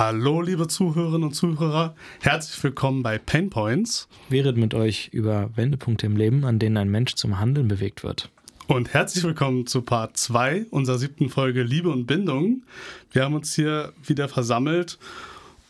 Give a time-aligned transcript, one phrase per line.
[0.00, 1.94] Hallo, liebe Zuhörerinnen und Zuhörer.
[2.22, 4.08] Herzlich willkommen bei Pain Points.
[4.30, 8.02] Wir reden mit euch über Wendepunkte im Leben, an denen ein Mensch zum Handeln bewegt
[8.02, 8.30] wird.
[8.66, 12.62] Und herzlich willkommen zu Part 2 unserer siebten Folge Liebe und Bindung.
[13.12, 14.98] Wir haben uns hier wieder versammelt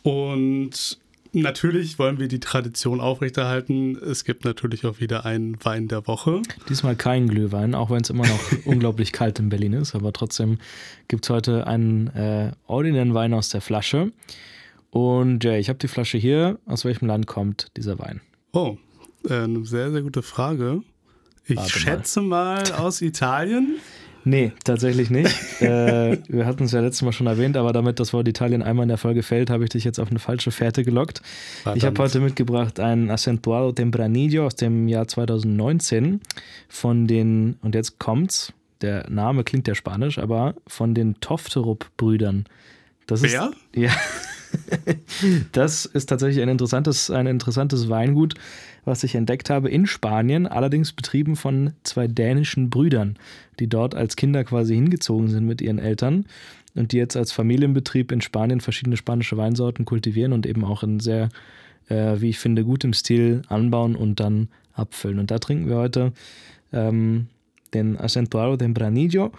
[0.03, 0.97] und
[1.33, 3.95] natürlich wollen wir die Tradition aufrechterhalten.
[3.97, 6.41] Es gibt natürlich auch wieder einen Wein der Woche.
[6.69, 9.95] Diesmal kein Glühwein, auch wenn es immer noch unglaublich kalt in Berlin ist.
[9.95, 10.57] Aber trotzdem
[11.07, 14.11] gibt es heute einen äh, ordinären Wein aus der Flasche.
[14.89, 16.59] Und ja, ich habe die Flasche hier.
[16.65, 18.21] Aus welchem Land kommt dieser Wein?
[18.51, 18.77] Oh,
[19.27, 20.81] äh, eine sehr, sehr gute Frage.
[21.45, 22.63] Ich Warte schätze mal.
[22.63, 23.77] mal aus Italien.
[24.23, 25.29] Nee, tatsächlich nicht.
[25.61, 28.83] äh, wir hatten es ja letztes Mal schon erwähnt, aber damit das Wort Italien einmal
[28.83, 31.21] in der Folge fällt, habe ich dich jetzt auf eine falsche Fährte gelockt.
[31.63, 31.77] Verdammt.
[31.77, 36.21] Ich habe heute mitgebracht ein Acentuado Tempranillo aus dem Jahr 2019
[36.69, 42.45] von den, und jetzt kommt's, der Name klingt ja spanisch, aber von den Tofterup-Brüdern.
[43.07, 43.51] Wer?
[43.75, 43.91] ja.
[45.51, 48.35] das ist tatsächlich ein interessantes, ein interessantes Weingut,
[48.85, 53.17] was ich entdeckt habe in Spanien, allerdings betrieben von zwei dänischen Brüdern,
[53.59, 56.25] die dort als Kinder quasi hingezogen sind mit ihren Eltern
[56.75, 60.99] und die jetzt als Familienbetrieb in Spanien verschiedene spanische Weinsorten kultivieren und eben auch in
[60.99, 61.29] sehr,
[61.89, 65.19] äh, wie ich finde, gutem Stil anbauen und dann abfüllen.
[65.19, 66.13] Und da trinken wir heute
[66.71, 67.27] ähm,
[67.73, 69.31] den Acentuado Tempranillo.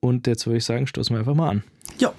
[0.00, 1.62] Und jetzt würde ich sagen, stoßen wir einfach mal an.
[1.98, 2.12] Ja.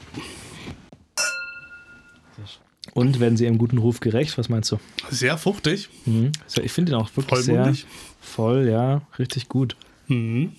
[2.94, 4.38] Und werden sie ihrem guten Ruf gerecht?
[4.38, 4.80] Was meinst du?
[5.09, 5.89] Sehr fruchtig.
[6.06, 6.31] Mhm.
[6.61, 7.73] Ich finde ihn auch wirklich sehr
[8.20, 9.75] voll, ja, richtig gut.
[10.08, 10.53] Mhm.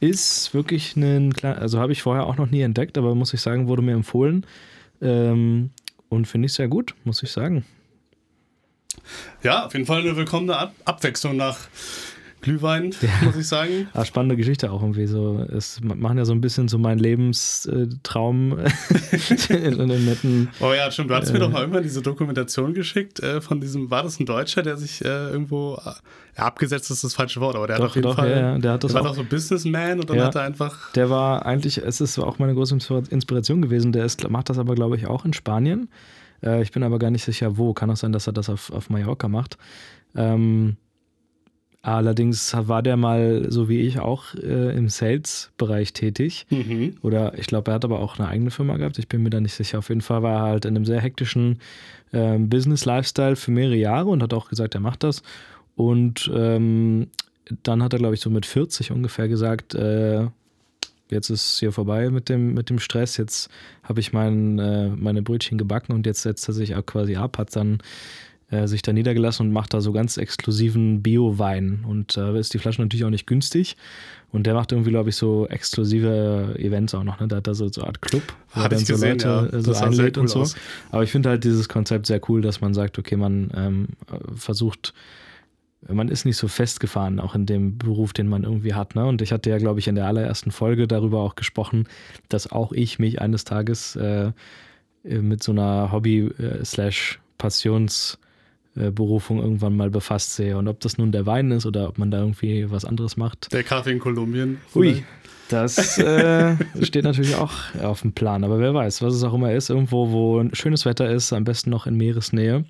[0.00, 3.40] Ist wirklich ein kleiner, also habe ich vorher auch noch nie entdeckt, aber muss ich
[3.40, 4.46] sagen, wurde mir empfohlen.
[5.00, 5.70] Ähm,
[6.08, 7.64] und finde ich sehr gut, muss ich sagen.
[9.42, 11.58] Ja, auf jeden Fall eine willkommene Ab Abwechslung nach
[12.42, 13.08] Glühwein, ja.
[13.24, 13.88] muss ich sagen.
[13.94, 15.38] Ah, spannende Geschichte auch irgendwie so.
[15.38, 18.58] Es machen ja so ein bisschen so meinen Lebenstraum
[19.48, 20.48] in einem netten.
[20.60, 21.10] Oh ja, stimmt.
[21.10, 24.20] Du hattest äh, mir doch mal irgendwann diese Dokumentation geschickt äh, von diesem, war das
[24.20, 25.78] ein Deutscher, der sich äh, irgendwo
[26.36, 28.30] ja, abgesetzt ist das falsche Wort, aber der doch, hat auf jeden doch, Fall.
[28.30, 30.92] Ja, der hat das der war doch so Businessman und dann ja, hat er einfach.
[30.92, 32.76] Der war eigentlich, es ist auch meine große
[33.10, 33.92] Inspiration gewesen.
[33.92, 35.88] Der ist, macht das aber, glaube ich, auch in Spanien.
[36.42, 37.72] Äh, ich bin aber gar nicht sicher, wo.
[37.74, 39.58] Kann auch sein, dass er das auf, auf Mallorca macht.
[40.16, 40.76] Ähm,
[41.84, 46.46] Allerdings war der mal, so wie ich, auch äh, im Sales-Bereich tätig.
[46.48, 46.96] Mhm.
[47.02, 49.00] Oder ich glaube, er hat aber auch eine eigene Firma gehabt.
[49.00, 49.80] Ich bin mir da nicht sicher.
[49.80, 51.58] Auf jeden Fall war er halt in einem sehr hektischen
[52.12, 55.24] äh, Business-Lifestyle für mehrere Jahre und hat auch gesagt, er macht das.
[55.74, 57.08] Und ähm,
[57.64, 60.28] dann hat er, glaube ich, so mit 40 ungefähr gesagt, äh,
[61.10, 63.50] jetzt ist hier vorbei mit dem, mit dem Stress, jetzt
[63.82, 67.38] habe ich mein, äh, meine Brötchen gebacken und jetzt setzt er sich auch quasi ab,
[67.38, 67.78] hat dann
[68.52, 71.84] äh, sich da niedergelassen und macht da so ganz exklusiven Bio-Wein.
[71.88, 73.78] Und da äh, ist die Flasche natürlich auch nicht günstig.
[74.30, 77.18] Und der macht irgendwie, glaube ich, so exklusive Events auch noch.
[77.18, 77.28] Ne?
[77.28, 78.22] Da hat er so, so eine Art Club,
[78.54, 79.60] wo er dann so gesehen, Leute ja.
[79.62, 80.40] so einlädt cool und so.
[80.40, 80.54] Aus.
[80.90, 83.88] Aber ich finde halt dieses Konzept sehr cool, dass man sagt, okay, man ähm,
[84.34, 84.92] versucht,
[85.88, 88.94] man ist nicht so festgefahren, auch in dem Beruf, den man irgendwie hat.
[88.94, 89.06] Ne?
[89.06, 91.88] Und ich hatte ja, glaube ich, in der allerersten Folge darüber auch gesprochen,
[92.28, 94.32] dass auch ich mich eines Tages äh,
[95.04, 96.64] mit so einer äh, äh,
[98.74, 100.56] Berufung irgendwann mal befasst sehe.
[100.56, 103.52] Und ob das nun der Wein ist oder ob man da irgendwie was anderes macht.
[103.52, 104.58] Der Kaffee in Kolumbien.
[104.74, 105.04] Ui,
[105.48, 108.44] das äh, steht natürlich auch auf dem Plan.
[108.44, 111.70] Aber wer weiß, was es auch immer ist, irgendwo, wo schönes Wetter ist, am besten
[111.70, 112.64] noch in Meeresnähe.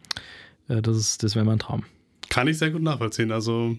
[0.68, 1.84] Äh, das, das wäre mein Traum.
[2.28, 3.30] Kann ich sehr gut nachvollziehen.
[3.30, 3.76] Also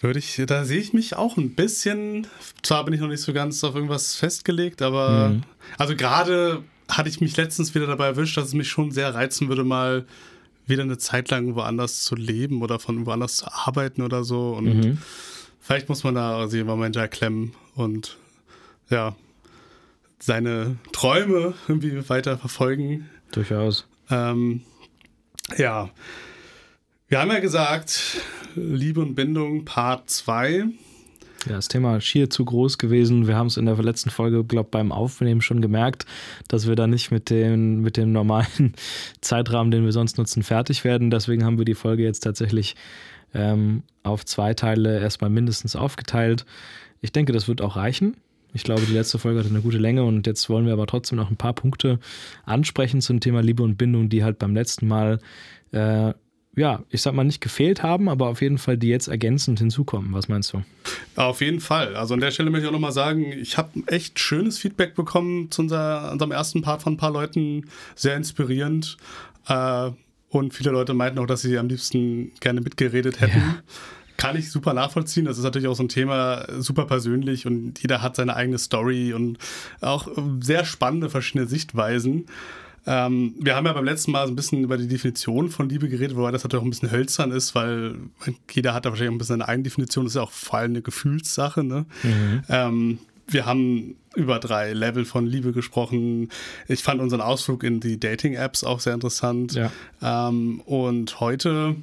[0.00, 2.26] würde ich, da sehe ich mich auch ein bisschen.
[2.62, 5.42] Zwar bin ich noch nicht so ganz auf irgendwas festgelegt, aber mhm.
[5.78, 9.48] also gerade hatte ich mich letztens wieder dabei erwischt, dass es mich schon sehr reizen
[9.48, 10.06] würde, mal
[10.70, 14.52] wieder eine Zeit lang woanders zu leben oder von woanders zu arbeiten oder so.
[14.52, 14.98] Und mhm.
[15.60, 18.16] vielleicht muss man da sich immer mal klemmen und
[18.88, 19.14] ja,
[20.18, 23.08] seine Träume irgendwie weiter verfolgen.
[23.32, 23.86] Durchaus.
[24.10, 24.62] Ähm,
[25.56, 25.90] ja.
[27.08, 28.20] Wir haben ja gesagt,
[28.54, 30.66] Liebe und Bindung Part 2.
[31.46, 33.26] Ja, das Thema schier zu groß gewesen.
[33.26, 36.04] Wir haben es in der letzten Folge, glaube ich, beim Aufnehmen schon gemerkt,
[36.48, 38.74] dass wir da nicht mit dem, mit dem normalen
[39.22, 41.10] Zeitrahmen, den wir sonst nutzen, fertig werden.
[41.10, 42.76] Deswegen haben wir die Folge jetzt tatsächlich
[43.32, 46.44] ähm, auf zwei Teile erstmal mindestens aufgeteilt.
[47.00, 48.16] Ich denke, das wird auch reichen.
[48.52, 51.16] Ich glaube, die letzte Folge hatte eine gute Länge und jetzt wollen wir aber trotzdem
[51.16, 52.00] noch ein paar Punkte
[52.44, 55.20] ansprechen zum Thema Liebe und Bindung, die halt beim letzten Mal
[55.72, 56.12] äh,
[56.60, 60.12] ja, ich sag mal, nicht gefehlt haben, aber auf jeden Fall die jetzt ergänzend hinzukommen.
[60.12, 60.62] Was meinst du?
[61.16, 61.96] Auf jeden Fall.
[61.96, 65.50] Also an der Stelle möchte ich auch nochmal sagen, ich habe echt schönes Feedback bekommen
[65.50, 67.64] zu unser, unserem ersten Part von ein paar Leuten.
[67.94, 68.98] Sehr inspirierend.
[69.48, 69.90] Äh,
[70.28, 73.38] und viele Leute meinten auch, dass sie am liebsten gerne mitgeredet hätten.
[73.38, 73.62] Ja
[74.18, 75.24] kann ich super nachvollziehen.
[75.24, 79.14] Das ist natürlich auch so ein Thema, super persönlich und jeder hat seine eigene Story
[79.14, 79.38] und
[79.80, 80.08] auch
[80.40, 82.26] sehr spannende verschiedene Sichtweisen.
[82.86, 85.88] Ähm, wir haben ja beim letzten Mal so ein bisschen über die Definition von Liebe
[85.88, 87.96] geredet, wobei das natürlich auch ein bisschen hölzern ist, weil
[88.50, 90.04] jeder hat da wahrscheinlich auch ein bisschen eine Eigendefinition.
[90.04, 91.62] Das ist ja auch vor allem eine Gefühlssache.
[91.62, 91.84] Ne?
[92.02, 92.42] Mhm.
[92.48, 96.30] Ähm, wir haben über drei Level von Liebe gesprochen.
[96.68, 99.54] Ich fand unseren Ausflug in die Dating-Apps auch sehr interessant.
[99.54, 99.70] Ja.
[100.02, 101.76] Ähm, und heute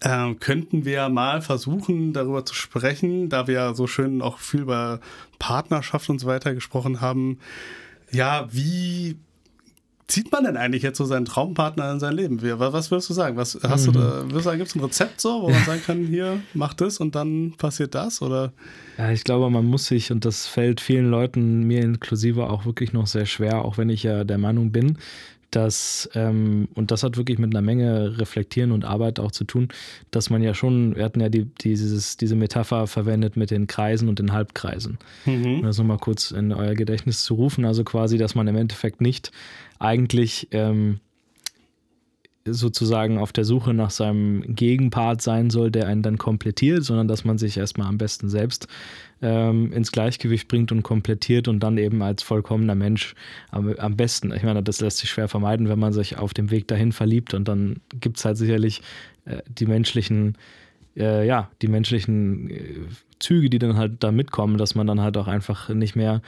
[0.00, 5.00] äh, könnten wir mal versuchen, darüber zu sprechen, da wir so schön auch viel über
[5.38, 7.38] Partnerschaft und so weiter gesprochen haben.
[8.10, 9.16] Ja, wie
[10.08, 12.40] zieht man denn eigentlich jetzt so seinen Traumpartner in sein Leben?
[12.40, 13.36] Was würdest du sagen?
[13.36, 13.92] Was hast mhm.
[13.92, 16.40] du da, würdest du sagen, gibt es ein Rezept so, wo man sagen kann, hier,
[16.54, 18.22] mach das und dann passiert das?
[18.22, 18.52] Oder?
[18.98, 22.92] Ja, ich glaube, man muss sich, und das fällt vielen Leuten, mir inklusive, auch wirklich
[22.92, 24.98] noch sehr schwer, auch wenn ich ja der Meinung bin,
[25.50, 29.68] dass, ähm, und das hat wirklich mit einer Menge Reflektieren und Arbeit auch zu tun,
[30.10, 34.08] dass man ja schon, wir hatten ja die, dieses, diese Metapher verwendet mit den Kreisen
[34.08, 34.98] und den Halbkreisen.
[35.24, 35.56] Mhm.
[35.56, 39.00] Um das nochmal kurz in euer Gedächtnis zu rufen, also quasi, dass man im Endeffekt
[39.00, 39.32] nicht
[39.78, 41.00] eigentlich ähm,
[42.46, 47.24] sozusagen auf der Suche nach seinem Gegenpart sein soll, der einen dann komplettiert, sondern dass
[47.24, 48.68] man sich erstmal am besten selbst
[49.22, 53.14] ähm, ins Gleichgewicht bringt und komplettiert und dann eben als vollkommener Mensch
[53.50, 54.32] am, am, besten.
[54.32, 57.34] Ich meine, das lässt sich schwer vermeiden, wenn man sich auf dem Weg dahin verliebt
[57.34, 58.82] und dann gibt es halt sicherlich
[59.24, 60.36] äh, die menschlichen,
[60.96, 62.80] äh, ja, die menschlichen äh,
[63.18, 66.22] Züge, die dann halt da mitkommen, dass man dann halt auch einfach nicht mehr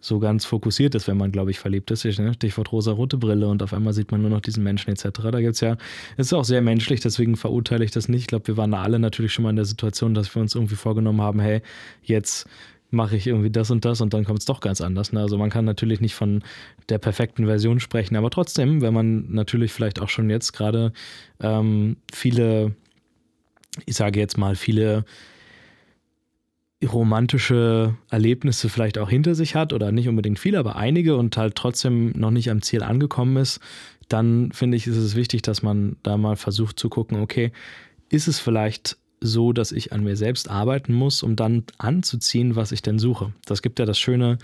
[0.00, 2.04] so ganz fokussiert ist, wenn man, glaube ich, verliebt ist.
[2.04, 2.34] Ne?
[2.34, 5.08] Stichwort rosa-rote Brille und auf einmal sieht man nur noch diesen Menschen etc.
[5.30, 5.76] Da gibt es ja,
[6.16, 8.22] es ist auch sehr menschlich, deswegen verurteile ich das nicht.
[8.22, 10.76] Ich glaube, wir waren alle natürlich schon mal in der Situation, dass wir uns irgendwie
[10.76, 11.62] vorgenommen haben, hey,
[12.02, 12.48] jetzt
[12.90, 15.12] mache ich irgendwie das und das und dann kommt es doch ganz anders.
[15.12, 15.20] Ne?
[15.20, 16.42] Also man kann natürlich nicht von
[16.88, 20.92] der perfekten Version sprechen, aber trotzdem, wenn man natürlich vielleicht auch schon jetzt gerade
[21.40, 22.74] ähm, viele,
[23.84, 25.04] ich sage jetzt mal, viele
[26.86, 31.56] romantische Erlebnisse vielleicht auch hinter sich hat oder nicht unbedingt viele, aber einige und halt
[31.56, 33.60] trotzdem noch nicht am Ziel angekommen ist,
[34.08, 37.52] dann finde ich, ist es wichtig, dass man da mal versucht zu gucken, okay,
[38.08, 42.72] ist es vielleicht so, dass ich an mir selbst arbeiten muss, um dann anzuziehen, was
[42.72, 43.32] ich denn suche.
[43.46, 44.38] Das gibt ja das schöne,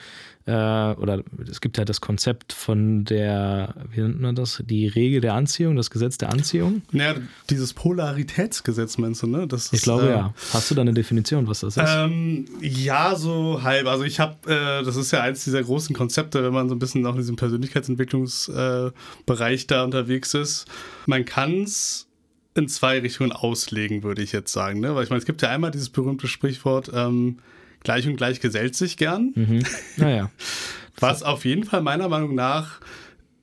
[0.47, 5.21] äh, oder es gibt ja das Konzept von der, wie nennt man das, die Regel
[5.21, 6.83] der Anziehung, das Gesetz der Anziehung.
[6.93, 7.15] Ja,
[7.51, 9.47] dieses Polaritätsgesetz meinst du, ne?
[9.47, 10.35] Das ich glaube äh, ja.
[10.53, 11.85] Hast du da eine Definition, was das ist?
[11.87, 13.87] Ähm, ja, so halb.
[13.87, 16.79] Also ich habe, äh, das ist ja eins dieser großen Konzepte, wenn man so ein
[16.79, 20.67] bisschen auch in diesem Persönlichkeitsentwicklungsbereich da unterwegs ist.
[21.07, 22.07] Man kann es
[22.55, 24.81] in zwei Richtungen auslegen, würde ich jetzt sagen.
[24.81, 24.95] Ne?
[24.95, 27.39] Weil ich meine, es gibt ja einmal dieses berühmte Sprichwort, ähm,
[27.83, 29.33] gleich und gleich gesellt sich gern.
[29.35, 29.63] Mhm.
[29.97, 30.31] Naja.
[31.01, 32.81] Was auf jeden Fall meiner Meinung nach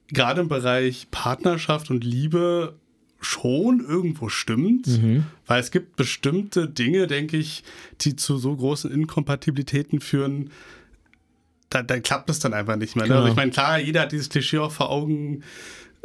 [0.08, 2.76] gerade im Bereich Partnerschaft und Liebe
[3.20, 5.26] schon irgendwo stimmt, mhm.
[5.46, 7.64] weil es gibt bestimmte Dinge, denke ich,
[8.02, 10.50] die zu so großen Inkompatibilitäten führen,
[11.70, 13.06] da, da klappt es dann einfach nicht mehr.
[13.06, 13.10] Ne?
[13.10, 13.20] Genau.
[13.22, 15.44] Also ich meine, klar, jeder hat dieses Klischee auch vor Augen,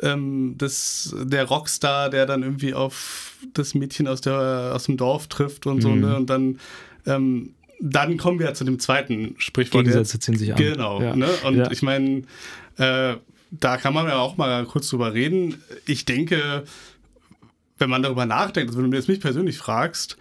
[0.03, 5.29] ähm, das, der Rockstar, der dann irgendwie auf das Mädchen aus, der, aus dem Dorf
[5.29, 5.81] trifft und mhm.
[5.81, 6.17] so, ne?
[6.17, 6.59] Und dann,
[7.07, 9.85] ähm, dann kommen wir zu dem zweiten Sprichwort.
[9.85, 10.59] Gegensätze ziehen sich an.
[10.59, 11.03] Genau.
[11.03, 11.15] Ja.
[11.15, 11.29] Ne?
[11.45, 11.71] Und ja.
[11.71, 12.23] ich meine,
[12.79, 13.17] äh,
[13.51, 15.63] da kann man ja auch mal kurz drüber reden.
[15.87, 16.65] Ich denke,
[17.79, 20.17] wenn man darüber nachdenkt, also wenn du mir jetzt mich persönlich fragst,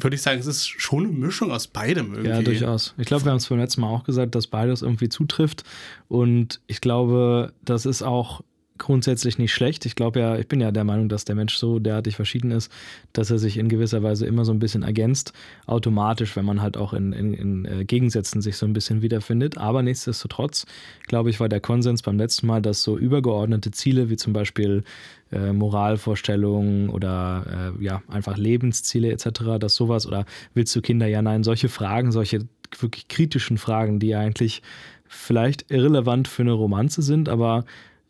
[0.00, 2.30] würde ich sagen, es ist schon eine Mischung aus beidem irgendwie.
[2.30, 2.94] Ja, durchaus.
[2.98, 5.62] Ich glaube, wir haben es beim letzten Mal auch gesagt, dass beides irgendwie zutrifft.
[6.08, 8.42] Und ich glaube, das ist auch
[8.76, 9.86] grundsätzlich nicht schlecht.
[9.86, 12.72] Ich glaube ja, ich bin ja der Meinung, dass der Mensch so derartig verschieden ist,
[13.12, 15.32] dass er sich in gewisser Weise immer so ein bisschen ergänzt,
[15.66, 19.58] automatisch, wenn man halt auch in, in, in äh, Gegensätzen sich so ein bisschen wiederfindet.
[19.58, 20.66] Aber nichtsdestotrotz,
[21.06, 24.82] glaube ich, war der Konsens beim letzten Mal, dass so übergeordnete Ziele wie zum Beispiel
[25.30, 31.22] äh, Moralvorstellungen oder äh, ja, einfach Lebensziele etc., dass sowas oder willst du Kinder, ja,
[31.22, 32.40] nein, solche Fragen, solche
[32.80, 34.62] wirklich kritischen Fragen, die eigentlich
[35.06, 37.64] vielleicht irrelevant für eine Romanze sind, aber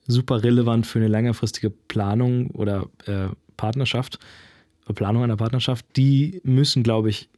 [0.06, 4.18] super relevant für eine längerfristige Planung oder äh, Partnerschaft,
[4.94, 7.30] Planung einer Partnerschaft, die müssen, glaube ich,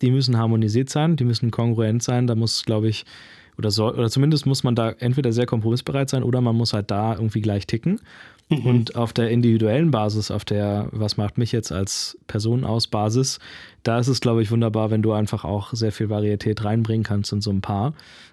[0.00, 2.26] die müssen harmonisiert sein, die müssen kongruent sein.
[2.26, 3.04] Da muss, glaube ich,
[3.56, 6.90] oder soll, oder zumindest muss man da entweder sehr kompromissbereit sein oder man muss halt
[6.90, 8.00] da irgendwie gleich ticken.
[8.50, 8.66] Mhm.
[8.66, 13.38] Und auf der individuellen Basis, auf der, was macht mich jetzt als Person aus Basis,
[13.82, 17.32] da ist es, glaube ich, wunderbar, wenn du einfach auch sehr viel Varietät reinbringen kannst
[17.32, 17.92] in so ein Paar.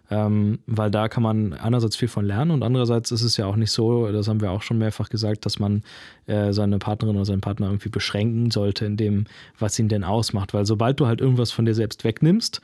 [0.09, 3.55] Ähm, weil da kann man einerseits viel von lernen und andererseits ist es ja auch
[3.55, 5.81] nicht so, das haben wir auch schon mehrfach gesagt, dass man
[6.27, 9.25] äh, seine Partnerin oder seinen Partner irgendwie beschränken sollte in dem,
[9.57, 10.53] was ihn denn ausmacht.
[10.53, 12.61] Weil sobald du halt irgendwas von dir selbst wegnimmst,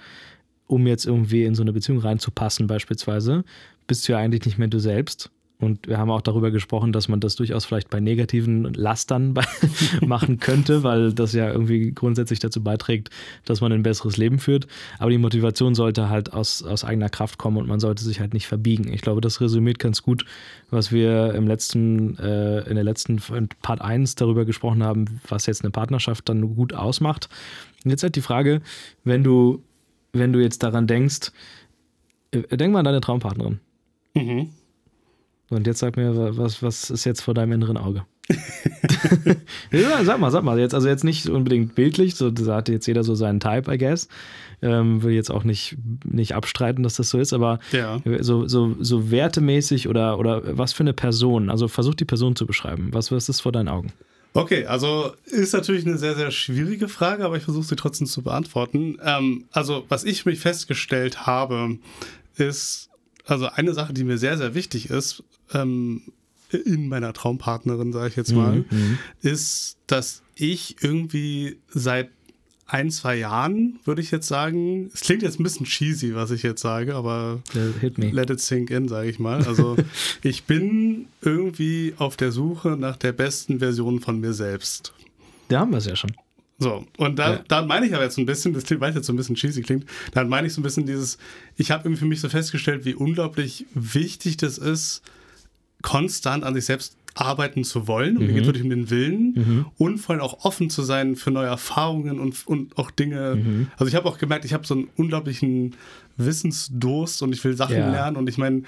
[0.68, 3.44] um jetzt irgendwie in so eine Beziehung reinzupassen beispielsweise,
[3.88, 5.32] bist du ja eigentlich nicht mehr du selbst
[5.62, 9.36] Und wir haben auch darüber gesprochen, dass man das durchaus vielleicht bei negativen Lastern
[10.02, 13.12] machen könnte, weil das ja irgendwie grundsätzlich dazu beiträgt,
[13.46, 14.66] dass man ein besseres Leben führt.
[14.98, 18.34] Aber die Motivation sollte halt aus, aus eigener Kraft kommen und man sollte sich halt
[18.34, 18.92] nicht verbiegen.
[18.92, 20.26] Ich glaube, das resümiert ganz gut,
[20.72, 23.22] was wir im letzten, äh, in der letzten
[23.62, 27.30] Part 1 darüber gesprochen haben, was jetzt eine Partnerschaft dann gut ausmacht.
[27.86, 28.62] Und jetzt halt die Frage,
[29.04, 29.62] wenn du,
[30.12, 31.32] wenn du jetzt daran denkst,
[32.32, 33.60] äh, denk mal an deine Traumpartnerin.
[34.16, 34.50] Mhm
[35.52, 38.06] und jetzt sag mir, was, was ist jetzt vor deinem inneren Auge?
[39.72, 40.60] ja, sag mal, sag mal.
[40.60, 43.78] Jetzt, also jetzt nicht unbedingt bildlich, so da hat jetzt jeder so seinen Type, I
[43.78, 44.08] guess.
[44.62, 48.00] Ähm, will jetzt auch nicht, nicht abstreiten, dass das so ist, aber ja.
[48.20, 52.46] so, so, so wertemäßig oder, oder was für eine Person, also versuch die Person zu
[52.46, 52.90] beschreiben.
[52.92, 53.92] Was, was ist vor deinen Augen?
[54.34, 58.22] Okay, also ist natürlich eine sehr, sehr schwierige Frage, aber ich versuche sie trotzdem zu
[58.22, 58.98] beantworten.
[59.04, 61.80] Ähm, also, was ich mich festgestellt habe,
[62.38, 62.91] ist,
[63.26, 65.24] also eine Sache, die mir sehr, sehr wichtig ist,
[65.54, 66.04] ähm,
[66.52, 68.98] in meiner Traumpartnerin, sage ich jetzt mal, mhm, mhm.
[69.22, 72.10] ist, dass ich irgendwie seit
[72.72, 76.42] ein, zwei Jahren, würde ich jetzt sagen, es klingt jetzt ein bisschen cheesy, was ich
[76.42, 77.42] jetzt sage, aber
[77.96, 79.44] let it sink in, sage ich mal.
[79.46, 79.76] Also
[80.24, 84.94] ich bin irgendwie auf der Suche nach der besten Version von mir selbst.
[85.50, 86.12] Da haben wir es ja schon.
[86.62, 87.44] So, und da, ja.
[87.48, 89.64] da meine ich aber jetzt ein bisschen, das klingt, weil jetzt so ein bisschen cheesy
[89.64, 91.18] klingt, dann meine ich so ein bisschen dieses,
[91.58, 95.02] ich habe irgendwie für mich so festgestellt, wie unglaublich wichtig das ist,
[95.82, 98.16] konstant an sich selbst arbeiten zu wollen.
[98.16, 98.28] Und mhm.
[98.28, 99.66] mir geht wirklich um den Willen mhm.
[99.80, 103.38] und vor allem auch offen zu sein für neue Erfahrungen und, und auch Dinge.
[103.38, 103.68] Mhm.
[103.78, 105.76] Also ich habe auch gemerkt, ich habe so einen unglaublichen
[106.26, 107.90] Wissensdurst und ich will Sachen ja.
[107.90, 108.18] lernen.
[108.18, 108.64] Und ich meine,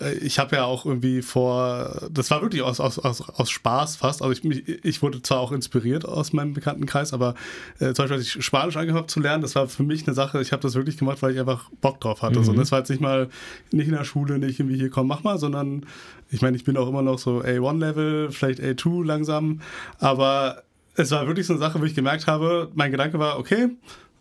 [0.00, 3.96] äh, ich habe ja auch irgendwie vor, das war wirklich aus, aus, aus, aus Spaß
[3.96, 4.22] fast.
[4.22, 7.34] Also ich, ich wurde zwar auch inspiriert aus meinem Bekanntenkreis, aber
[7.78, 10.14] äh, zum Beispiel, als ich Spanisch angefangen habe zu lernen, das war für mich eine
[10.14, 12.38] Sache, ich habe das wirklich gemacht, weil ich einfach Bock drauf hatte.
[12.38, 12.44] Mhm.
[12.44, 13.28] So, und das war jetzt nicht mal,
[13.72, 15.86] nicht in der Schule, nicht irgendwie hier, komm, mach mal, sondern
[16.30, 19.60] ich meine, ich bin auch immer noch so A1-Level, vielleicht A2 langsam,
[19.98, 20.62] aber
[20.94, 23.68] es war wirklich so eine Sache, wo ich gemerkt habe, mein Gedanke war, okay,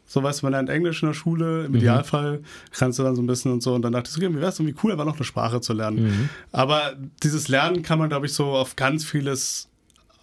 [0.08, 1.78] so weißt du, man lernt Englisch in der Schule, im mhm.
[1.78, 3.76] Idealfall kannst du dann so ein bisschen und so.
[3.76, 5.74] Und dann dachte ich, okay, mir wäre es irgendwie cool, aber noch eine Sprache zu
[5.74, 6.06] lernen.
[6.06, 6.30] Mhm.
[6.54, 9.68] Aber dieses Lernen kann man, glaube ich, so auf ganz vieles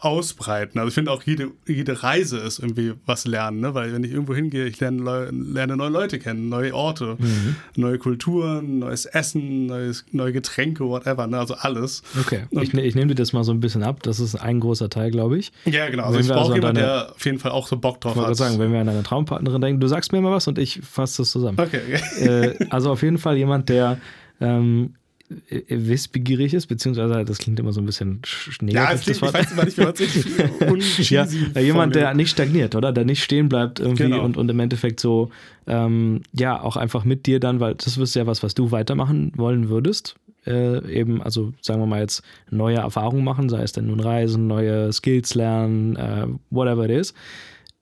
[0.04, 0.78] ausbreiten.
[0.78, 3.74] Also ich finde auch jede, jede Reise ist irgendwie was lernen, ne?
[3.74, 7.56] weil wenn ich irgendwo hingehe, ich lerne, lerne neue Leute kennen, neue Orte, mhm.
[7.76, 11.38] neue Kulturen, neues Essen, neues, neue Getränke, whatever, ne?
[11.38, 12.02] also alles.
[12.20, 14.34] Okay, Und ich, ne, ich nehme dir das mal so ein bisschen ab, das ist
[14.34, 15.52] ein großer Teil, glaube ich.
[15.64, 18.00] Ja, genau, also wenn ich brauche also jemanden, der auf jeden Fall auch so Bock
[18.00, 18.36] drauf ich hat.
[18.36, 21.22] sagen, wenn wir an eine Traumpartnerin denken, du sagst mir mal was und ich fasse
[21.22, 21.58] das zusammen.
[21.58, 21.80] Okay.
[21.86, 22.24] okay.
[22.24, 23.98] Äh, also auf jeden Fall jemand, der
[24.40, 25.03] ähm, äh,
[25.48, 28.20] wissbegierig ist, beziehungsweise das klingt immer so ein bisschen
[28.60, 28.74] negativ.
[28.74, 31.26] Ja, klingt, ich weiß immer nicht, wie man es ja,
[31.60, 32.92] Jemand, der nicht stagniert, oder?
[32.92, 34.22] Der nicht stehen bleibt irgendwie genau.
[34.22, 35.30] und, und im Endeffekt so,
[35.66, 39.32] ähm, ja, auch einfach mit dir dann, weil das ist ja was, was du weitermachen
[39.36, 40.16] wollen würdest.
[40.46, 44.46] Äh, eben, also sagen wir mal jetzt neue Erfahrungen machen, sei es denn nun Reisen,
[44.46, 47.14] neue Skills lernen, äh, whatever it is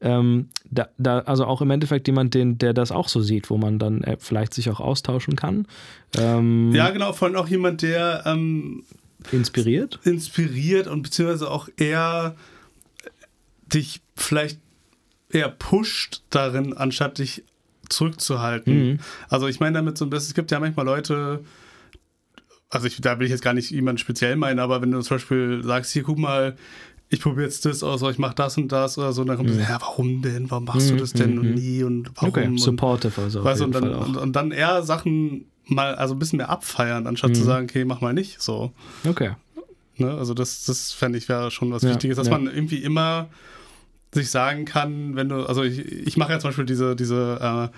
[0.02, 3.56] ähm, da, da, also auch im Endeffekt jemand, den, der das auch so sieht, wo
[3.56, 5.66] man dann äh, vielleicht sich auch austauschen kann.
[6.18, 8.84] Ähm, ja, genau, vor allem auch jemand, der ähm,
[9.30, 10.00] inspiriert.
[10.04, 12.34] Inspiriert und beziehungsweise auch eher
[13.72, 14.58] dich vielleicht
[15.30, 17.44] eher pusht darin, anstatt dich
[17.88, 18.90] zurückzuhalten.
[18.90, 18.98] Mhm.
[19.28, 21.44] Also ich meine damit so ein bisschen, es gibt ja manchmal Leute,
[22.70, 25.16] also ich, da will ich jetzt gar nicht jemanden speziell meinen, aber wenn du zum
[25.16, 26.56] Beispiel sagst, hier guck mal,
[27.12, 29.36] ich probiere jetzt das aus, oder ich mache das und das oder so, und dann
[29.36, 29.54] kommt mhm.
[29.54, 30.50] so, ja, warum denn?
[30.50, 31.40] Warum machst du das denn mhm.
[31.40, 32.30] und nie und warum?
[32.30, 33.44] Okay, supportive also.
[33.44, 37.30] Weißt, und, dann, und, und, dann eher Sachen mal, also ein bisschen mehr abfeiern, anstatt
[37.30, 37.34] mhm.
[37.34, 38.72] zu sagen, okay, mach mal nicht so.
[39.06, 39.32] Okay.
[39.98, 40.10] Ne?
[40.10, 42.32] Also das, das fände ich wäre schon was ja, Wichtiges, dass ja.
[42.32, 43.28] man irgendwie immer
[44.14, 47.76] sich sagen kann, wenn du, also ich, ich mache ja zum Beispiel diese, diese äh,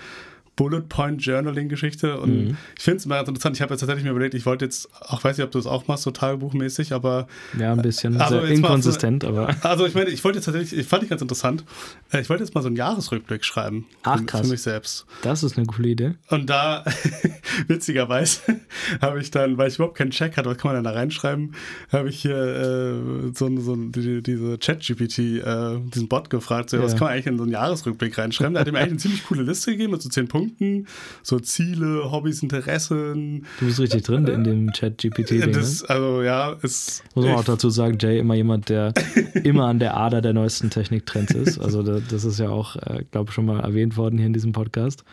[0.57, 2.57] Bullet Point Journaling Geschichte und mhm.
[2.77, 3.57] ich finde es immer ganz interessant.
[3.57, 5.67] Ich habe jetzt tatsächlich mir überlegt, ich wollte jetzt, auch weiß nicht, ob du es
[5.67, 7.27] auch machst, so tagebuchmäßig, aber.
[7.59, 9.55] Ja, ein bisschen also inkonsistent, aber.
[9.65, 11.65] Also ich meine, ich wollte jetzt tatsächlich, ich fand ich ganz interessant,
[12.13, 13.87] äh, ich wollte jetzt mal so einen Jahresrückblick schreiben.
[14.03, 14.43] Ach krass.
[14.43, 15.07] Für mich selbst.
[15.23, 16.15] Das ist eine coole Idee.
[16.29, 16.85] Und da,
[17.67, 18.41] witzigerweise,
[19.01, 21.55] habe ich dann, weil ich überhaupt keinen Check hatte, was kann man denn da reinschreiben,
[21.91, 26.83] habe ich hier äh, so, so die, diese Chat-GPT, äh, diesen Bot gefragt, so, ja.
[26.83, 28.55] was kann man eigentlich in so einen Jahresrückblick reinschreiben?
[28.55, 30.87] Da hat er mir eigentlich eine ziemlich coole Liste gegeben mit so zehn Punkten Punkten,
[31.23, 33.47] so Ziele, Hobbys, Interessen.
[33.61, 35.51] Du bist richtig drin in dem Chat-GPT-Ding.
[35.51, 35.67] Ne?
[35.89, 37.05] Also ja, ist.
[37.15, 38.93] Muss man auch dazu sagen, Jay immer jemand, der
[39.45, 41.59] immer an der Ader der neuesten Techniktrends ist.
[41.59, 44.53] Also das ist ja auch, äh, glaube ich, schon mal erwähnt worden hier in diesem
[44.53, 45.05] Podcast.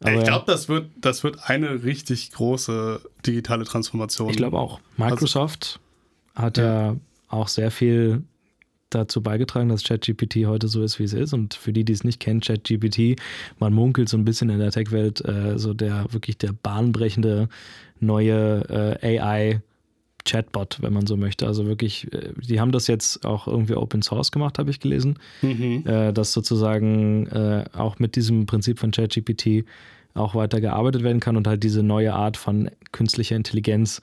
[0.00, 4.28] Aber ich glaube, das wird, das wird eine richtig große digitale Transformation.
[4.28, 4.80] Ich glaube auch.
[4.96, 5.80] Microsoft
[6.34, 6.64] also, hat ja.
[6.64, 6.96] ja
[7.28, 8.22] auch sehr viel
[8.90, 11.32] dazu beigetragen, dass ChatGPT heute so ist, wie es ist.
[11.32, 13.20] Und für die, die es nicht kennen, ChatGPT,
[13.58, 17.48] man munkelt so ein bisschen in der Tech-Welt, äh, so der wirklich der bahnbrechende
[18.00, 19.60] neue äh, AI-
[20.24, 21.46] Chatbot, wenn man so möchte.
[21.46, 25.18] Also wirklich, äh, die haben das jetzt auch irgendwie Open Source gemacht, habe ich gelesen,
[25.42, 25.84] mhm.
[25.86, 29.64] äh, dass sozusagen äh, auch mit diesem Prinzip von ChatGPT
[30.14, 34.00] auch weiter gearbeitet werden kann und halt diese neue Art von künstlicher Intelligenz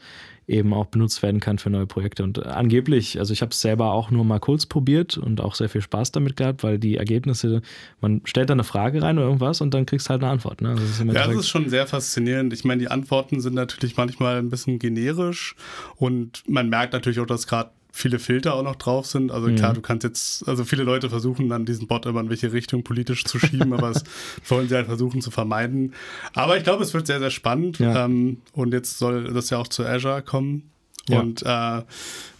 [0.47, 2.23] eben auch benutzt werden kann für neue Projekte.
[2.23, 5.69] Und angeblich, also ich habe es selber auch nur mal kurz probiert und auch sehr
[5.69, 7.61] viel Spaß damit gehabt, weil die Ergebnisse,
[8.01, 10.61] man stellt da eine Frage rein oder irgendwas und dann kriegst du halt eine Antwort.
[10.61, 10.69] Ne?
[10.69, 12.53] Also das ja, das ist schon sehr faszinierend.
[12.53, 15.55] Ich meine, die Antworten sind natürlich manchmal ein bisschen generisch
[15.95, 19.31] und man merkt natürlich auch, dass gerade viele Filter auch noch drauf sind.
[19.31, 19.75] Also klar, mhm.
[19.75, 23.25] du kannst jetzt, also viele Leute versuchen dann diesen Bot immer in welche Richtung politisch
[23.25, 24.03] zu schieben, aber das
[24.47, 25.93] wollen sie halt versuchen zu vermeiden.
[26.33, 27.79] Aber ich glaube, es wird sehr, sehr spannend.
[27.79, 28.05] Ja.
[28.05, 30.71] Ähm, und jetzt soll das ja auch zu Azure kommen.
[31.09, 31.19] Ja.
[31.19, 31.83] Und äh,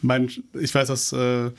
[0.01, 1.51] mein, ich weiß, dass äh,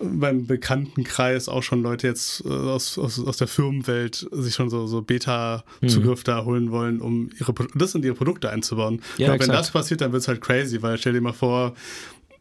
[0.00, 4.86] beim Bekanntenkreis auch schon Leute jetzt äh, aus, aus, aus der Firmenwelt sich schon so,
[4.86, 6.24] so Beta-Zugriff mhm.
[6.24, 9.02] da holen wollen, um ihre das in ihre Produkte einzubauen.
[9.16, 11.74] Ja, glaube, wenn das passiert, dann wird es halt crazy, weil stell dir mal vor,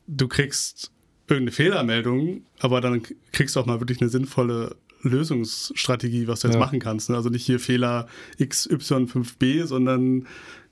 [0.08, 0.92] du kriegst
[1.28, 6.56] irgendeine Fehlermeldung, aber dann kriegst du auch mal wirklich eine sinnvolle Lösungsstrategie, was du jetzt
[6.56, 6.60] ja.
[6.60, 7.10] machen kannst.
[7.10, 7.16] Ne?
[7.16, 8.08] Also nicht hier Fehler
[8.40, 10.26] XY5b, sondern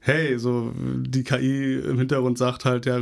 [0.06, 3.00] hey, so die KI im Hintergrund sagt halt, ja,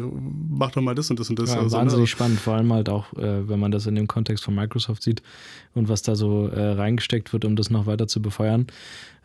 [0.50, 1.54] mach doch mal das und das und das.
[1.54, 2.08] Ja, also, wahnsinnig ne?
[2.08, 5.22] spannend, vor allem halt auch, äh, wenn man das in dem Kontext von Microsoft sieht
[5.76, 8.68] und was da so äh, reingesteckt wird, um das noch weiter zu befeuern.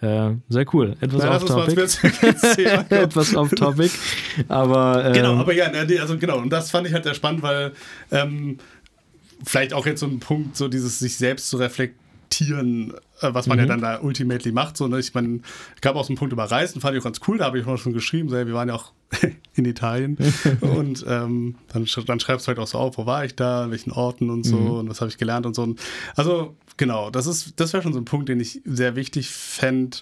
[0.00, 0.96] Äh, sehr cool.
[1.00, 1.80] Etwas ja, off-topic.
[2.90, 3.90] Etwas off-topic.
[4.48, 5.04] Aber.
[5.06, 7.72] Ähm, genau, aber ja, ne, also genau, und das fand ich halt sehr spannend, weil
[8.10, 8.58] ähm,
[9.44, 13.46] vielleicht auch jetzt so ein Punkt, so dieses sich selbst zu reflektieren reflektieren, äh, was
[13.46, 13.64] man mhm.
[13.64, 14.76] ja dann da ultimately macht.
[14.76, 14.98] So, ne?
[14.98, 15.40] Ich meine,
[15.80, 17.66] gab auch so einen Punkt über Reisen, fand ich auch ganz cool, da habe ich
[17.66, 18.92] auch schon geschrieben, so, wir waren ja auch
[19.54, 20.16] in Italien
[20.60, 23.70] und ähm, dann, dann schreibst du halt auch so auf, wo war ich da, an
[23.70, 24.70] welchen Orten und so mhm.
[24.70, 25.74] und was habe ich gelernt und so.
[26.16, 29.98] Also genau, das ist, das wäre schon so ein Punkt, den ich sehr wichtig fände,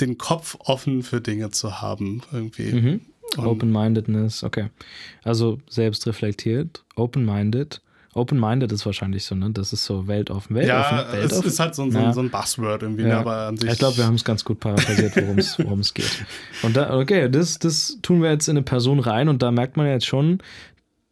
[0.00, 2.72] den Kopf offen für Dinge zu haben irgendwie.
[2.72, 3.00] Mhm.
[3.38, 4.68] Open-mindedness, okay.
[5.24, 7.80] Also selbst reflektiert, open-minded
[8.16, 9.50] Open-minded ist wahrscheinlich so, ne?
[9.50, 10.56] Das ist so weltoffen.
[10.56, 11.40] weltoffen ja, weltoffen.
[11.40, 12.12] es ist halt so, so, ja.
[12.12, 13.10] so ein Buzzword irgendwie, ne?
[13.10, 13.20] ja.
[13.20, 13.70] aber an sich.
[13.70, 16.24] Ich glaube, wir haben es ganz gut paraphrasiert, worum es geht.
[16.62, 19.76] Und da, okay, das, das tun wir jetzt in eine Person rein und da merkt
[19.76, 20.40] man jetzt schon,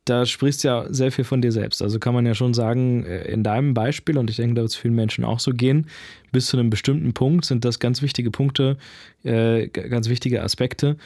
[0.04, 1.82] da sprichst du ja sehr viel von dir selbst.
[1.82, 4.70] Also kann man ja schon sagen, äh, in deinem Beispiel, und ich denke, da wird
[4.70, 5.86] es vielen Menschen auch so gehen,
[6.30, 8.76] bis zu einem bestimmten Punkt sind das ganz wichtige Punkte,
[9.22, 10.96] äh, ganz wichtige Aspekte,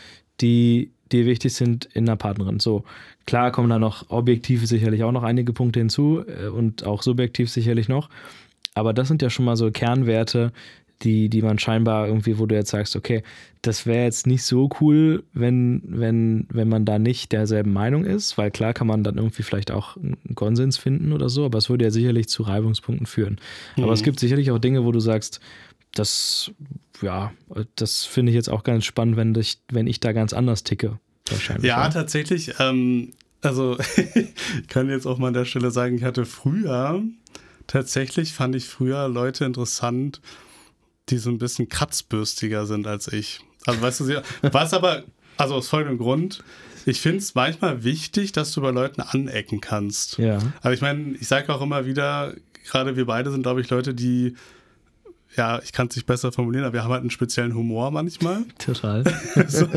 [0.41, 2.61] die die wichtig sind in einer Partnerin.
[2.61, 2.85] So,
[3.27, 7.51] klar kommen da noch objektiv sicherlich auch noch einige Punkte hinzu äh, und auch subjektiv
[7.51, 8.09] sicherlich noch.
[8.75, 10.53] Aber das sind ja schon mal so Kernwerte,
[11.03, 13.23] die, die man scheinbar irgendwie, wo du jetzt sagst, okay,
[13.63, 18.37] das wäre jetzt nicht so cool, wenn, wenn, wenn man da nicht derselben Meinung ist,
[18.37, 21.71] weil klar kann man dann irgendwie vielleicht auch einen Konsens finden oder so, aber es
[21.71, 23.39] würde ja sicherlich zu Reibungspunkten führen.
[23.77, 23.85] Mhm.
[23.85, 24.07] Aber es mhm.
[24.07, 25.41] gibt sicherlich auch Dinge, wo du sagst,
[25.93, 26.51] das,
[27.03, 27.33] ja,
[27.77, 30.99] das finde ich jetzt auch ganz spannend, wenn ich, wenn ich da ganz anders ticke.
[31.29, 31.67] Wahrscheinlich.
[31.67, 31.91] Ja, ja.
[31.91, 32.55] tatsächlich.
[32.59, 33.79] Ähm, also,
[34.17, 37.03] ich kann jetzt auch mal an der Stelle sagen, ich hatte früher,
[37.67, 40.21] tatsächlich fand ich früher Leute interessant,
[41.09, 43.41] die so ein bisschen kratzbürstiger sind als ich.
[43.67, 45.05] Also, weißt du, was aber,
[45.37, 46.43] also aus folgendem Grund,
[46.87, 50.19] ich finde es manchmal wichtig, dass du bei Leuten anecken kannst.
[50.19, 50.39] Ja.
[50.63, 53.95] Also, ich meine, ich sage auch immer wieder, gerade wir beide sind, glaube ich, Leute,
[53.95, 54.35] die
[55.37, 58.45] ja, ich kann es nicht besser formulieren, aber wir haben halt einen speziellen Humor manchmal.
[58.59, 59.05] Total.
[59.47, 59.69] so.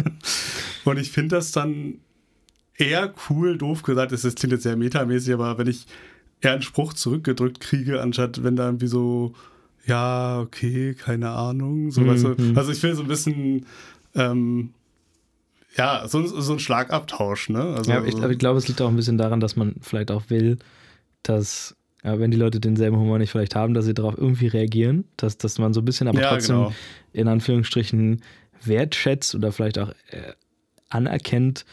[0.86, 1.96] Und ich finde das dann
[2.76, 5.86] eher cool, doof gesagt, das klingt jetzt sehr metamäßig, aber wenn ich
[6.42, 9.34] eher einen Spruch zurückgedrückt kriege, anstatt wenn da irgendwie so,
[9.86, 12.08] ja, okay, keine Ahnung, so, mhm.
[12.08, 12.58] weißt du, mhm.
[12.58, 13.66] also ich will so ein bisschen,
[14.16, 14.74] ähm,
[15.78, 17.76] ja, so, so ein Schlagabtausch, ne?
[17.78, 20.12] Also, ja, ich, aber ich glaube, es liegt auch ein bisschen daran, dass man vielleicht
[20.12, 20.58] auch will,
[21.24, 25.06] dass ja, wenn die Leute denselben Humor nicht vielleicht haben, dass sie darauf irgendwie reagieren,
[25.18, 26.74] dass, dass man so ein bisschen aber ja, trotzdem genau.
[27.14, 28.22] in Anführungsstrichen
[28.64, 30.34] wertschätzt oder vielleicht auch äh,
[30.90, 31.66] anerkennt,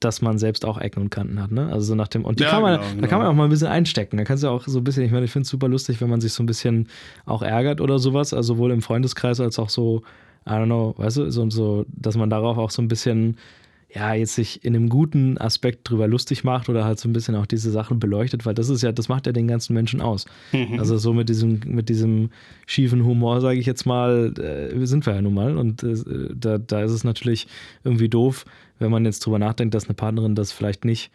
[0.00, 1.72] dass man selbst auch Ecken und Kanten hat, ne?
[1.72, 3.08] Also so nach dem, und ja, kann man, genau, da genau.
[3.08, 4.18] kann man auch mal ein bisschen einstecken.
[4.18, 6.10] Da kannst du auch so ein bisschen, ich meine, ich finde es super lustig, wenn
[6.10, 6.88] man sich so ein bisschen
[7.24, 10.02] auch ärgert oder sowas, also sowohl im Freundeskreis als auch so,
[10.46, 13.38] I don't know, weißt du, so, so dass man darauf auch so ein bisschen
[13.94, 17.36] ja, jetzt sich in einem guten Aspekt drüber lustig macht oder halt so ein bisschen
[17.36, 20.26] auch diese Sachen beleuchtet, weil das ist ja, das macht ja den ganzen Menschen aus.
[20.52, 20.80] Mhm.
[20.80, 22.30] Also so mit diesem, mit diesem
[22.66, 25.56] schiefen Humor, sage ich jetzt mal, äh, sind wir ja nun mal.
[25.56, 25.94] Und äh,
[26.34, 27.46] da, da ist es natürlich
[27.84, 28.44] irgendwie doof,
[28.80, 31.12] wenn man jetzt drüber nachdenkt, dass eine Partnerin das vielleicht nicht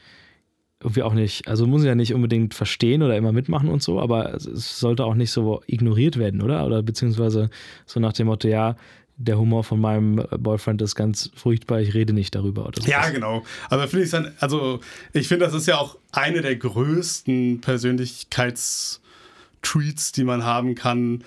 [0.82, 4.36] irgendwie auch nicht, also muss ja nicht unbedingt verstehen oder immer mitmachen und so, aber
[4.36, 6.66] es sollte auch nicht so ignoriert werden, oder?
[6.66, 7.50] Oder beziehungsweise
[7.86, 8.78] so nach dem Motto, ja,
[9.20, 12.66] der Humor von meinem Boyfriend ist ganz furchtbar, ich rede nicht darüber.
[12.66, 12.90] Oder so.
[12.90, 13.44] Ja, genau.
[13.70, 14.80] Aber finde ich dann, also
[15.12, 21.26] ich finde, das ist ja auch eine der größten Persönlichkeitstreats, die man haben kann,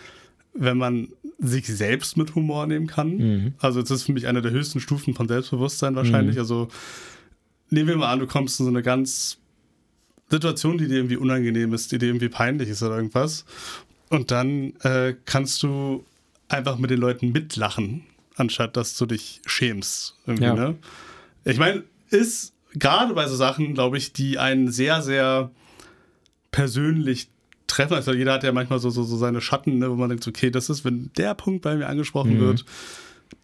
[0.54, 3.16] wenn man sich selbst mit Humor nehmen kann.
[3.16, 3.52] Mhm.
[3.58, 6.36] Also, das ist für mich eine der höchsten Stufen von Selbstbewusstsein wahrscheinlich.
[6.36, 6.40] Mhm.
[6.40, 6.68] Also,
[7.68, 9.36] nehmen wir mal an, du kommst in so eine ganz
[10.30, 13.44] Situation, die dir irgendwie unangenehm ist, die dir irgendwie peinlich ist oder irgendwas.
[14.08, 16.06] Und dann äh, kannst du
[16.52, 18.04] einfach mit den Leuten mitlachen,
[18.36, 20.16] anstatt dass du dich schämst.
[20.26, 20.54] Ja.
[20.54, 20.76] ne?
[21.44, 25.50] Ich meine, ist gerade bei so Sachen, glaube ich, die einen sehr, sehr
[26.50, 27.28] persönlich
[27.66, 27.94] treffen.
[27.94, 30.50] Also jeder hat ja manchmal so, so, so seine Schatten, ne, wo man denkt, okay,
[30.50, 32.40] das ist, wenn der Punkt bei mir angesprochen mhm.
[32.40, 32.64] wird,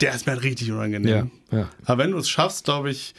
[0.00, 1.30] der ist mir halt richtig unangenehm.
[1.50, 1.70] Ja, ja.
[1.84, 3.14] Aber wenn du es schaffst, glaube ich,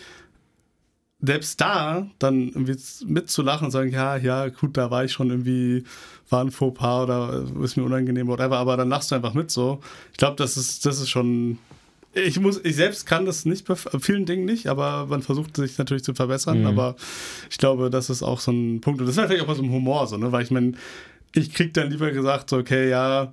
[1.21, 5.84] selbst da dann irgendwie mitzulachen und sagen, ja, ja, gut, da war ich schon irgendwie,
[6.29, 9.82] war ein Fauxpas oder ist mir unangenehm, whatever, aber dann lachst du einfach mit so.
[10.12, 11.58] Ich glaube, das ist, das ist schon.
[12.13, 15.77] Ich muss, ich selbst kann das nicht bei vielen Dingen nicht, aber man versucht sich
[15.77, 16.62] natürlich zu verbessern.
[16.62, 16.67] Mhm.
[16.67, 16.95] Aber
[17.51, 18.99] ich glaube, das ist auch so ein Punkt.
[18.99, 20.32] Und das ist natürlich auch so einem Humor so, ne?
[20.32, 20.73] Weil ich meine,
[21.36, 23.32] ich krieg dann lieber gesagt, so, okay, ja,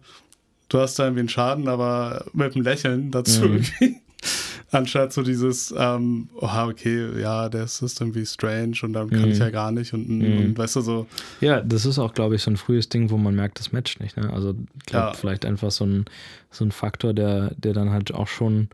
[0.69, 3.65] du hast da irgendwie einen Schaden, aber mit einem Lächeln dazu mhm.
[3.79, 4.01] irgendwie.
[4.71, 9.31] Anstatt so dieses, ähm, oh, okay, ja, der ist irgendwie strange und dann kann mhm.
[9.31, 10.39] ich ja gar nicht und, mhm.
[10.39, 11.07] und, weißt du so.
[11.41, 14.01] Ja, das ist auch, glaube ich, so ein frühes Ding, wo man merkt, das matcht
[14.01, 14.17] nicht.
[14.17, 14.33] Ne?
[14.33, 15.13] Also, ich glaube, ja.
[15.15, 16.05] vielleicht einfach so ein,
[16.51, 18.69] so ein Faktor, der, der dann halt auch schon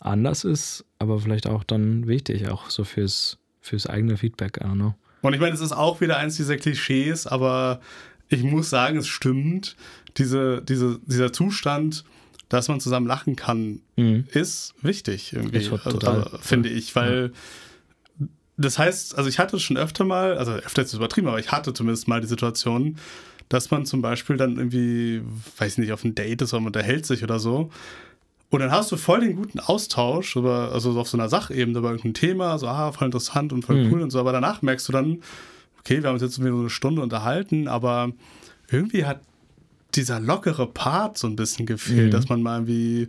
[0.00, 4.74] anders ist, aber vielleicht auch dann wichtig, auch so fürs, fürs eigene Feedback, I don't
[4.74, 4.94] know.
[5.22, 7.80] Und ich meine, es ist auch wieder eins dieser Klischees, aber
[8.28, 9.76] ich muss sagen, es stimmt.
[10.16, 12.04] Diese, diese, dieser Zustand,
[12.50, 14.26] dass man zusammen lachen kann, mhm.
[14.32, 17.32] ist wichtig irgendwie, also, finde ich, weil
[18.18, 18.26] ja.
[18.58, 21.72] das heißt, also ich hatte schon öfter mal, also öfter ist übertrieben, aber ich hatte
[21.72, 22.98] zumindest mal die Situation,
[23.48, 25.22] dass man zum Beispiel dann irgendwie,
[25.58, 27.70] weiß nicht, auf ein Date ist oder man unterhält sich oder so.
[28.50, 31.90] Und dann hast du voll den guten Austausch, über, also auf so einer Sachebene über
[31.90, 33.92] irgendein Thema, so, ah, voll interessant und voll mhm.
[33.92, 35.22] cool und so, aber danach merkst du dann,
[35.78, 38.10] okay, wir haben uns jetzt irgendwie so eine Stunde unterhalten, aber
[38.68, 39.20] irgendwie hat
[39.96, 42.10] dieser lockere Part so ein bisschen gefehlt, mhm.
[42.10, 43.08] dass man mal irgendwie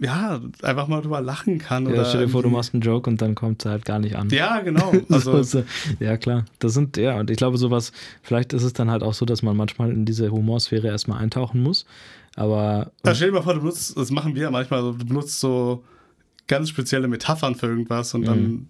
[0.00, 1.84] ja, einfach mal drüber lachen kann.
[1.84, 3.98] Ja, oder stell dir vor, du machst einen Joke und dann kommt es halt gar
[3.98, 4.30] nicht an.
[4.30, 4.92] Ja, genau.
[5.10, 5.62] Also so,
[5.98, 6.46] ja, klar.
[6.58, 9.42] Das sind, ja, und ich glaube, sowas, vielleicht ist es dann halt auch so, dass
[9.42, 11.84] man manchmal in diese Humorsphäre erstmal eintauchen muss.
[12.34, 12.92] Aber.
[13.04, 15.84] Ja, stell dir mal vor, du benutzt, das machen wir ja manchmal, du benutzt so
[16.46, 18.66] ganz spezielle Metaphern für irgendwas und dann mhm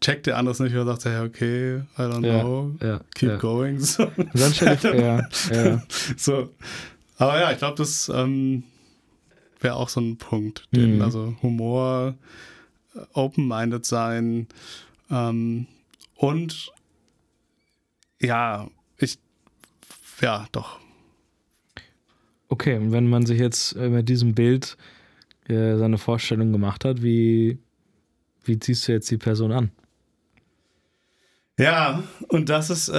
[0.00, 3.36] checkt der andere nicht oder sagt, ja, okay, I don't ja, know, ja, keep ja.
[3.36, 3.80] going.
[3.80, 4.10] So.
[4.16, 5.82] Dann ich, ja, ja.
[6.16, 6.50] so.
[7.16, 8.64] Aber ja, ich glaube, das ähm,
[9.60, 10.66] wäre auch so ein Punkt.
[10.72, 11.02] Den, mhm.
[11.02, 12.14] Also Humor,
[12.94, 14.48] äh, open-minded sein
[15.10, 15.66] ähm,
[16.16, 16.72] und
[18.20, 19.18] ja, ich,
[20.20, 20.78] ja, doch.
[22.48, 24.76] Okay, und wenn man sich jetzt mit diesem Bild
[25.48, 27.58] äh, seine Vorstellung gemacht hat, wie,
[28.44, 29.70] wie ziehst du jetzt die Person an?
[31.56, 32.92] Ja, und das ist äh,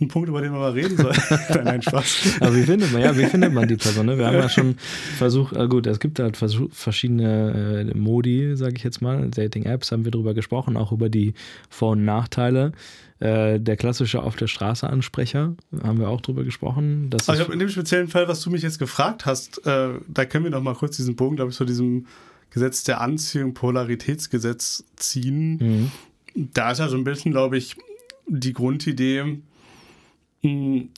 [0.00, 1.16] ein Punkt, über den wir mal reden sollen.
[1.64, 2.38] Nein, Spaß.
[2.38, 4.06] Aber wie findet man, ja, wie findet man die Person?
[4.06, 4.16] Ne?
[4.16, 4.76] Wir haben ja schon
[5.18, 10.04] versucht, äh, gut, es gibt halt verschiedene äh, Modi, sage ich jetzt mal, Dating-Apps, haben
[10.04, 11.34] wir darüber gesprochen, auch über die
[11.68, 12.70] Vor- und Nachteile.
[13.18, 17.10] Äh, der klassische auf der Straße Ansprecher, haben wir auch drüber gesprochen.
[17.10, 20.24] Das also ich in dem speziellen Fall, was du mich jetzt gefragt hast, äh, da
[20.24, 22.06] können wir noch mal kurz diesen Bogen, glaube ich, zu diesem
[22.50, 25.56] Gesetz der Anziehung, Polaritätsgesetz ziehen.
[25.56, 25.90] Mhm
[26.36, 27.76] da ist ja so ein bisschen, glaube ich,
[28.26, 29.38] die Grundidee,
[30.42, 30.88] hm,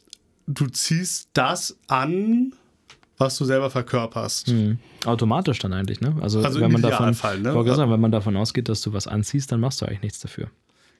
[0.46, 2.52] du ziehst das an,
[3.18, 4.48] was du selber verkörperst.
[4.48, 4.78] Mhm.
[5.04, 6.14] Automatisch dann eigentlich, ne?
[6.20, 7.52] Also, also wenn man davon, Fall, ne?
[7.52, 10.48] sagen, wenn man davon ausgeht, dass du was anziehst, dann machst du eigentlich nichts dafür.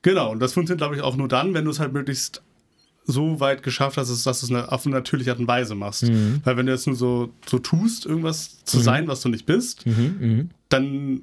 [0.02, 2.42] Genau, und das funktioniert, glaube ich, auch nur dann, wenn du es halt möglichst
[3.04, 6.04] so weit geschafft hast, dass du es auf eine natürliche Art und Weise machst.
[6.04, 6.40] Mhm.
[6.44, 8.82] Weil wenn du jetzt nur so, so tust, irgendwas zu mhm.
[8.82, 10.50] sein, was du nicht bist, mhm, mhm.
[10.68, 11.22] dann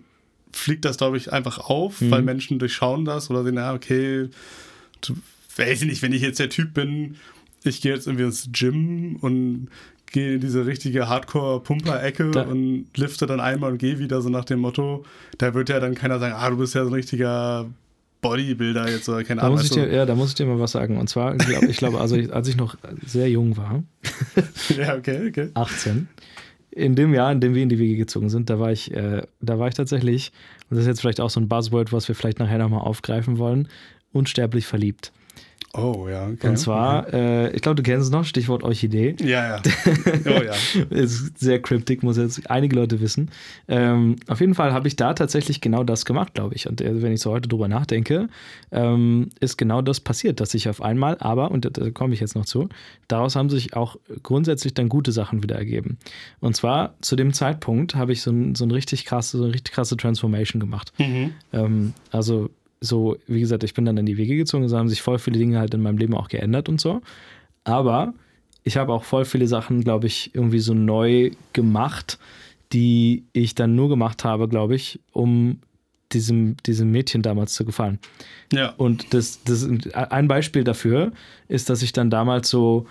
[0.55, 2.11] fliegt das, glaube ich, einfach auf, mhm.
[2.11, 4.29] weil Menschen durchschauen das oder sehen, ja, okay,
[5.01, 5.15] du,
[5.57, 7.15] weiß ich nicht, wenn ich jetzt der Typ bin,
[7.63, 9.67] ich gehe jetzt irgendwie ins Gym und
[10.11, 14.59] gehe in diese richtige Hardcore-Pumper-Ecke und lifte dann einmal und gehe wieder, so nach dem
[14.59, 15.03] Motto,
[15.37, 17.65] da wird ja dann keiner sagen, ah, du bist ja so ein richtiger
[18.21, 19.59] Bodybuilder jetzt oder keine Ahnung.
[19.59, 20.97] ja, da muss ich dir mal was sagen.
[20.97, 23.83] Und zwar, ich glaube, glaub, also ich, als ich noch sehr jung war,
[24.77, 25.49] ja, okay, okay.
[25.53, 26.07] 18,
[26.75, 29.23] in dem Jahr, in dem wir in die Wege gezogen sind, da war ich, äh,
[29.41, 30.31] da war ich tatsächlich,
[30.69, 33.37] und das ist jetzt vielleicht auch so ein Buzzword, was wir vielleicht nachher nochmal aufgreifen
[33.37, 33.69] wollen,
[34.11, 35.11] unsterblich verliebt.
[35.77, 36.27] Oh, ja.
[36.27, 36.47] Okay.
[36.47, 39.15] Und zwar, äh, ich glaube, du kennst es noch, Stichwort Orchidee.
[39.19, 39.61] Ja, ja.
[40.25, 40.53] Oh, ja.
[40.89, 43.29] ist sehr cryptic, muss jetzt einige Leute wissen.
[43.67, 46.67] Ähm, auf jeden Fall habe ich da tatsächlich genau das gemacht, glaube ich.
[46.67, 48.29] Und äh, wenn ich so heute drüber nachdenke,
[48.71, 52.35] ähm, ist genau das passiert, dass ich auf einmal, aber, und da, komme ich jetzt
[52.35, 52.69] noch zu,
[53.07, 55.97] daraus haben sich auch grundsätzlich dann gute Sachen wieder ergeben.
[56.39, 59.53] Und zwar zu dem Zeitpunkt habe ich so ein, so ein richtig krasse, so eine
[59.53, 60.93] richtig krasse Transformation gemacht.
[60.97, 61.33] Mhm.
[61.53, 62.49] Ähm, also
[62.85, 65.37] so, wie gesagt, ich bin dann in die Wege gezogen, so haben sich voll viele
[65.37, 67.01] Dinge halt in meinem Leben auch geändert und so.
[67.63, 68.13] Aber
[68.63, 72.17] ich habe auch voll viele Sachen, glaube ich, irgendwie so neu gemacht,
[72.73, 75.59] die ich dann nur gemacht habe, glaube ich, um
[76.11, 77.99] diesem, diesem Mädchen damals zu gefallen.
[78.51, 78.73] Ja.
[78.77, 81.11] Und das, das ein Beispiel dafür
[81.47, 82.85] ist, dass ich dann damals so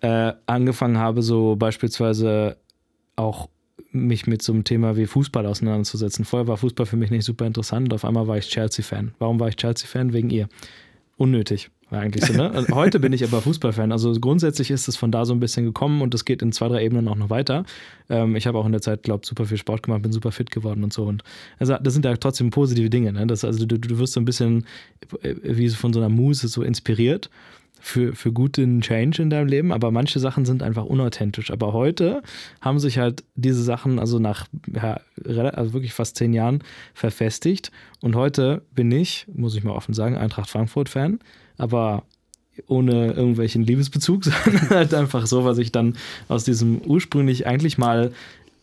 [0.00, 2.56] äh, angefangen habe, so beispielsweise
[3.16, 3.48] auch
[3.92, 6.24] mich mit so einem Thema wie Fußball auseinanderzusetzen.
[6.24, 7.92] Vorher war Fußball für mich nicht super interessant.
[7.92, 9.12] Auf einmal war ich Chelsea-Fan.
[9.18, 10.12] Warum war ich Chelsea-Fan?
[10.12, 10.48] Wegen ihr.
[11.18, 12.66] Unnötig eigentlich so, ne?
[12.72, 13.92] Heute bin ich aber Fußballfan.
[13.92, 16.68] Also grundsätzlich ist es von da so ein bisschen gekommen und es geht in zwei,
[16.68, 17.64] drei Ebenen auch noch weiter.
[18.08, 20.32] Ähm, ich habe auch in der Zeit, glaube ich, super viel Sport gemacht, bin super
[20.32, 21.04] fit geworden und so.
[21.04, 21.22] Und
[21.58, 23.12] also das sind ja trotzdem positive Dinge.
[23.12, 23.26] Ne?
[23.26, 24.64] Das, also du, du wirst so ein bisschen
[25.22, 27.30] äh, wie von so einer Muse so inspiriert
[27.82, 31.50] für, für guten Change in deinem Leben, aber manche Sachen sind einfach unauthentisch.
[31.50, 32.22] Aber heute
[32.60, 36.62] haben sich halt diese Sachen, also nach ja, also wirklich fast zehn Jahren,
[36.94, 37.72] verfestigt.
[38.00, 41.18] Und heute bin ich, muss ich mal offen sagen, Eintracht Frankfurt-Fan
[41.58, 42.02] aber
[42.66, 45.96] ohne irgendwelchen Liebesbezug, sondern halt einfach so, was ich dann
[46.28, 48.12] aus diesem ursprünglich eigentlich mal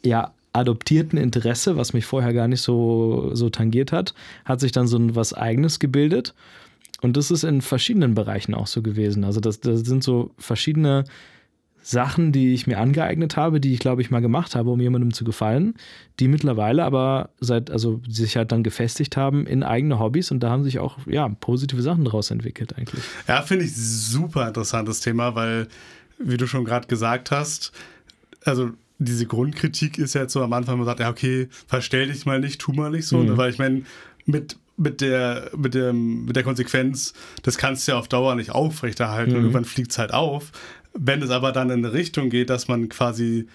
[0.04, 4.14] ja adoptierten Interesse, was mich vorher gar nicht so, so tangiert hat,
[4.46, 6.34] hat sich dann so was Eigenes gebildet.
[7.02, 9.24] Und das ist in verschiedenen Bereichen auch so gewesen.
[9.24, 11.06] Also das, das sind so verschiedene
[11.82, 15.14] Sachen, die ich mir angeeignet habe, die ich, glaube ich, mal gemacht habe, um jemandem
[15.14, 15.76] zu gefallen,
[16.20, 20.50] die mittlerweile aber seit, also sich halt dann gefestigt haben in eigene Hobbys und da
[20.50, 23.04] haben sich auch, ja, positive Sachen daraus entwickelt eigentlich.
[23.28, 25.68] Ja, finde ich super interessantes Thema, weil,
[26.20, 27.72] wie du schon gerade gesagt hast,
[28.44, 32.26] also diese Grundkritik ist ja jetzt so am Anfang, man sagt, ja, okay, verstell dich
[32.26, 33.38] mal nicht, tu mal nicht so, mhm.
[33.38, 33.84] weil ich meine,
[34.26, 37.14] mit mit der, mit, dem, mit der Konsequenz,
[37.44, 39.38] das kannst du ja auf Dauer nicht aufrechterhalten mhm.
[39.38, 40.52] und irgendwann fliegt es halt auf.
[40.94, 43.48] Wenn es aber dann in eine Richtung geht, dass man quasi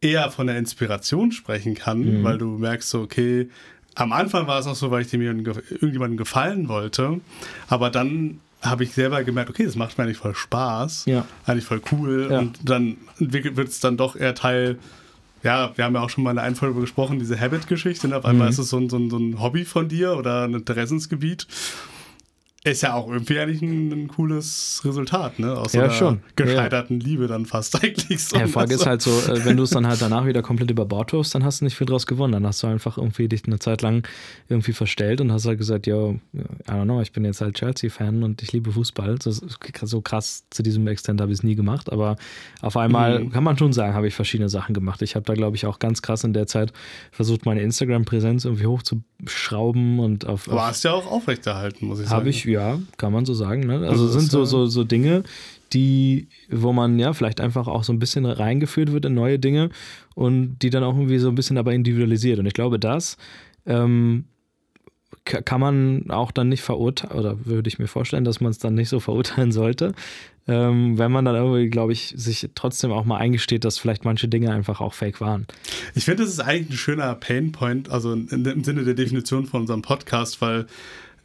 [0.00, 2.24] eher von der Inspiration sprechen kann, mhm.
[2.24, 3.50] weil du merkst so, okay,
[3.94, 7.20] am Anfang war es noch so, weil ich dem irgendjemandem gefallen wollte,
[7.68, 11.26] aber dann habe ich selber gemerkt, okay, das macht mir eigentlich voll Spaß, ja.
[11.46, 12.38] eigentlich voll cool ja.
[12.38, 14.78] und dann wird es dann doch eher Teil
[15.42, 18.08] ja, wir haben ja auch schon mal in einer Folge gesprochen, diese Habit-Geschichte.
[18.08, 18.16] Ne?
[18.16, 18.52] Auf einmal mhm.
[18.52, 21.46] ist es so ein, so, ein, so ein Hobby von dir oder ein Interessensgebiet.
[22.64, 25.56] Ist ja auch irgendwie eigentlich ein, ein cooles Resultat, ne?
[25.56, 26.22] Aus ja, einer schon.
[26.34, 27.06] gescheiterten ja.
[27.06, 28.36] Liebe dann fast eigentlich so.
[28.36, 30.68] Ja, die Frage ist halt so, äh, wenn du es dann halt danach wieder komplett
[30.68, 32.32] über Bord wirfst, dann hast du nicht viel draus gewonnen.
[32.32, 34.04] Dann hast du einfach irgendwie dich eine Zeit lang
[34.48, 38.24] irgendwie verstellt und hast halt gesagt, yo, I don't know, ich bin jetzt halt Chelsea-Fan
[38.24, 39.22] und ich liebe Fußball.
[39.22, 42.16] So, so krass zu diesem Extent habe ich es nie gemacht, aber
[42.60, 43.30] auf einmal mhm.
[43.30, 45.00] kann man schon sagen, habe ich verschiedene Sachen gemacht.
[45.02, 46.72] Ich habe da, glaube ich, auch ganz krass in der Zeit
[47.12, 50.48] versucht, meine Instagram-Präsenz irgendwie hochzuschrauben und auf.
[50.50, 52.16] Aber hast ja auch aufrechterhalten, muss ich sagen.
[52.16, 53.66] Habe ich, ja, kann man so sagen.
[53.66, 53.74] Ne?
[53.74, 55.24] Also, also sind so, so, so Dinge,
[55.72, 59.70] die, wo man ja vielleicht einfach auch so ein bisschen reingeführt wird in neue Dinge
[60.14, 62.38] und die dann auch irgendwie so ein bisschen aber individualisiert.
[62.38, 63.16] Und ich glaube, das
[63.66, 64.24] ähm,
[65.24, 68.74] kann man auch dann nicht verurteilen, oder würde ich mir vorstellen, dass man es dann
[68.74, 69.94] nicht so verurteilen sollte,
[70.46, 74.28] ähm, wenn man dann irgendwie, glaube ich, sich trotzdem auch mal eingesteht, dass vielleicht manche
[74.28, 75.46] Dinge einfach auch fake waren.
[75.94, 79.82] Ich finde, das ist eigentlich ein schöner Painpoint, also im Sinne der Definition von unserem
[79.82, 80.66] Podcast, weil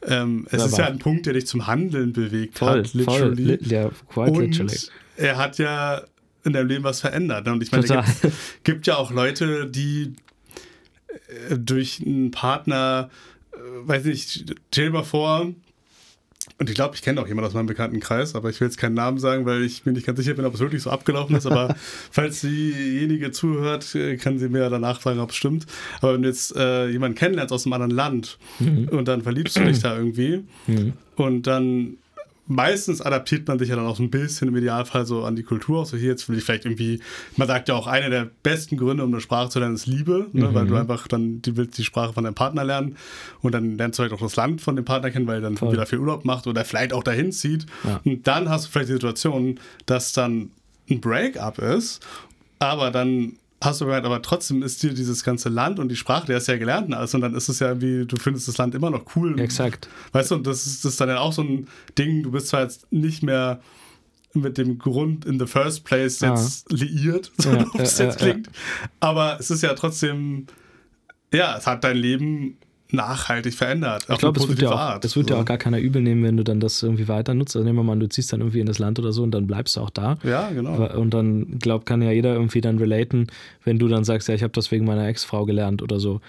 [0.08, 3.58] ähm, es ist ja ein Punkt, der dich zum Handeln bewegt voll, hat, literally.
[3.58, 4.78] Voll, ja, quite und literally.
[5.18, 6.04] er hat ja
[6.44, 7.48] in deinem Leben was verändert.
[7.48, 10.14] Und ich meine, es gibt, gibt, ja auch Leute, die
[11.50, 13.10] äh, durch einen Partner,
[13.54, 15.54] äh, weiß nicht, stell dir mal vor,
[16.60, 18.96] und ich glaube, ich kenne auch jemanden aus meinem Bekanntenkreis, aber ich will jetzt keinen
[18.96, 21.46] Namen sagen, weil ich mir nicht ganz sicher bin, ob es wirklich so abgelaufen ist.
[21.46, 21.76] Aber
[22.12, 25.66] falls diejenige zuhört, äh, kann sie mir danach fragen, ob es stimmt.
[26.02, 28.90] Aber wenn du jetzt äh, jemanden kennenlernst aus einem anderen Land mhm.
[28.90, 30.94] und dann verliebst du dich da irgendwie mhm.
[31.16, 31.98] und dann
[32.48, 35.44] meistens adaptiert man sich ja dann auch so ein bisschen im Idealfall so an die
[35.44, 35.80] Kultur.
[35.80, 37.00] Also hier jetzt will ich vielleicht irgendwie,
[37.38, 40.28] man sagt ja auch, einer der besten Gründe, um eine Sprache zu lernen, ist Liebe,
[40.34, 40.50] ne?
[40.50, 40.54] mhm.
[40.54, 42.98] weil du einfach dann, die willst die Sprache von deinem Partner lernen
[43.42, 45.58] und dann lernst du halt auch das Land von dem Partner kennen, weil er dann
[45.58, 45.72] Voll.
[45.72, 47.66] wieder viel Urlaub macht oder vielleicht auch dahin zieht.
[47.84, 48.02] Ja.
[48.04, 50.52] Und dann hast du vielleicht die Situation, dass dann
[50.90, 52.06] ein Break-up ist,
[52.60, 56.28] aber dann hast du gemeint, aber trotzdem ist dir dieses ganze Land und die Sprache,
[56.28, 58.58] der ist ja gelernt und alles und dann ist es ja wie, du findest das
[58.58, 59.40] Land immer noch cool.
[59.40, 59.90] Exakt.
[60.12, 62.62] Weißt du, und das ist, das ist dann auch so ein Ding, du bist zwar
[62.62, 63.62] jetzt nicht mehr
[64.34, 66.76] mit dem Grund in the first place jetzt ah.
[66.76, 68.50] liiert, so ja, wie es jetzt klingt,
[69.00, 70.48] aber es ist ja trotzdem,
[71.32, 72.58] ja, es hat dein Leben
[72.94, 74.06] nachhaltig verändert.
[74.10, 75.36] Ich glaube, es wird, ja auch, es wird so.
[75.36, 77.56] ja auch gar keiner übel nehmen, wenn du dann das irgendwie weiter nutzt.
[77.56, 79.48] Also nehmen wir mal du ziehst dann irgendwie in das Land oder so und dann
[79.48, 80.18] bleibst du auch da.
[80.24, 80.88] Ja, genau.
[80.96, 83.28] Und dann, glaube kann ja jeder irgendwie dann relaten,
[83.64, 86.22] wenn du dann sagst, ja, ich habe das wegen meiner Ex-Frau gelernt oder so.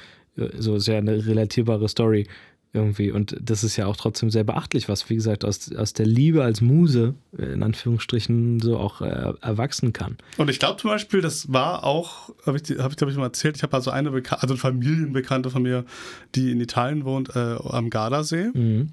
[0.59, 2.27] So ist ja eine relatierbare Story
[2.74, 3.10] irgendwie.
[3.10, 6.42] Und das ist ja auch trotzdem sehr beachtlich, was, wie gesagt, aus, aus der Liebe
[6.42, 10.18] als Muse, in Anführungsstrichen, so auch äh, erwachsen kann.
[10.37, 13.24] Und ich glaube zum Beispiel, das war auch, habe ich, hab ich glaube ich mal
[13.24, 15.84] erzählt, ich habe also eine, Beka also eine Familienbekannte von mir,
[16.34, 18.50] die in Italien wohnt, äh, am Gardasee.
[18.52, 18.90] Mhm.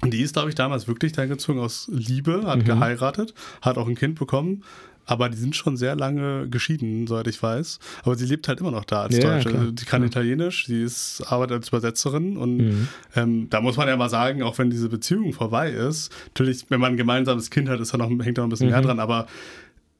[0.00, 2.64] Und die ist, glaube ich, damals wirklich da gezogen aus Liebe, hat mhm.
[2.64, 4.64] geheiratet, hat auch ein Kind bekommen.
[5.06, 7.78] Aber die sind schon sehr lange geschieden, soweit ich weiß.
[8.02, 9.58] Aber sie lebt halt immer noch da als ja, Deutsche.
[9.58, 10.08] Also, die kann ja.
[10.08, 12.88] Italienisch, sie ist, arbeitet als Übersetzerin und mhm.
[13.16, 16.80] ähm, da muss man ja mal sagen, auch wenn diese Beziehung vorbei ist, natürlich, wenn
[16.80, 18.72] man ein gemeinsames Kind hat, ist da noch, hängt da noch ein bisschen mhm.
[18.72, 19.26] mehr dran, aber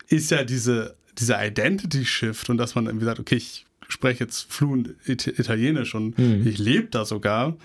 [0.09, 4.95] ist ja diese, dieser Identity-Shift und dass man irgendwie sagt, okay, ich spreche jetzt fluent
[5.07, 6.47] Italienisch und mhm.
[6.47, 7.57] ich lebe da sogar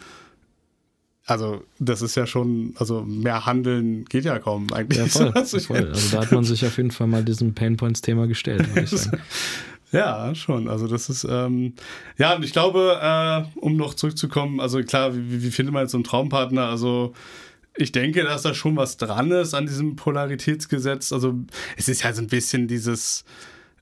[1.28, 4.98] also das ist ja schon, also mehr Handeln geht ja kaum eigentlich.
[4.98, 5.90] Ja, voll, also, voll.
[5.90, 9.22] also da hat man sich auf jeden Fall mal diesem Painpoints-Thema gestellt, würde ich sagen.
[9.94, 10.68] Ja, schon.
[10.68, 11.72] Also das ist, ähm,
[12.18, 15.92] ja, und ich glaube, äh, um noch zurückzukommen, also klar, wie, wie findet man jetzt
[15.92, 16.68] so einen Traumpartner?
[16.68, 17.14] Also
[17.78, 21.14] ich denke, dass da schon was dran ist an diesem Polaritätsgesetz.
[21.14, 21.36] Also
[21.78, 23.24] es ist ja so ein bisschen dieses,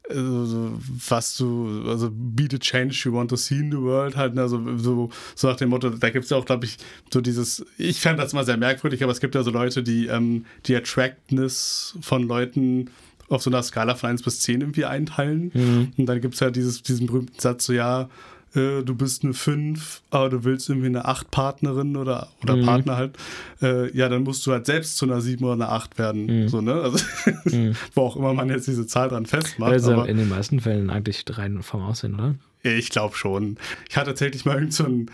[0.10, 4.36] also, was du, also be the change you want to see in the world halt,
[4.36, 4.41] ne?
[4.41, 6.78] also so, so nach dem Motto, da gibt es ja auch, glaube ich,
[7.12, 10.08] so dieses, ich fand das mal sehr merkwürdig, aber es gibt ja so Leute, die
[10.08, 12.89] ähm, die Attractness von Leuten
[13.30, 15.52] auf so einer Skala von 1 bis 10 irgendwie einteilen.
[15.54, 15.94] Mhm.
[15.98, 18.10] Und dann gibt es ja dieses, diesen berühmten Satz, so ja,
[18.56, 22.65] äh, du bist eine 5, aber du willst irgendwie eine 8 Partnerin oder, oder mhm.
[22.65, 23.18] Partner halt,
[23.62, 26.26] äh, ja, dann musst du halt selbst zu einer 7 oder einer 8 werden.
[26.26, 26.50] Mhm.
[26.50, 26.74] So, ne?
[26.74, 27.04] Also,
[27.46, 27.76] mhm.
[27.94, 29.72] wo auch immer man jetzt diese Zahl dran festmacht.
[29.72, 32.36] Also aber, in den meisten Fällen eigentlich rein vom Aussehen, oder?
[32.63, 33.58] Ich glaube schon.
[33.89, 35.12] Ich hatte tatsächlich mal irgend so ein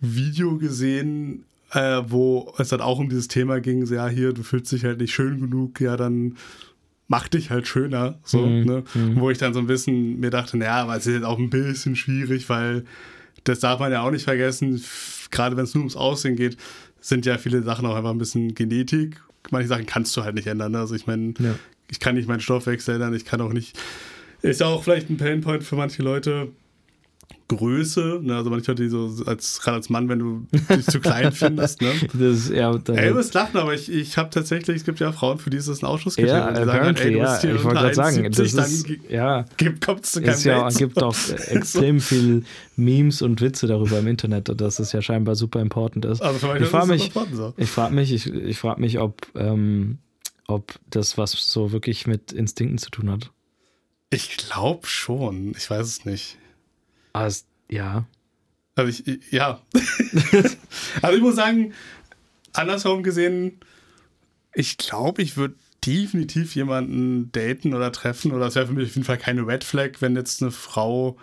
[0.00, 4.42] Video gesehen, äh, wo es dann auch um dieses Thema ging, so, ja, hier, du
[4.42, 6.36] fühlst dich halt nicht schön genug, ja, dann
[7.08, 8.18] mach dich halt schöner.
[8.24, 8.64] So, mhm.
[8.64, 8.84] ne?
[8.94, 9.20] Mhm.
[9.20, 11.50] Wo ich dann so ein bisschen mir dachte, naja, aber es ist jetzt auch ein
[11.50, 12.84] bisschen schwierig, weil
[13.44, 14.82] das darf man ja auch nicht vergessen,
[15.30, 16.56] gerade wenn es nur ums Aussehen geht,
[17.00, 19.20] sind ja viele Sachen auch einfach ein bisschen Genetik.
[19.50, 20.72] Manche Sachen kannst du halt nicht ändern.
[20.72, 20.80] Ne?
[20.80, 21.54] Also ich meine, ja.
[21.88, 23.78] ich kann nicht meinen Stoffwechsel ändern, ich kann auch nicht.
[24.42, 26.48] Ist ja auch vielleicht ein Painpoint für manche Leute,
[27.48, 28.36] Größe, ne?
[28.36, 31.92] also manchmal die so als gerade als Mann, wenn du dich zu klein findest, ne?
[32.12, 35.12] Das ist eher ey, du wirst lachen, aber ich, ich habe tatsächlich, es gibt ja
[35.12, 36.54] Frauen, für die ist das ein Ausschlusskriterium.
[36.54, 39.44] Ja, die sagen, ey, du ja, ich wollte gerade sagen, das ist, ja,
[39.84, 41.16] kommt zu keinem ja, Es gibt auch
[41.48, 46.22] extrem viel Memes und Witze darüber im Internet, dass es ja scheinbar super important ist.
[46.22, 47.54] Also ich frage mich, so.
[47.56, 49.98] ich frage mich, ich, ich frage mich, ob, ähm,
[50.48, 53.30] ob das was so wirklich mit Instinkten zu tun hat.
[54.10, 56.38] Ich glaube schon, ich weiß es nicht.
[57.16, 57.30] Ah,
[57.70, 58.04] ja.
[58.74, 59.62] Also ich, ja.
[61.02, 61.72] also ich muss sagen,
[62.52, 63.60] andersherum gesehen,
[64.54, 68.94] ich glaube, ich würde definitiv jemanden daten oder treffen oder es wäre für mich auf
[68.94, 71.16] jeden Fall keine Red Flag, wenn jetzt eine Frau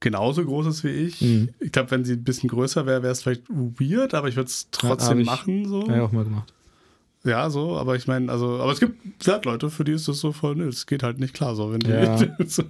[0.00, 1.20] genauso groß ist wie ich.
[1.22, 1.48] Mhm.
[1.58, 4.48] Ich glaube, wenn sie ein bisschen größer wäre, wäre es vielleicht weird, aber ich würde
[4.48, 5.66] es trotzdem ja, machen.
[5.66, 5.88] So.
[5.88, 6.52] Ja, auch mal gemacht.
[7.24, 8.96] Ja, so, aber ich meine, also, aber es gibt
[9.44, 11.80] Leute, für die ist das so voll, nö, es geht halt nicht klar so, wenn
[11.80, 11.90] die.
[11.90, 12.62] Ja, so.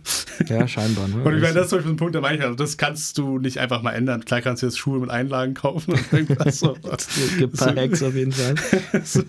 [0.48, 1.22] ja scheinbar, ne?
[1.22, 3.18] Und ich meine, das ist zum Beispiel ein Punkt, der meine ich, also das kannst
[3.18, 4.24] du nicht einfach mal ändern.
[4.24, 6.76] Klar kannst du jetzt Schuhe mit Einlagen kaufen und irgendwas so.
[6.90, 8.54] es gibt ein paar Hacks auf jeden Fall.
[9.04, 9.22] so.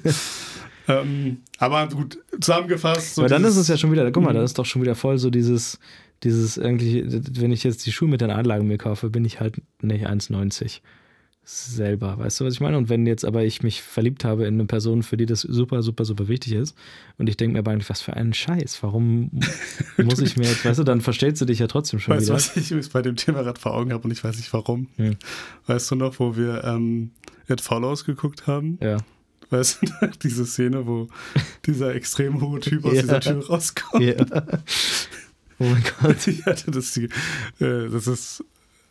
[0.88, 3.16] ähm, aber gut, zusammengefasst.
[3.16, 4.96] So aber dann ist es ja schon wieder, guck mal, das ist doch schon wieder
[4.96, 5.80] voll so dieses,
[6.24, 7.04] dieses irgendwie,
[7.40, 10.80] wenn ich jetzt die Schuhe mit den Einlagen mir kaufe, bin ich halt nicht 1,90
[11.50, 12.20] selber.
[12.20, 12.78] Weißt du, was ich meine?
[12.78, 15.82] Und wenn jetzt aber ich mich verliebt habe in eine Person, für die das super,
[15.82, 16.76] super, super wichtig ist,
[17.18, 19.32] und ich denke mir aber eigentlich, was für einen Scheiß, warum
[19.98, 22.36] muss ich mir jetzt, weißt du, dann verstellst du dich ja trotzdem schon weißt wieder.
[22.36, 24.38] Weißt du, was ich übrigens bei dem Thema gerade vor Augen habe und ich weiß
[24.38, 24.88] nicht warum?
[24.98, 25.18] Hm.
[25.66, 27.12] Weißt du noch, wo wir ähm,
[27.48, 28.78] It Follows geguckt haben?
[28.82, 28.98] Ja.
[29.50, 31.08] Weißt du, diese Szene, wo
[31.66, 33.02] dieser extrem hohe Typ aus ja.
[33.02, 34.04] dieser Tür rauskommt.
[34.04, 34.16] Ja.
[35.62, 36.26] Oh mein Gott.
[36.26, 37.10] Ich hatte das, die,
[37.60, 38.46] äh, das ist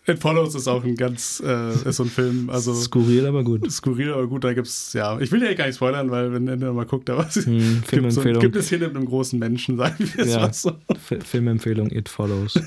[0.08, 2.72] It Follows ist auch ein ganz, äh, ist so ein Film, also.
[2.74, 3.70] Skurril, aber gut.
[3.70, 6.72] Skurril, aber gut, da gibt's, ja, ich will ja gar nicht spoilern, weil wenn ihr
[6.72, 9.96] mal guckt, da was, hm, gibt, so, gibt es hier mit einem großen Menschen, sagen
[9.98, 10.72] wir es ja, mal so.
[11.24, 12.58] Filmempfehlung, It Follows.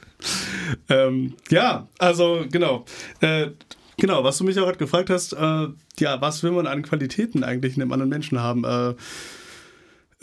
[0.88, 2.84] ähm, ja, also, genau.
[3.20, 3.48] Äh,
[3.96, 7.44] genau, was du mich auch gerade gefragt hast, äh, ja, was will man an Qualitäten
[7.44, 8.64] eigentlich in einem anderen Menschen haben?
[8.64, 8.94] Äh,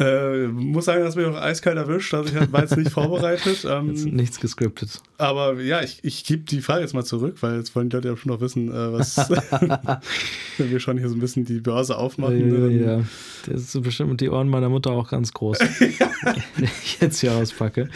[0.01, 2.13] äh, muss sagen, dass mich auch eiskalt erwischt.
[2.13, 3.59] Also ich war jetzt nicht vorbereitet.
[3.71, 5.01] Ähm, jetzt nichts gescriptet.
[5.17, 8.09] Aber ja, ich, ich gebe die Frage jetzt mal zurück, weil jetzt wollen die Leute
[8.09, 9.17] ja schon noch wissen, äh, was
[10.57, 12.81] wenn wir schon hier so ein bisschen die Börse aufmachen.
[12.81, 13.03] Ja, ja.
[13.45, 15.59] Das ist bestimmt die Ohren meiner Mutter auch ganz groß.
[15.79, 17.89] wenn ich jetzt hier auspacke.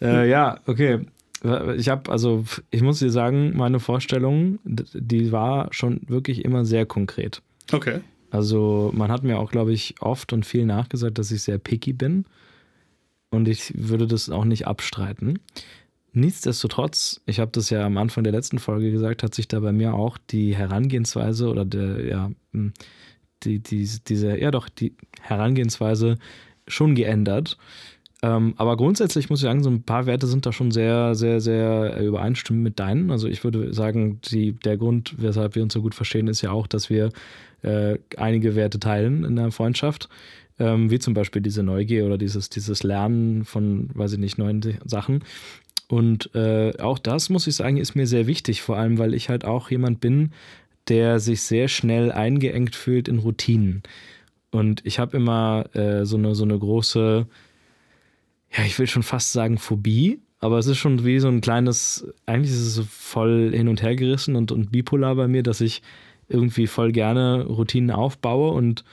[0.00, 1.00] Äh, ja, okay.
[1.76, 6.86] Ich habe, also ich muss dir sagen, meine Vorstellung, die war schon wirklich immer sehr
[6.86, 7.42] konkret.
[7.72, 8.00] Okay.
[8.30, 11.92] Also man hat mir auch, glaube ich, oft und viel nachgesagt, dass ich sehr picky
[11.92, 12.24] bin.
[13.30, 15.38] Und ich würde das auch nicht abstreiten.
[16.12, 19.72] Nichtsdestotrotz, ich habe das ja am Anfang der letzten Folge gesagt, hat sich da bei
[19.72, 22.72] mir auch die Herangehensweise oder der, ja, hm,
[23.42, 26.16] die, die, diese, ja doch, die Herangehensweise
[26.66, 27.58] schon geändert.
[28.22, 31.40] Ähm, aber grundsätzlich muss ich sagen, so ein paar Werte sind da schon sehr, sehr,
[31.40, 33.10] sehr übereinstimmend mit deinen.
[33.10, 36.50] Also ich würde sagen, die, der Grund, weshalb wir uns so gut verstehen, ist ja
[36.50, 37.10] auch, dass wir
[37.66, 40.08] äh, einige Werte teilen in der Freundschaft.
[40.58, 44.62] ähm, wie zum Beispiel diese Neugier oder dieses, dieses Lernen von, weiß ich nicht, neuen
[44.84, 45.24] Sachen.
[45.88, 49.28] Und äh, auch das, muss ich sagen, ist mir sehr wichtig, vor allem, weil ich
[49.28, 50.32] halt auch jemand bin,
[50.88, 53.82] der sich sehr schnell eingeengt fühlt in Routinen.
[54.50, 57.26] Und ich habe immer äh, so, eine, so eine große,
[58.56, 62.06] ja, ich will schon fast sagen Phobie, aber es ist schon wie so ein kleines,
[62.24, 65.60] eigentlich ist es so voll hin und her gerissen und, und bipolar bei mir, dass
[65.60, 65.82] ich
[66.28, 68.84] irgendwie voll gerne Routinen aufbaue und,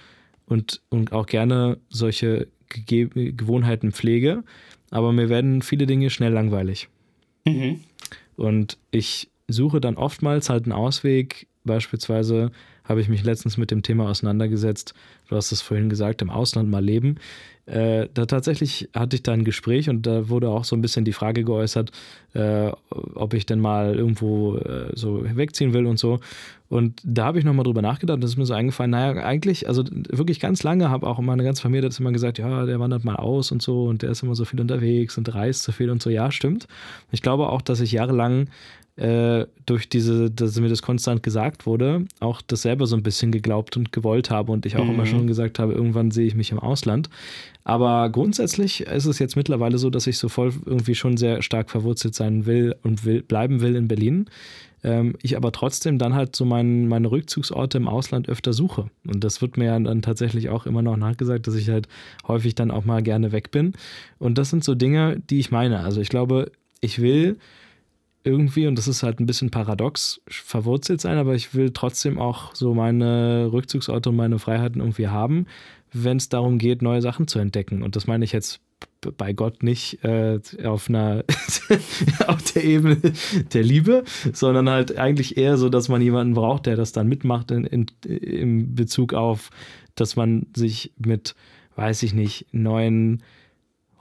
[0.45, 4.43] und, und auch gerne solche Ge Gewohnheiten pflege.
[4.89, 6.89] Aber mir werden viele Dinge schnell langweilig.
[7.45, 7.81] Mhm.
[8.35, 11.47] Und ich suche dann oftmals halt einen Ausweg.
[11.63, 12.51] Beispielsweise
[12.83, 14.93] habe ich mich letztens mit dem Thema auseinandergesetzt.
[15.33, 17.15] Du hast es vorhin gesagt, im Ausland mal leben.
[17.65, 21.05] Äh, da tatsächlich hatte ich da ein Gespräch und da wurde auch so ein bisschen
[21.05, 21.91] die Frage geäußert,
[22.35, 26.19] äh, ob ich denn mal irgendwo äh, so wegziehen will und so.
[26.69, 29.83] Und da habe ich nochmal drüber nachgedacht, das ist mir so eingefallen, naja, eigentlich, also
[29.91, 33.15] wirklich ganz lange habe auch meine ganze Familie das immer gesagt, ja, der wandert mal
[33.15, 35.99] aus und so und der ist immer so viel unterwegs und reist so viel und
[35.99, 36.11] so.
[36.11, 36.67] Ja, stimmt.
[37.11, 38.49] Ich glaube auch, dass ich jahrelang
[38.95, 43.31] äh, durch diese, dass mir das konstant gesagt wurde, auch das selber so ein bisschen
[43.31, 44.91] geglaubt und gewollt habe und ich auch mhm.
[44.91, 47.09] immer schon gesagt habe, irgendwann sehe ich mich im Ausland.
[47.63, 51.69] Aber grundsätzlich ist es jetzt mittlerweile so, dass ich so voll irgendwie schon sehr stark
[51.69, 54.25] verwurzelt sein will und will, bleiben will in Berlin.
[54.83, 58.89] Ähm, ich aber trotzdem dann halt so mein, meine Rückzugsorte im Ausland öfter suche.
[59.07, 61.87] Und das wird mir dann tatsächlich auch immer noch nachgesagt, dass ich halt
[62.27, 63.73] häufig dann auch mal gerne weg bin.
[64.19, 65.79] Und das sind so Dinge, die ich meine.
[65.79, 66.51] Also ich glaube,
[66.81, 67.37] ich will
[68.23, 72.55] irgendwie, und das ist halt ein bisschen paradox, verwurzelt sein, aber ich will trotzdem auch
[72.55, 75.45] so meine Rückzugsorte und meine Freiheiten irgendwie haben,
[75.91, 77.83] wenn es darum geht, neue Sachen zu entdecken.
[77.83, 78.61] Und das meine ich jetzt
[79.17, 81.23] bei Gott nicht äh, auf einer
[82.27, 82.97] auf der Ebene
[83.53, 87.51] der Liebe, sondern halt eigentlich eher so, dass man jemanden braucht, der das dann mitmacht
[87.51, 89.49] in, in, in Bezug auf,
[89.95, 91.35] dass man sich mit,
[91.75, 93.21] weiß ich nicht, neuen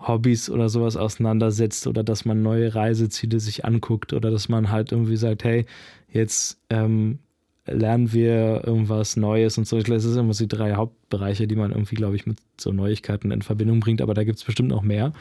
[0.06, 4.92] Hobbys oder sowas auseinandersetzt oder dass man neue Reiseziele sich anguckt oder dass man halt
[4.92, 5.66] irgendwie sagt, hey,
[6.08, 7.18] jetzt ähm,
[7.66, 9.78] lernen wir irgendwas Neues und so.
[9.78, 12.38] Ich glaube, es sind immer so die drei Hauptbereiche, die man irgendwie, glaube ich, mit
[12.58, 15.12] so Neuigkeiten in Verbindung bringt, aber da gibt es bestimmt noch mehr.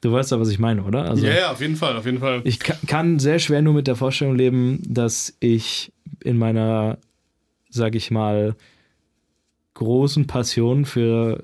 [0.00, 1.10] Du weißt ja, was ich meine, oder?
[1.10, 2.40] Also, ja, ja, auf jeden Fall, auf jeden Fall.
[2.44, 5.92] Ich kann sehr schwer nur mit der Vorstellung leben, dass ich
[6.24, 6.98] in meiner,
[7.68, 8.56] sag ich mal,
[9.74, 11.42] großen Passion für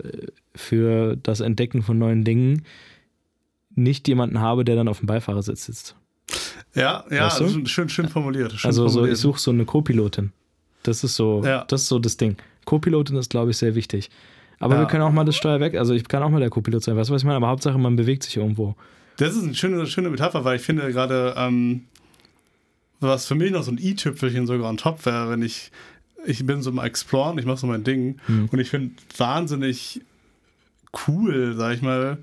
[0.56, 2.64] für das Entdecken von neuen Dingen
[3.74, 5.96] nicht jemanden habe, der dann auf dem Beifahrersitz sitzt.
[6.74, 7.66] Ja, ja, weißt du?
[7.66, 8.52] schön, schön formuliert.
[8.52, 9.16] Schön also formuliert.
[9.16, 10.32] So, ich suche so eine Co-Pilotin.
[10.82, 11.64] Das ist so, ja.
[11.68, 12.36] das ist so das Ding.
[12.64, 14.10] Co-Pilotin ist, glaube ich, sehr wichtig.
[14.58, 14.80] Aber ja.
[14.80, 16.96] wir können auch mal das Steuer weg, also ich kann auch mal der Co-Pilot sein,
[16.96, 17.36] weißt du, was ich meine?
[17.36, 18.74] Aber Hauptsache, man bewegt sich irgendwo.
[19.18, 21.84] Das ist eine schöne, schöne Metapher, weil ich finde gerade, ähm,
[23.00, 25.70] was für mich noch so ein i-Tüpfelchen sogar on top wäre, wenn ich,
[26.26, 28.48] ich bin so mal Exploren, ich mache so mein Ding hm.
[28.50, 30.00] und ich finde wahnsinnig
[31.06, 32.18] cool, sag ich mal,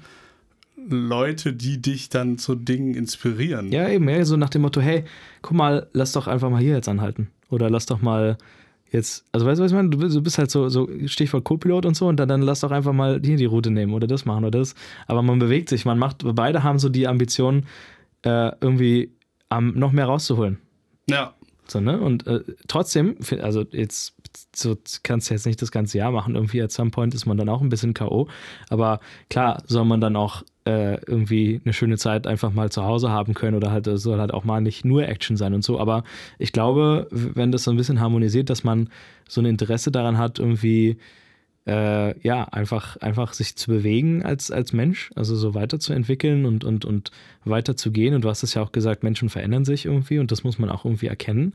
[0.90, 3.72] Leute, die dich dann zu Dingen inspirieren.
[3.72, 5.06] Ja, eben, ja, so nach dem Motto, hey,
[5.42, 7.30] guck mal, lass doch einfach mal hier jetzt anhalten.
[7.50, 8.38] Oder lass doch mal
[8.92, 9.90] jetzt, also weißt du, was ich meine?
[9.90, 12.94] Du, bist halt so, so Stichwort Co-Pilot und so und dann, dann lass doch einfach
[12.94, 14.76] mal hier die Route nehmen oder das machen oder das.
[15.08, 17.66] Aber man bewegt sich, man macht, beide haben so die Ambition,
[18.24, 19.12] äh, irgendwie
[19.50, 20.58] um, noch mehr rauszuholen.
[21.10, 21.34] Ja.
[21.68, 22.00] So, ne?
[22.00, 24.13] Und äh, trotzdem, also jetzt
[24.56, 26.36] so kannst du jetzt nicht das ganze Jahr machen.
[26.36, 28.28] Irgendwie at some point ist man dann auch ein bisschen K.O.
[28.70, 33.10] Aber klar, soll man dann auch äh, irgendwie eine schöne Zeit einfach mal zu Hause
[33.10, 35.80] haben können oder halt soll halt auch mal nicht nur Action sein und so.
[35.80, 36.04] Aber
[36.40, 38.90] ich glaube, wenn das so ein bisschen harmonisiert, dass man
[39.28, 40.98] so ein Interesse daran hat, irgendwie
[41.66, 46.86] äh, ja, einfach, einfach sich zu bewegen als, als Mensch, also so weiterzuentwickeln und, und,
[46.86, 47.12] und
[47.46, 48.16] weiterzugehen.
[48.16, 50.70] Und du hast es ja auch gesagt, Menschen verändern sich irgendwie und das muss man
[50.70, 51.54] auch irgendwie erkennen.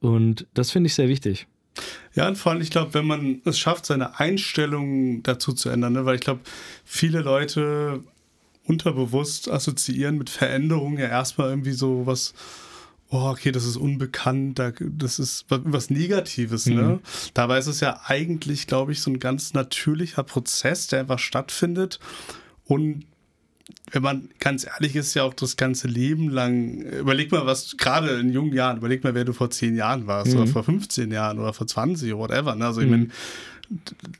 [0.00, 1.46] Und das finde ich sehr wichtig.
[2.14, 5.94] Ja, und vor allem, ich glaube, wenn man es schafft, seine Einstellung dazu zu ändern,
[5.94, 6.04] ne?
[6.04, 6.40] weil ich glaube,
[6.84, 8.02] viele Leute
[8.64, 12.34] unterbewusst assoziieren mit Veränderungen ja erstmal irgendwie so was,
[13.10, 16.74] oh, okay, das ist unbekannt, das ist was Negatives, ne?
[16.74, 16.88] mhm.
[16.88, 17.00] ne?
[17.34, 21.98] Dabei ist es ja eigentlich, glaube ich, so ein ganz natürlicher Prozess, der einfach stattfindet
[22.64, 23.04] und
[23.90, 28.18] wenn man ganz ehrlich ist, ja auch das ganze Leben lang, überleg mal, was gerade
[28.18, 30.40] in jungen Jahren, überleg mal, wer du vor zehn Jahren warst mhm.
[30.40, 32.54] oder vor 15 Jahren oder vor 20 oder whatever.
[32.54, 32.66] Ne?
[32.66, 33.10] Also ich mhm.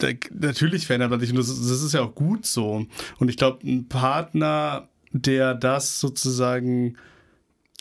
[0.00, 2.86] meine, natürlich verändert man sich und das, das ist ja auch gut so.
[3.18, 6.96] Und ich glaube, ein Partner, der das sozusagen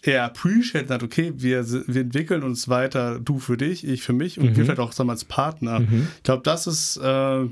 [0.01, 4.37] eher appreciate hat, okay, wir, wir entwickeln uns weiter, du für dich, ich für mich
[4.37, 4.55] und mhm.
[4.57, 5.79] wir vielleicht auch als Partner.
[5.79, 6.07] Mhm.
[6.17, 7.45] Ich glaube, das ist äh,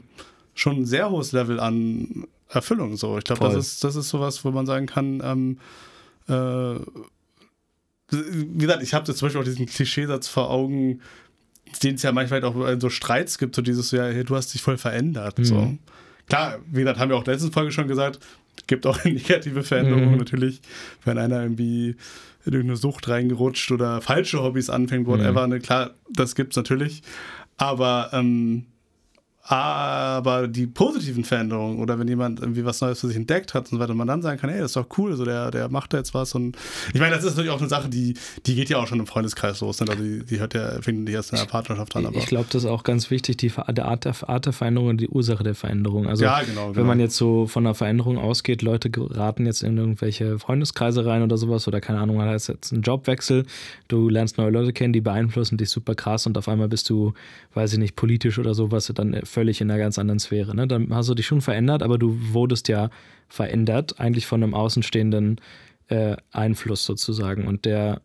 [0.54, 2.98] schon ein sehr hohes Level an Erfüllung.
[2.98, 3.18] So.
[3.18, 5.58] Ich glaube, das ist, das ist sowas, wo man sagen kann, ähm,
[6.28, 6.80] äh,
[8.12, 11.02] wie gesagt, ich habe zum Beispiel auch diesen Klischeesatz vor Augen,
[11.82, 14.54] den es ja manchmal auch in so Streits gibt, so dieses, ja, hey, du hast
[14.54, 15.40] dich voll verändert.
[15.40, 15.46] Mhm.
[15.46, 15.78] So.
[16.28, 18.20] klar, wie gesagt, haben wir auch letzte Folge schon gesagt,
[18.68, 20.18] gibt auch negative Veränderungen mhm.
[20.18, 20.62] natürlich,
[21.06, 21.96] wenn einer irgendwie
[22.46, 25.48] in irgendeine Sucht reingerutscht oder falsche Hobbys anfängt, whatever.
[25.48, 25.54] Mhm.
[25.54, 27.04] Ne, klar, das gibt's natürlich.
[27.58, 28.66] Aber ähm,
[29.52, 33.78] aber die positiven Veränderungen oder wenn jemand irgendwie was Neues für sich entdeckt hat und
[33.78, 35.94] so weiter, man dann sagen kann, ey, das ist doch cool, also der, der macht
[35.94, 36.58] da jetzt was und
[36.94, 38.14] ich meine, das ist natürlich auch eine Sache, die,
[38.46, 39.88] die geht ja auch schon im Freundeskreis los, ne?
[39.90, 42.06] also die, die hört ja, finden die erst in der Partnerschaft an.
[42.06, 44.90] Aber ich glaube, das ist auch ganz wichtig, die der Art, der Art der Veränderung
[44.90, 46.08] und die Ursache der Veränderung.
[46.08, 46.88] Also ja, genau, wenn genau.
[46.88, 51.38] man jetzt so von einer Veränderung ausgeht, Leute geraten jetzt in irgendwelche Freundeskreise rein oder
[51.38, 53.46] sowas oder keine Ahnung, man hat jetzt einen Jobwechsel,
[53.90, 57.14] du lernst neue Leute kennen, die beeinflussen dich super krass und auf einmal bist du,
[57.54, 60.56] weiß ich nicht, politisch oder sowas, dann völlig in einer ganz anderen Sphäre.
[60.56, 60.68] Ne?
[60.68, 62.90] Dann hast du dich schon verändert, aber du wurdest ja
[63.28, 65.42] verändert, eigentlich von einem außenstehenden
[65.88, 67.48] äh, Einfluss sozusagen.
[67.48, 68.02] Und der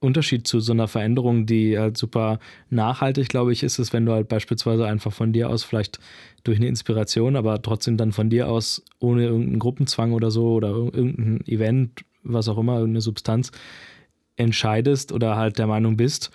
[0.00, 2.38] Unterschied zu so einer Veränderung, die halt super
[2.70, 5.98] nachhaltig, glaube ich, ist es, wenn du halt beispielsweise einfach von dir aus vielleicht
[6.42, 10.70] durch eine Inspiration, aber trotzdem dann von dir aus ohne irgendeinen Gruppenzwang oder so oder
[10.70, 13.52] irgendein Event, was auch immer, irgendeine Substanz
[14.36, 16.30] entscheidest oder halt der Meinung bist,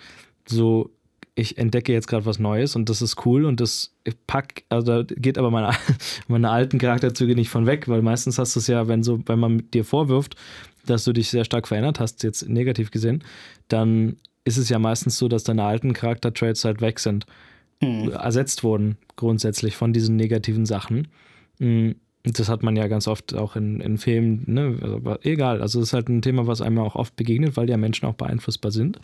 [0.46, 0.90] so
[1.38, 3.94] ich entdecke jetzt gerade was Neues und das ist cool und das
[4.26, 5.70] pack, also da geht aber meine,
[6.28, 9.38] meine alten Charakterzüge nicht von weg, weil meistens hast du es ja, wenn so, wenn
[9.38, 10.34] man dir vorwirft,
[10.86, 13.22] dass du dich sehr stark verändert hast, jetzt negativ gesehen,
[13.68, 17.26] dann ist es ja meistens so, dass deine alten Charaktertraits halt weg sind,
[17.82, 18.12] mhm.
[18.12, 21.08] ersetzt wurden grundsätzlich von diesen negativen Sachen.
[21.58, 21.96] Mhm.
[22.24, 24.78] Das hat man ja ganz oft auch in, in Filmen, ne?
[24.82, 25.62] aber egal.
[25.62, 28.14] Also es ist halt ein Thema, was einem auch oft begegnet, weil ja Menschen auch
[28.14, 28.98] beeinflussbar sind.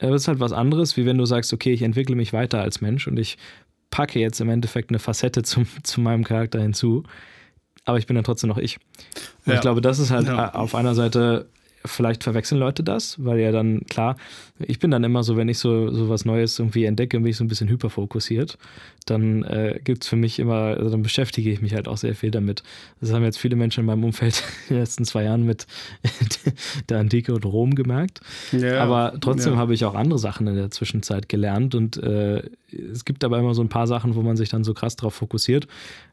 [0.00, 3.06] Ist halt was anderes, wie wenn du sagst, okay, ich entwickle mich weiter als Mensch
[3.06, 3.36] und ich
[3.90, 7.04] packe jetzt im Endeffekt eine Facette zum, zu meinem Charakter hinzu.
[7.84, 8.78] Aber ich bin dann trotzdem noch ich.
[9.44, 9.54] Und ja.
[9.54, 10.54] ich glaube, das ist halt ja.
[10.54, 11.48] auf einer Seite
[11.84, 14.16] vielleicht verwechseln Leute das, weil ja dann, klar,
[14.58, 17.36] ich bin dann immer so, wenn ich so, so was Neues irgendwie entdecke, bin ich
[17.36, 18.58] so ein bisschen hyperfokussiert,
[19.06, 22.14] dann äh, gibt es für mich immer, also dann beschäftige ich mich halt auch sehr
[22.14, 22.62] viel damit.
[23.00, 25.66] Das haben jetzt viele Menschen in meinem Umfeld in den letzten zwei Jahren mit
[26.88, 28.20] der Antike und Rom gemerkt.
[28.52, 29.58] Ja, aber trotzdem ja.
[29.58, 32.42] habe ich auch andere Sachen in der Zwischenzeit gelernt und äh,
[32.92, 35.14] es gibt aber immer so ein paar Sachen, wo man sich dann so krass drauf
[35.14, 35.66] fokussiert.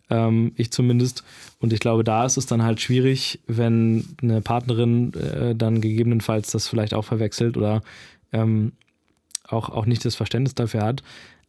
[0.10, 1.24] Ähm, ich zumindest.
[1.60, 6.52] Und ich glaube, da ist es dann halt schwierig, wenn eine Partnerin äh, dann gegebenenfalls
[6.52, 7.82] das vielleicht auch verwechselt oder
[8.32, 8.74] ähm,
[9.48, 11.04] auch, auch nicht das Verständnis dafür hat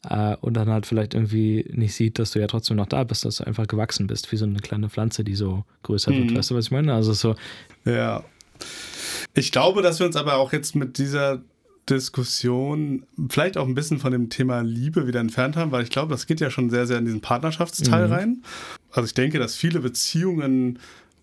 [0.08, 3.24] äh, und dann halt vielleicht irgendwie nicht sieht, dass du ja trotzdem noch da bist,
[3.24, 6.28] dass du einfach gewachsen bist, wie so eine kleine Pflanze, die so größer mhm.
[6.28, 6.38] wird.
[6.38, 6.94] Weißt du, was ich meine?
[6.94, 7.34] Also so.
[7.84, 8.24] Ja.
[9.34, 11.42] Ich glaube, dass wir uns aber auch jetzt mit dieser
[11.88, 16.10] Diskussion vielleicht auch ein bisschen von dem Thema Liebe wieder entfernt haben, weil ich glaube,
[16.10, 18.12] das geht ja schon sehr, sehr in diesen Partnerschaftsteil mhm.
[18.12, 18.42] rein.
[18.92, 20.78] Also ich denke, dass viele Beziehungen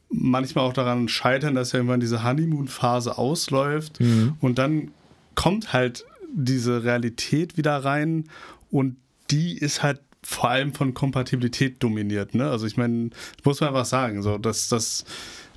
[0.09, 4.36] manchmal auch daran scheitern, dass ja irgendwann diese Honeymoon-Phase ausläuft mhm.
[4.39, 4.91] und dann
[5.36, 8.26] kommt halt diese Realität wieder rein
[8.72, 8.97] und
[9.32, 12.34] die ist halt vor allem von Kompatibilität dominiert.
[12.34, 12.49] Ne?
[12.49, 13.09] Also ich meine,
[13.43, 15.05] muss man einfach sagen, so dass das,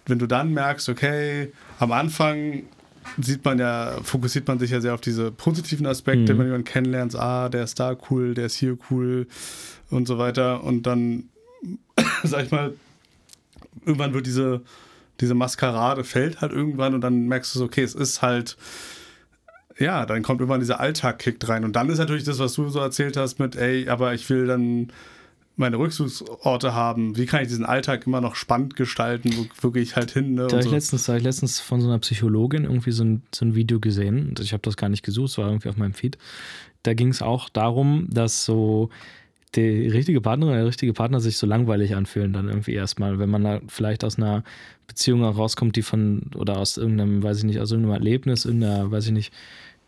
[0.06, 2.64] wenn du dann merkst, okay, am Anfang
[3.20, 6.38] sieht man ja, fokussiert man sich ja sehr auf diese positiven Aspekte, mhm.
[6.38, 9.26] wenn jemand kennenlernt, ah, der ist da cool, der ist hier cool
[9.90, 10.62] und so weiter.
[10.64, 11.24] Und dann,
[12.22, 12.74] sag ich mal,
[13.84, 14.62] irgendwann wird diese,
[15.20, 18.56] diese Maskerade fällt halt irgendwann und dann merkst du so, okay, es ist halt,
[19.78, 21.64] ja, dann kommt irgendwann dieser Alltag kickt rein.
[21.64, 24.46] Und dann ist natürlich das, was du so erzählt hast mit, ey, aber ich will
[24.46, 24.92] dann
[25.58, 27.16] meine Rückzugsorte haben?
[27.16, 29.30] Wie kann ich diesen Alltag immer noch spannend gestalten?
[29.36, 30.34] Wo, wo gehe ich halt hin?
[30.34, 30.46] Ne?
[30.46, 33.44] Da habe ich, letztens, hab ich letztens von so einer Psychologin irgendwie so ein, so
[33.44, 34.34] ein Video gesehen.
[34.40, 36.18] Ich habe das gar nicht gesucht, es war irgendwie auf meinem Feed.
[36.82, 38.90] Da ging es auch darum, dass so
[39.54, 43.30] die richtige Partnerin oder der richtige Partner sich so langweilig anfühlen, dann irgendwie erstmal, wenn
[43.30, 44.44] man da vielleicht aus einer
[44.86, 49.06] Beziehung rauskommt, die von, oder aus irgendeinem, weiß ich nicht, aus irgendeinem Erlebnis, irgendeiner, weiß
[49.06, 49.32] ich nicht,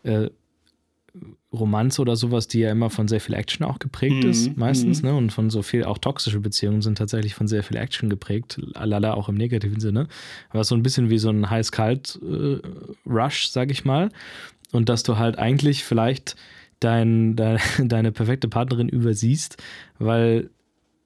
[0.03, 0.29] äh,
[1.51, 4.29] Romanze oder sowas, die ja immer von sehr viel Action auch geprägt mhm.
[4.29, 5.09] ist, meistens, mhm.
[5.09, 5.15] ne?
[5.15, 9.13] Und von so viel, auch toxische Beziehungen sind tatsächlich von sehr viel Action geprägt, lala
[9.13, 10.07] auch im negativen Sinne.
[10.49, 14.09] Aber so ein bisschen wie so ein heiß-kalt-Rush, äh, sag ich mal.
[14.71, 16.37] Und dass du halt eigentlich vielleicht
[16.79, 19.61] dein, dein, deine perfekte Partnerin übersiehst,
[19.99, 20.49] weil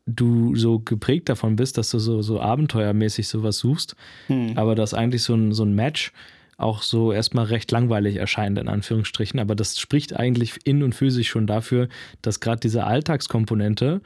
[0.06, 3.96] du so geprägt davon bist, dass du so, so abenteuermäßig sowas suchst,
[4.28, 4.54] mhm.
[4.56, 6.12] aber dass eigentlich so ein, so ein Match
[6.58, 9.40] auch so erstmal recht langweilig erscheint, in Anführungsstrichen.
[9.40, 11.90] Aber das spricht eigentlich in und für sich schon dafür,
[12.22, 14.02] dass gerade diese Alltagskomponente,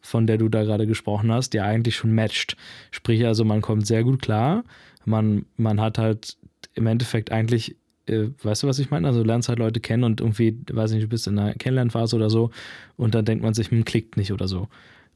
[0.00, 2.56] von der du da gerade gesprochen hast, ja eigentlich schon matcht.
[2.90, 4.64] Sprich, also man kommt sehr gut klar.
[5.06, 6.36] Man, man hat halt
[6.74, 7.76] im Endeffekt eigentlich
[8.06, 9.06] äh, weißt du, was ich meine?
[9.06, 12.16] Also du lernst halt Leute kennen und irgendwie, weiß nicht, du bist in einer Kennenlernphase
[12.16, 12.50] oder so
[12.96, 14.68] und dann denkt man sich, hm, klickt nicht oder so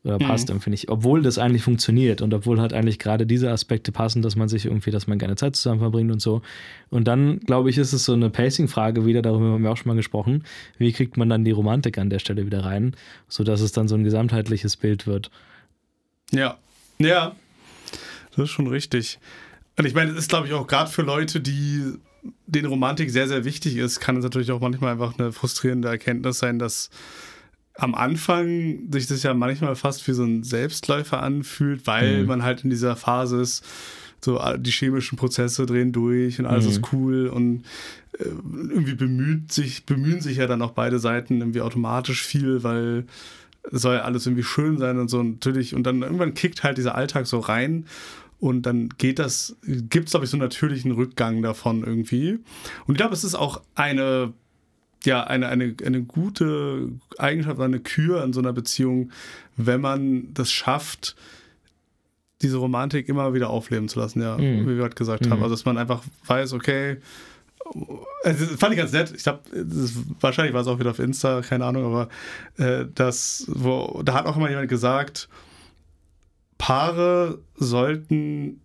[0.05, 0.55] oder passt mhm.
[0.55, 0.89] irgendwie nicht.
[0.89, 4.67] Obwohl das eigentlich funktioniert und obwohl halt eigentlich gerade diese Aspekte passen, dass man sich
[4.67, 6.43] irgendwie, dass man gerne Zeit zusammen verbringt und so.
[6.91, 9.89] Und dann, glaube ich, ist es so eine Pacing-Frage wieder, darüber haben wir auch schon
[9.89, 10.45] mal gesprochen.
[10.79, 12.95] Wie kriegt man dann die Romantik an der Stelle wieder rein,
[13.29, 15.31] sodass es dann so ein gesamtheitliches Bild wird?
[16.31, 16.59] Ja,
[16.99, 17.35] ja,
[18.31, 19.19] das ist schon richtig.
[19.77, 21.95] Und ich meine, es ist, glaube ich, auch gerade für Leute, die
[22.47, 26.39] denen Romantik sehr, sehr wichtig ist, kann es natürlich auch manchmal einfach eine frustrierende Erkenntnis
[26.39, 26.91] sein, dass
[27.79, 32.27] am Anfang sich das ja manchmal fast wie so ein Selbstläufer anfühlt, weil mhm.
[32.27, 33.65] man halt in dieser Phase ist,
[34.21, 36.71] so die chemischen Prozesse drehen durch und alles mhm.
[36.73, 37.63] ist cool und
[38.19, 43.07] äh, irgendwie bemüht sich, bemühen sich ja dann auch beide Seiten irgendwie automatisch viel, weil
[43.71, 46.79] es soll ja alles irgendwie schön sein und so natürlich und dann irgendwann kickt halt
[46.79, 47.87] dieser Alltag so rein
[48.41, 52.39] und dann geht das, gibt es, glaube ich, so einen natürlichen Rückgang davon irgendwie.
[52.87, 54.33] Und ich glaube, es ist auch eine,
[55.05, 59.11] ja, eine, eine, eine gute Eigenschaft, eine Kür in so einer Beziehung,
[59.57, 61.17] wenn man das schafft,
[62.43, 64.63] diese Romantik immer wieder aufleben zu lassen, ja, mhm.
[64.63, 65.31] wie wir gerade gesagt mhm.
[65.31, 65.43] haben.
[65.43, 66.99] Also, dass man einfach weiß, okay,
[68.25, 69.13] also, das fand ich ganz nett.
[69.15, 69.41] Ich glaube,
[70.21, 72.09] wahrscheinlich war es auch wieder auf Insta, keine Ahnung, aber
[72.57, 75.29] äh, das, wo, da hat auch immer jemand gesagt,
[76.57, 78.61] Paare sollten,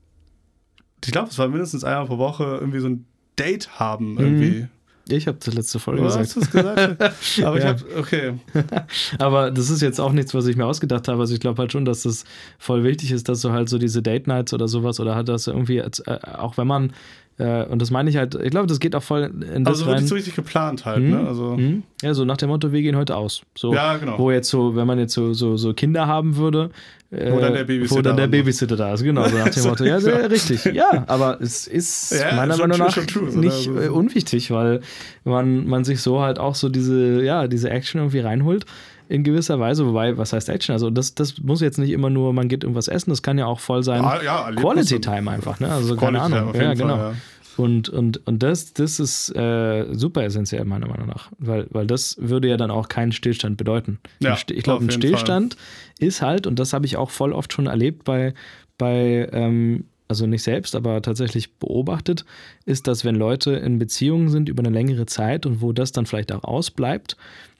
[1.04, 3.06] ich glaube, es war mindestens einmal pro Woche irgendwie so ein
[3.38, 4.62] Date haben irgendwie.
[4.62, 4.70] Mhm.
[5.10, 6.26] Ich habe das letzte Folge gesagt.
[6.26, 7.02] Hast du gesagt?
[7.44, 8.40] Aber ich habe, okay.
[9.20, 11.20] Aber das ist jetzt auch nichts, was ich mir ausgedacht habe.
[11.20, 12.24] Also ich glaube halt schon, dass das
[12.58, 15.48] voll wichtig ist, dass du halt so diese Date Nights oder sowas oder halt das
[15.48, 15.90] irgendwie, äh,
[16.38, 16.94] auch wenn man
[17.40, 19.88] äh, und das meine ich halt, ich glaube, das geht auch voll in das Also
[19.88, 21.10] wirklich so richtig geplant halt, mhm.
[21.10, 21.28] ne?
[21.28, 21.84] Also mhm.
[22.04, 23.42] Ja, so nach dem Motto, wir gehen heute aus.
[23.56, 24.20] So, ja, genau.
[24.20, 26.70] Wo jetzt so, wenn man jetzt so, so, so Kinder haben würde,
[27.10, 29.64] äh, wo dann der Babysitter, wo dann der Babysitter da ist, genau, so nach dem
[29.64, 29.84] Motto.
[29.84, 30.66] Ja, sehr richtig.
[30.66, 34.82] Ja, aber es ist ja, meiner Meinung nach true, true, nicht äh, unwichtig, weil
[35.24, 38.66] man, man sich so halt auch so diese, ja, diese Action irgendwie reinholt
[39.14, 39.86] in gewisser Weise.
[39.86, 40.74] Wobei, was heißt Action?
[40.74, 43.46] Also, das, das muss jetzt nicht immer nur, man geht irgendwas essen, das kann ja
[43.46, 44.02] auch voll sein.
[44.02, 45.72] Ja, ja, Quality Time einfach, ne?
[45.72, 46.56] Also, Quality keine Ahnung.
[46.56, 46.98] Ja, genau.
[46.98, 47.18] Fall, ja.
[47.56, 51.30] Und, und, und das, das ist äh, super essentiell, meiner Meinung nach.
[51.38, 54.00] Weil, weil das würde ja dann auch keinen Stillstand bedeuten.
[54.20, 56.08] Ja, ich glaube, ein Stillstand Fall.
[56.08, 58.34] ist halt, und das habe ich auch voll oft schon erlebt bei,
[58.80, 62.26] bei ähm, also nicht selbst, aber tatsächlich beobachtet,
[62.66, 66.08] ist, dass wenn Leute in Beziehungen sind über eine längere Zeit und wo das dann
[66.08, 67.18] vielleicht auch ausbleibt,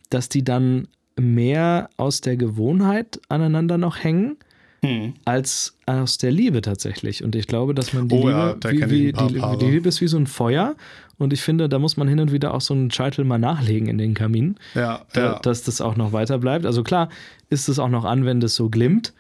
[0.10, 0.88] dass die dann
[1.20, 4.38] mehr aus der Gewohnheit aneinander noch hängen
[4.84, 5.14] hm.
[5.26, 7.24] als aus der Liebe tatsächlich.
[7.24, 10.02] Und ich glaube, dass man die oh, Liebe, ja, wie, wie, die, die, Liebe ist
[10.02, 10.76] wie so ein Feuer.
[11.18, 13.88] Und ich finde, da muss man hin und wieder auch so einen Scheitel mal nachlegen
[13.88, 15.40] in den Kamin, ja, da, ja.
[15.40, 16.66] dass das auch noch weiter bleibt.
[16.66, 17.10] Also klar
[17.50, 19.14] ist es auch noch an, wenn das so glimmt,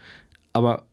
[0.51, 0.83] aber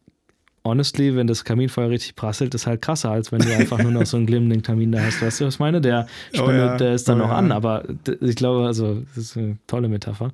[0.63, 4.05] honestly, wenn das Kaminfeuer richtig prasselt, ist halt krasser, als wenn du einfach nur noch
[4.05, 5.21] so einen glimmenden Kamin da hast.
[5.21, 5.81] Weißt du, was ich meine?
[5.81, 6.07] Der,
[6.39, 7.37] oh ja, der ist dann oh noch ja.
[7.37, 7.83] an, aber
[8.21, 10.31] ich glaube, also, das ist eine tolle Metapher.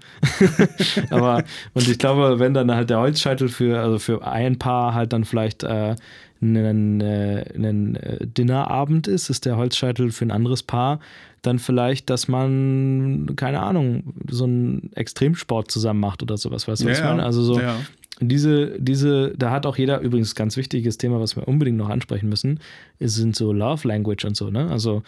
[1.10, 5.14] aber, und ich glaube, wenn dann halt der Holzscheitel für, also für ein Paar halt
[5.14, 5.96] dann vielleicht äh,
[6.42, 11.00] ein, äh, ein äh, Dinnerabend ist, ist der Holzscheitel für ein anderes Paar
[11.44, 16.90] dann vielleicht, dass man, keine Ahnung, so einen Extremsport zusammen macht oder sowas, weißt du,
[16.90, 17.24] was ja, ich meine?
[17.24, 17.78] Also so, ja
[18.20, 22.30] diese, diese, da hat auch jeder übrigens ganz wichtiges Thema, was wir unbedingt noch ansprechen
[22.30, 22.60] müssen,
[23.00, 24.70] sind so Love Language und so, ne?
[24.72, 25.04] Also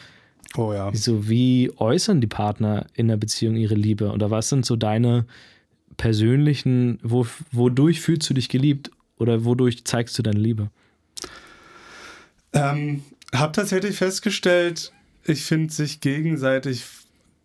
[0.56, 0.94] oh ja.
[0.94, 4.12] so wie äußern die Partner in der Beziehung ihre Liebe?
[4.12, 5.26] Oder was sind so deine
[5.98, 10.70] persönlichen, wo, wodurch fühlst du dich geliebt oder wodurch zeigst du deine Liebe?
[12.54, 13.04] Ähm,
[13.34, 14.92] hab tatsächlich festgestellt,
[15.26, 16.84] ich finde sich gegenseitig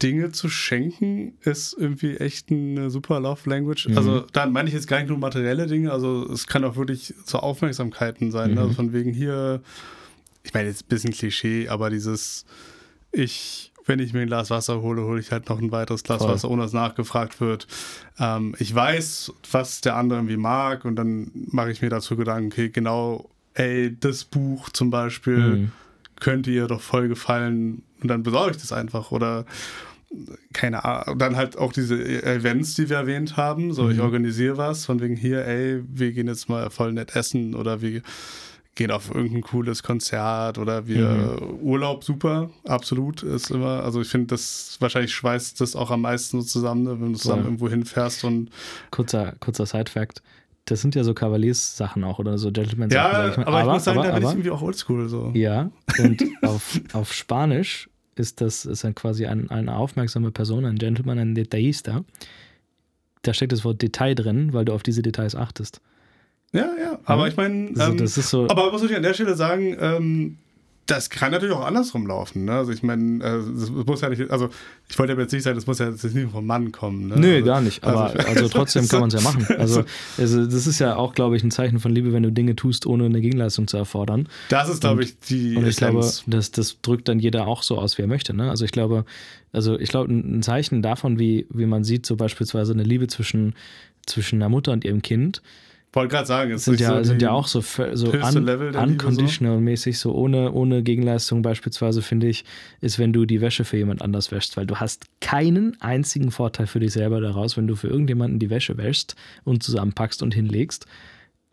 [0.04, 3.88] Dinge zu schenken, ist irgendwie echt eine super Love Language.
[3.88, 3.96] Mhm.
[3.96, 7.14] Also da meine ich jetzt gar nicht nur materielle Dinge, also es kann auch wirklich
[7.24, 8.52] so Aufmerksamkeiten sein.
[8.52, 8.58] Mhm.
[8.58, 9.62] Also von wegen hier,
[10.42, 12.44] ich meine jetzt ein bisschen Klischee, aber dieses,
[13.12, 16.18] ich, wenn ich mir ein Glas Wasser hole, hole ich halt noch ein weiteres Glas
[16.18, 16.28] Voll.
[16.28, 17.66] Wasser, ohne dass nachgefragt wird.
[18.18, 22.52] Ähm, ich weiß, was der andere irgendwie mag und dann mache ich mir dazu Gedanken,
[22.52, 25.38] okay, genau, ey, das Buch zum Beispiel.
[25.38, 25.72] Mhm
[26.20, 29.10] könnte ihr doch voll gefallen und dann besorge ich das einfach.
[29.10, 29.44] Oder
[30.52, 33.72] keine Ahnung, dann halt auch diese Events, die wir erwähnt haben.
[33.72, 33.90] So, mhm.
[33.92, 37.80] ich organisiere was, von wegen hier, ey, wir gehen jetzt mal voll nett essen oder
[37.80, 38.02] wir
[38.74, 41.60] gehen auf irgendein cooles Konzert oder wir mhm.
[41.60, 46.40] Urlaub, super, absolut, ist immer, also ich finde, das wahrscheinlich schweißt das auch am meisten
[46.40, 47.46] so zusammen, ne, wenn du zusammen ja.
[47.46, 48.50] irgendwo hinfährst und.
[48.90, 50.22] Kurzer, kurzer Side-Fact.
[50.66, 53.12] Das sind ja so Kavaliers-Sachen auch oder so Gentleman-Sachen.
[53.12, 55.08] Ja, ich mein, aber, aber, ich muss sagen, aber, da bin ich irgendwie auch oldschool
[55.08, 55.30] so.
[55.34, 60.76] Ja, und auf, auf Spanisch ist das ist dann quasi ein, eine aufmerksame Person, ein
[60.76, 62.04] Gentleman, ein Detailista.
[63.22, 65.80] Da steckt das Wort Detail drin, weil du auf diese Details achtest.
[66.52, 68.48] Ja, ja, aber ich meine, also, ähm, das ist so.
[68.48, 70.38] Aber muss ich an der Stelle sagen, ähm,
[70.86, 72.44] das kann natürlich auch andersrum laufen.
[72.44, 72.52] Ne?
[72.52, 74.50] Also ich meine, äh, das muss ja nicht, also
[74.88, 77.08] ich wollte jetzt nicht sagen, das muss ja jetzt nicht vom Mann kommen.
[77.08, 77.16] Ne?
[77.16, 77.84] Nö, also, gar nicht.
[77.84, 79.46] Aber also, also trotzdem kann man es ja machen.
[79.64, 79.84] Also,
[80.18, 82.86] also das ist ja auch, glaube ich, ein Zeichen von Liebe, wenn du Dinge tust,
[82.86, 84.28] ohne eine Gegenleistung zu erfordern.
[84.48, 85.56] Das ist, glaube ich, die.
[85.56, 86.22] Und ich Essenz.
[86.24, 88.34] glaube, das, das drückt dann jeder auch so aus, wie er möchte.
[88.34, 88.50] Ne?
[88.50, 89.04] Also ich glaube,
[89.52, 93.54] also ich glaube, ein Zeichen davon, wie, wie man sieht, so beispielsweise eine Liebe zwischen,
[94.04, 95.40] zwischen einer Mutter und ihrem Kind,
[95.94, 100.12] wollte gerade sagen, es sind, ja, so sind ja auch so, so un unconditional-mäßig, so
[100.12, 102.44] ohne, ohne Gegenleistung beispielsweise, finde ich,
[102.80, 106.66] ist, wenn du die Wäsche für jemand anders wäschst, weil du hast keinen einzigen Vorteil
[106.66, 109.14] für dich selber daraus, wenn du für irgendjemanden die Wäsche wäschst
[109.44, 110.86] und zusammenpackst und hinlegst.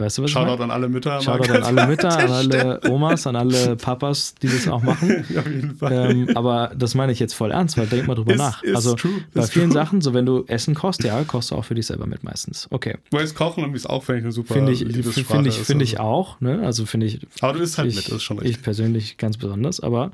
[0.01, 1.21] Weißt du, was Shoutout ich an alle Mütter.
[1.21, 5.23] Shoutout an alle Mütter, an alle Omas, an alle Papas, die das auch machen.
[5.37, 6.11] Auf jeden Fall.
[6.11, 8.63] Ähm, aber das meine ich jetzt voll ernst, weil denk mal drüber ist, nach.
[8.63, 9.73] Ist also true, bei vielen true.
[9.73, 12.67] Sachen, so wenn du Essen kochst, ja, kochst du auch für dich selber mit meistens.
[12.71, 12.97] Okay.
[13.11, 15.99] Weil es Kochen ist auch finde ich eine super Finde ich, find ich, find ich
[15.99, 16.61] auch, ne?
[16.63, 17.19] Also finde ich.
[17.41, 18.57] Aber du bist halt ich, mit, das ist schon richtig.
[18.57, 20.11] Ich persönlich ganz besonders, aber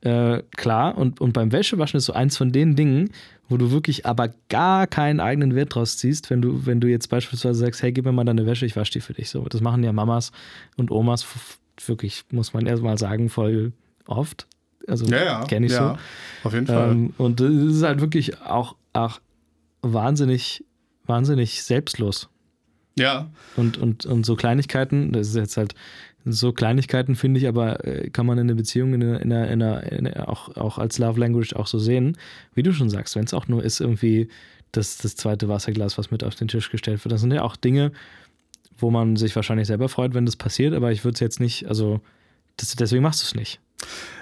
[0.00, 3.10] äh, klar, und, und beim Wäschewaschen ist so eins von den Dingen,
[3.48, 7.08] wo du wirklich aber gar keinen eigenen Wert draus ziehst, wenn du, wenn du jetzt
[7.08, 9.30] beispielsweise sagst, hey, gib mir mal deine Wäsche, ich wasche die für dich.
[9.30, 10.32] So, das machen ja Mamas
[10.76, 11.26] und Omas
[11.86, 13.72] wirklich, muss man erstmal sagen, voll
[14.06, 14.46] oft.
[14.86, 15.98] Also ja, ja, kenne ich ja,
[16.42, 16.48] so.
[16.48, 16.92] Auf jeden Fall.
[16.92, 19.20] Ähm, und es ist halt wirklich auch, auch
[19.82, 20.64] wahnsinnig,
[21.06, 22.28] wahnsinnig selbstlos.
[22.98, 23.30] Ja.
[23.56, 25.74] Und, und, und so Kleinigkeiten, das ist jetzt halt
[26.32, 29.92] so Kleinigkeiten, finde ich, aber äh, kann man in einer Beziehung in einer, in einer,
[29.92, 32.16] in einer, auch, auch als Love Language auch so sehen.
[32.54, 34.28] Wie du schon sagst, wenn es auch nur ist, irgendwie
[34.72, 37.12] das, das zweite Wasserglas, was mit auf den Tisch gestellt wird.
[37.12, 37.92] Das sind ja auch Dinge,
[38.76, 41.66] wo man sich wahrscheinlich selber freut, wenn das passiert, aber ich würde es jetzt nicht,
[41.66, 42.00] also
[42.56, 43.60] das, deswegen machst du es nicht.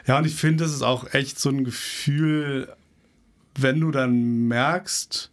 [0.07, 2.69] Ja, und ich finde, das ist auch echt so ein Gefühl,
[3.59, 5.31] wenn du dann merkst,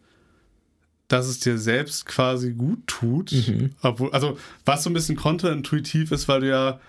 [1.08, 3.32] dass es dir selbst quasi gut tut.
[3.32, 3.72] Mhm.
[3.82, 6.80] Obwohl, also, was so ein bisschen kontraintuitiv ist, weil du ja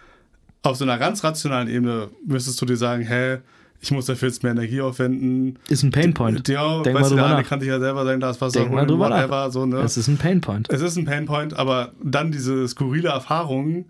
[0.62, 3.38] auf so einer ganz rationalen Ebene müsstest du dir sagen, hä,
[3.80, 5.58] ich muss dafür jetzt mehr Energie aufwenden.
[5.68, 6.48] Ist ein Painpoint.
[6.48, 8.72] Ja, Denk weißt mal du, der drüber kann sich ja selber sagen, das Wasser Denk
[8.72, 9.18] mal holen, drüber nach.
[9.24, 9.80] whatever, so, ne?
[9.80, 10.70] Es ist ein Painpoint.
[10.72, 13.84] Es ist ein Painpoint, aber dann diese skurrile Erfahrung,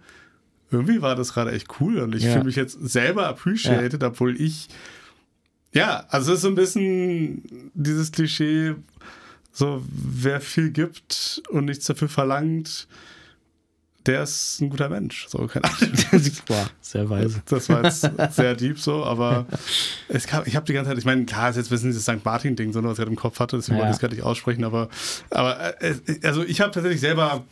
[0.73, 2.33] irgendwie war das gerade echt cool und ich Ja.
[2.33, 4.69] fühle mich jetzt selber appreciated, obwohl ich,
[5.73, 8.75] ja, also es ist so ein bisschen dieses Klischee,
[9.57, 12.87] so wer viel gibt und nichts dafür verlangt,
[14.05, 15.27] der ist ein guter Mensch.
[15.29, 15.93] So, keine Ahnung.
[16.47, 17.43] Boah, sehr weise.
[17.47, 18.03] Das war jetzt
[18.33, 19.47] sehr deep so, aber
[20.09, 22.03] es kam, ich habe die ganze Zeit, ich meine, klar, ist jetzt ein bisschen dieses
[22.03, 22.23] St.
[22.23, 23.83] Martin-Ding, so, was ich gerade im Kopf hatte, deswegen Ja.
[23.85, 24.89] wollte ich es gar nicht aussprechen, aber,
[25.31, 27.45] aber äh, also ich habe tatsächlich selber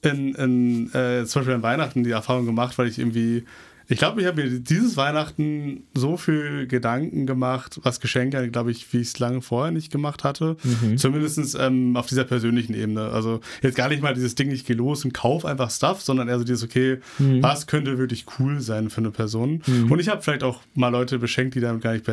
[0.00, 3.44] in, in äh, zum Beispiel an Weihnachten die Erfahrung gemacht, weil ich irgendwie,
[3.92, 8.92] ich glaube, ich habe mir dieses Weihnachten so viel Gedanken gemacht, was Geschenke, glaube ich,
[8.92, 10.56] wie ich es lange vorher nicht gemacht hatte.
[10.96, 13.08] Zumindest ähm, auf dieser persönlichen Ebene.
[13.10, 16.28] Also jetzt gar nicht mal dieses Ding, ich gehe los und kaufe einfach Stuff, sondern
[16.28, 16.98] eher so dieses, okay,
[17.42, 19.62] was könnte wirklich cool sein für eine Person?
[19.90, 22.04] Und ich habe vielleicht auch mal Leute beschenkt, die damit gar nicht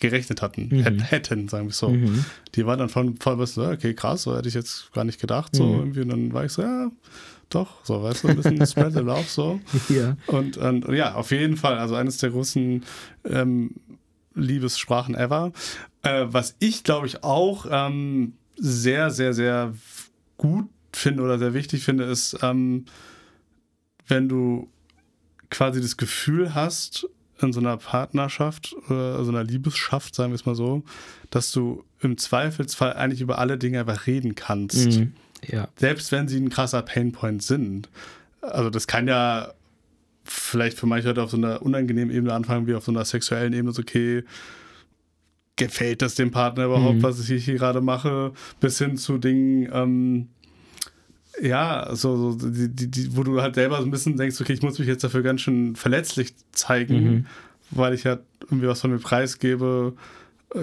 [0.00, 1.88] gerechnet hatten, Hät- hätten, sagen wir so.
[2.54, 5.20] Die waren dann voll, voll was, so, okay, krass, so hätte ich jetzt gar nicht
[5.20, 6.00] gedacht, so irgendwie.
[6.00, 6.90] Und dann war ich so, ja,
[7.48, 9.60] doch, so, weißt du, ein bisschen spread the love, so.
[9.88, 10.16] Ja.
[10.26, 12.84] Und, und ja, auf jeden Fall, also eines der großen
[13.24, 13.70] ähm,
[14.34, 15.52] Liebessprachen ever.
[16.02, 19.74] Äh, was ich, glaube ich, auch ähm, sehr, sehr, sehr
[20.36, 22.86] gut finde oder sehr wichtig finde, ist, ähm,
[24.08, 24.68] wenn du
[25.50, 27.08] quasi das Gefühl hast,
[27.40, 30.84] in so einer Partnerschaft oder so einer Liebesschaft, sagen wir es mal so,
[31.30, 35.12] dass du im Zweifelsfall eigentlich über alle Dinge einfach reden kannst Mhm.
[35.46, 35.68] Ja.
[35.76, 37.88] selbst wenn sie ein krasser Painpoint sind.
[38.40, 39.52] Also das kann ja
[40.24, 43.52] vielleicht für manche Leute auf so einer unangenehmen Ebene anfangen, wie auf so einer sexuellen
[43.52, 44.24] Ebene, so okay,
[45.56, 47.02] gefällt das dem Partner überhaupt, Mhm.
[47.02, 50.28] was ich hier gerade mache, bis hin zu Dingen, ähm,
[51.40, 54.52] ja, so, so die, die, die, wo du halt selber so ein bisschen denkst, okay,
[54.54, 57.26] ich muss mich jetzt dafür ganz schön verletzlich zeigen, Mhm.
[57.70, 59.94] weil ich ja irgendwie was von mir preisgebe,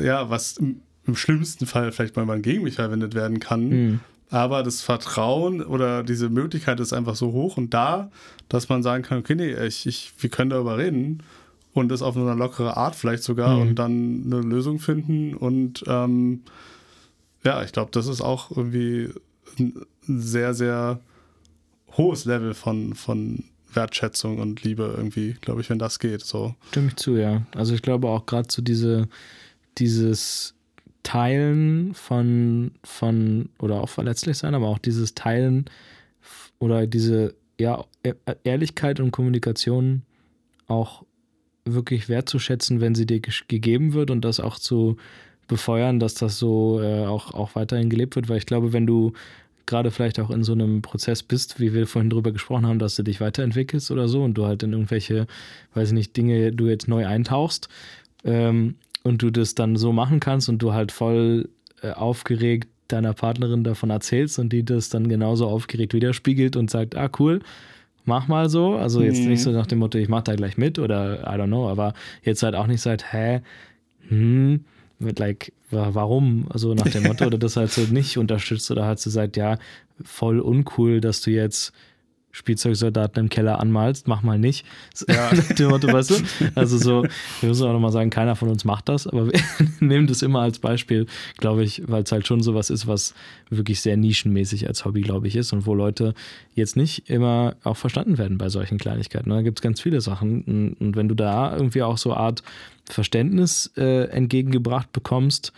[0.02, 3.70] ja, was im, im schlimmsten Fall vielleicht mal gegen mich verwendet werden kann.
[3.70, 4.00] Mhm.
[4.30, 8.10] Aber das Vertrauen oder diese Möglichkeit ist einfach so hoch und da,
[8.50, 11.22] dass man sagen kann, okay, nee, ich, ich, wir können darüber reden
[11.74, 13.62] und das auf eine lockere Art vielleicht sogar Mhm.
[13.62, 15.36] und dann eine Lösung finden.
[15.36, 16.42] Und ähm,
[17.44, 19.10] ja, ich glaube, das ist auch irgendwie
[19.60, 21.00] ein sehr, sehr
[21.96, 26.22] hohes Level von, von Wertschätzung und Liebe irgendwie, glaube ich, wenn das geht.
[26.22, 26.56] So.
[26.70, 27.44] Stimme ich zu, ja.
[27.56, 29.08] Also ich glaube auch gerade so diese,
[29.78, 30.54] dieses
[31.04, 35.66] Teilen von, von, oder auch verletzlich sein, aber auch dieses Teilen
[36.60, 40.04] oder diese, ja, E- Ehrlichkeit und Kommunikation
[40.68, 41.04] auch
[41.66, 44.98] wirklich wertzuschätzen, wenn sie dir gegeben wird und das auch zu
[45.48, 49.14] befeuern, dass das so äh, auch, auch weiterhin gelebt wird, weil ich glaube, wenn du
[49.66, 52.96] gerade vielleicht auch in so einem Prozess bist, wie wir vorhin drüber gesprochen haben, dass
[52.96, 55.28] du dich weiterentwickelst oder so und du halt in irgendwelche,
[55.74, 57.70] weiß ich nicht, Dinge du jetzt neu eintauchst
[58.26, 61.50] ähm, und du das dann so machen kannst und du halt voll
[61.82, 66.96] äh, aufgeregt deiner Partnerin davon erzählst und die das dann genauso aufgeregt widerspiegelt und sagt,
[66.96, 67.40] ah cool,
[68.06, 68.76] mach mal so.
[68.76, 69.32] Also jetzt Mhm.
[69.32, 71.94] nicht so nach dem Motto, ich mach da gleich mit oder I don't know, aber
[72.24, 73.42] jetzt halt auch nicht sagt, hä,
[74.10, 74.64] hm,
[75.00, 76.46] mit like, wa- warum?
[76.50, 79.58] Also nach dem Motto, oder das halt so nicht unterstützt oder halt so sagt, ja,
[80.04, 81.74] voll uncool, dass du jetzt
[82.34, 84.66] Spielzeugsoldaten im Keller anmalst, mach mal nicht.
[85.08, 85.32] Ja.
[85.70, 86.16] Motto, weißt du?
[86.56, 87.04] Also so,
[87.40, 89.40] wir müssen auch nochmal sagen, keiner von uns macht das, aber wir
[89.80, 91.06] nehmen das immer als Beispiel,
[91.38, 93.14] glaube ich, weil es halt schon sowas ist, was
[93.52, 96.16] wirklich sehr nischenmäßig als Hobby, glaube ich, ist und wo Leute
[96.56, 99.30] jetzt nicht immer auch verstanden werden bei solchen Kleinigkeiten.
[99.30, 102.44] Da gibt es ganz viele Sachen und wenn du da irgendwie auch so eine Art
[102.90, 105.54] Verständnis äh, entgegengebracht bekommst,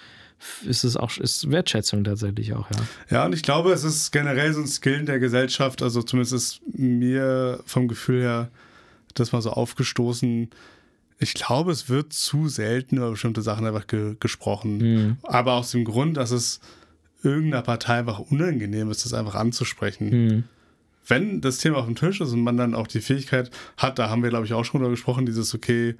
[0.65, 2.88] ist es auch ist Wertschätzung tatsächlich auch, ja.
[3.09, 6.61] Ja, und ich glaube, es ist generell so ein Skill der Gesellschaft, also zumindest ist
[6.73, 8.49] mir vom Gefühl her
[9.13, 10.49] das mal so aufgestoßen.
[11.17, 14.77] Ich glaube, es wird zu selten über bestimmte Sachen einfach ge gesprochen.
[14.77, 15.17] Mhm.
[15.23, 16.59] Aber aus dem Grund, dass es
[17.23, 20.09] irgendeiner Partei einfach unangenehm ist, das einfach anzusprechen.
[20.09, 20.43] Mhm.
[21.07, 24.09] Wenn das Thema auf dem Tisch ist und man dann auch die Fähigkeit hat, da
[24.09, 25.95] haben wir, glaube ich, auch schon drüber gesprochen, dieses, okay,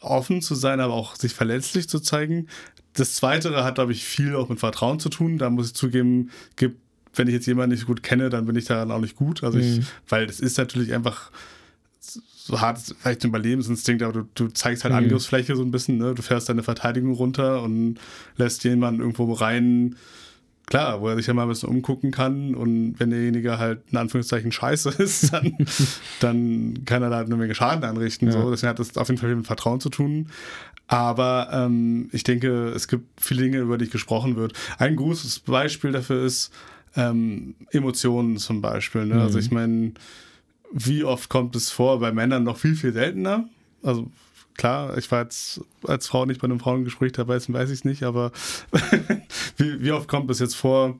[0.00, 2.48] offen zu sein, aber auch sich verletzlich zu zeigen,
[2.96, 5.38] das Zweite hat, glaube ich, viel auch mit Vertrauen zu tun.
[5.38, 6.80] Da muss ich zugeben, gibt,
[7.14, 9.44] wenn ich jetzt jemanden nicht gut kenne, dann bin ich daran auch nicht gut.
[9.44, 9.86] Also ich, mhm.
[10.08, 11.30] weil das ist natürlich einfach
[12.46, 14.98] so hart, vielleicht ein Überlebensinstinkt, aber du, du zeigst halt mhm.
[14.98, 16.14] Angriffsfläche so ein bisschen, ne?
[16.14, 17.98] Du fährst deine Verteidigung runter und
[18.36, 19.96] lässt jemanden irgendwo rein,
[20.66, 23.98] klar, wo er sich ja mal ein bisschen umgucken kann und wenn derjenige halt in
[23.98, 25.56] Anführungszeichen scheiße ist, dann,
[26.20, 28.26] dann kann er da eine Menge Schaden anrichten.
[28.28, 28.32] Ja.
[28.32, 28.50] So.
[28.50, 30.28] Deswegen hat das auf jeden Fall mit Vertrauen zu tun.
[30.88, 34.52] Aber ähm, ich denke, es gibt viele Dinge, über die gesprochen wird.
[34.78, 36.52] Ein gutes Beispiel dafür ist
[36.94, 39.06] ähm, Emotionen zum Beispiel.
[39.06, 39.14] Ne?
[39.14, 39.26] Also mhm.
[39.26, 39.92] Also ich meine,
[40.72, 43.48] wie oft kommt es vor, bei Männern noch viel, viel seltener?
[43.82, 44.10] Also
[44.56, 48.32] klar, ich war jetzt als Frau nicht bei einem Frauengespräch dabei, weiß ich nicht, aber
[49.56, 50.98] wie, wie oft kommt es jetzt vor,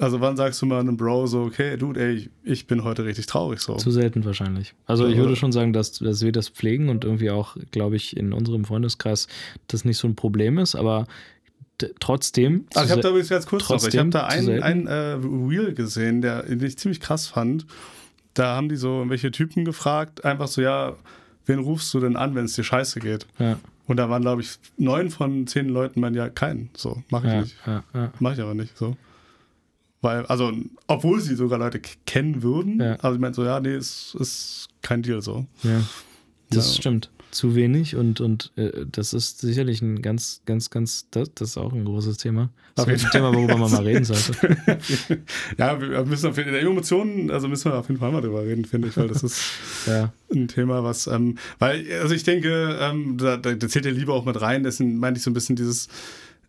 [0.00, 3.26] also wann sagst du mal einem Bro so, okay, Dude, ey, ich bin heute richtig
[3.26, 3.74] traurig so?
[3.76, 4.74] Zu selten wahrscheinlich.
[4.86, 8.16] Also ich würde schon sagen, dass, dass wir das pflegen und irgendwie auch, glaube ich,
[8.16, 9.26] in unserem Freundeskreis
[9.66, 11.06] das nicht so ein Problem ist, aber
[12.00, 12.66] trotzdem.
[12.74, 15.74] Also ich habe da übrigens ganz kurz trotzdem, ich habe da ein, ein äh, Reel
[15.74, 17.66] gesehen, der, den ich ziemlich krass fand.
[18.34, 20.96] Da haben die so welche Typen gefragt, einfach so, ja,
[21.46, 23.26] wen rufst du denn an, wenn es dir scheiße geht?
[23.38, 23.58] Ja.
[23.86, 26.68] Und da waren, glaube ich, neun von zehn Leuten, man ja keinen.
[26.76, 27.56] So, mache ich ja, nicht.
[27.66, 28.12] Ja, ja.
[28.20, 28.76] Mache ich aber nicht.
[28.76, 28.96] So.
[30.00, 30.52] Weil, also,
[30.86, 32.96] obwohl sie sogar Leute kennen würden, ja.
[33.00, 35.46] aber ich meine so, ja, nee, es ist kein Deal so.
[35.64, 35.82] Ja,
[36.50, 36.80] das ja.
[36.80, 37.10] stimmt.
[37.30, 41.58] Zu wenig und, und äh, das ist sicherlich ein ganz, ganz, ganz, das, das ist
[41.58, 42.48] auch ein großes Thema.
[42.74, 44.32] Das ist ein Thema, worüber man mal reden sollte.
[45.58, 48.44] ja, wir müssen auf jeden Fall, Emotionen, also müssen wir auf jeden Fall mal drüber
[48.44, 49.42] reden, finde ich, weil das ist
[49.86, 50.10] ja.
[50.32, 54.24] ein Thema, was, ähm, weil, also ich denke, ähm, da, da zählt der Liebe auch
[54.24, 55.88] mit rein, deswegen meinte ich so ein bisschen dieses,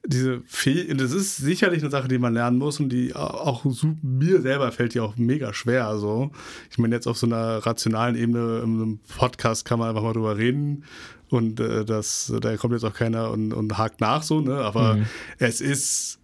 [0.06, 3.66] diese Fäh das ist sicherlich eine Sache, die man lernen muss und die auch
[4.02, 5.88] mir selber fällt die auch mega schwer.
[5.88, 6.32] Also,
[6.72, 10.14] ich meine, jetzt auf so einer rationalen Ebene im einem Podcast kann man einfach mal
[10.14, 10.86] drüber reden
[11.30, 14.56] und äh, das, da kommt jetzt auch keiner und, und hakt nach so, ne?
[14.58, 15.06] Aber mhm.
[15.38, 16.20] es ist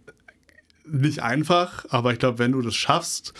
[0.86, 3.34] nicht einfach, aber ich glaube, wenn du das schaffst,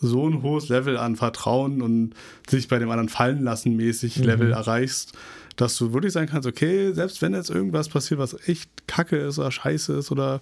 [0.00, 2.14] so ein hohes Level an Vertrauen und
[2.48, 4.24] sich bei dem anderen fallen lassen mäßig mhm.
[4.24, 5.16] Level erreichst,
[5.58, 9.40] dass du wirklich sagen kannst, okay, selbst wenn jetzt irgendwas passiert, was echt kacke ist
[9.40, 10.40] oder scheiße ist oder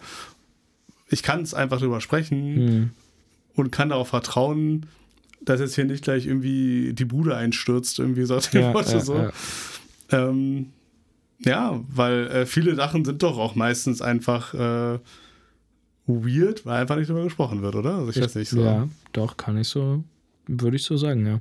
[1.09, 2.91] ich kann es einfach drüber sprechen mhm.
[3.55, 4.87] und kann darauf vertrauen,
[5.41, 8.39] dass jetzt hier nicht gleich irgendwie die Bude einstürzt, irgendwie so.
[8.53, 9.17] Ja, ja, so.
[9.17, 9.33] Ja.
[10.11, 10.73] Ähm,
[11.39, 14.99] ja, weil äh, viele Sachen sind doch auch meistens einfach äh,
[16.07, 17.95] weird, weil einfach nicht drüber gesprochen wird, oder?
[17.95, 18.61] Also ich, ich weiß nicht so.
[18.61, 20.05] Ja, doch, kann ich so,
[20.47, 21.41] würde ich so sagen, ja.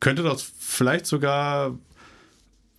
[0.00, 1.76] Könnte das vielleicht sogar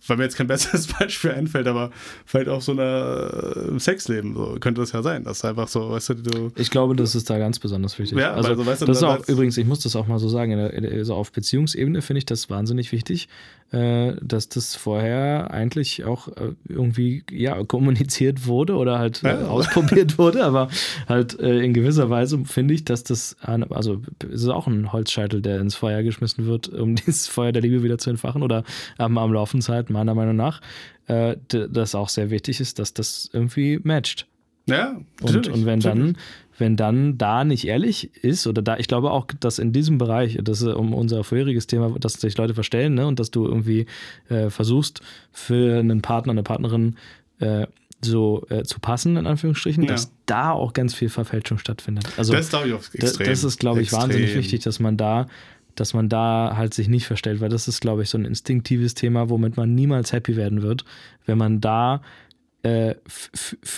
[0.06, 1.90] weil mir jetzt kein besseres Beispiel einfällt, aber
[2.24, 5.24] vielleicht auch so ein Sexleben, so könnte das ja sein.
[5.24, 8.18] Das ist einfach so, weißt du, du Ich glaube, das ist da ganz besonders wichtig.
[8.18, 10.28] Ja, also, also weißt du, das ist auch, übrigens, ich muss das auch mal so
[10.28, 13.28] sagen, also auf Beziehungsebene finde ich das wahnsinnig wichtig,
[13.72, 19.42] äh, dass das vorher eigentlich auch äh, irgendwie ja, kommuniziert wurde oder halt ja.
[19.42, 20.68] Äh, ausprobiert wurde, aber
[21.08, 25.60] halt in gewisser Weise finde ich, dass das, also es ist auch ein Holzscheitel, der
[25.60, 28.64] ins Feuer geschmissen wird, um dieses Feuer der Liebe wieder zu entfachen oder
[28.98, 30.60] am, am Laufen zu halten, meiner Meinung nach,
[31.06, 34.26] dass auch sehr wichtig ist, dass das irgendwie matcht.
[34.66, 36.16] Ja, und, und wenn dann
[36.60, 40.38] wenn dann da nicht ehrlich ist, oder da, ich glaube auch, dass in diesem Bereich,
[40.42, 43.86] das ist um unser vorheriges Thema, dass sich Leute verstellen, ne, und dass du irgendwie
[44.28, 45.00] äh, versuchst,
[45.32, 46.96] für einen Partner, eine Partnerin
[47.38, 47.66] äh,
[48.02, 49.90] so äh, zu passen, in Anführungsstrichen, ja.
[49.90, 52.06] dass da auch ganz viel Verfälschung stattfindet.
[52.16, 53.26] Also, das glaube ich extrem.
[53.26, 54.02] Das ist, glaube ich, extrem.
[54.02, 55.28] wahnsinnig wichtig, dass man da
[55.74, 58.94] dass man da halt sich nicht verstellt, weil das ist, glaube ich, so ein instinktives
[58.94, 60.84] Thema, womit man niemals happy werden wird,
[61.26, 62.02] wenn man da,
[62.62, 62.94] äh,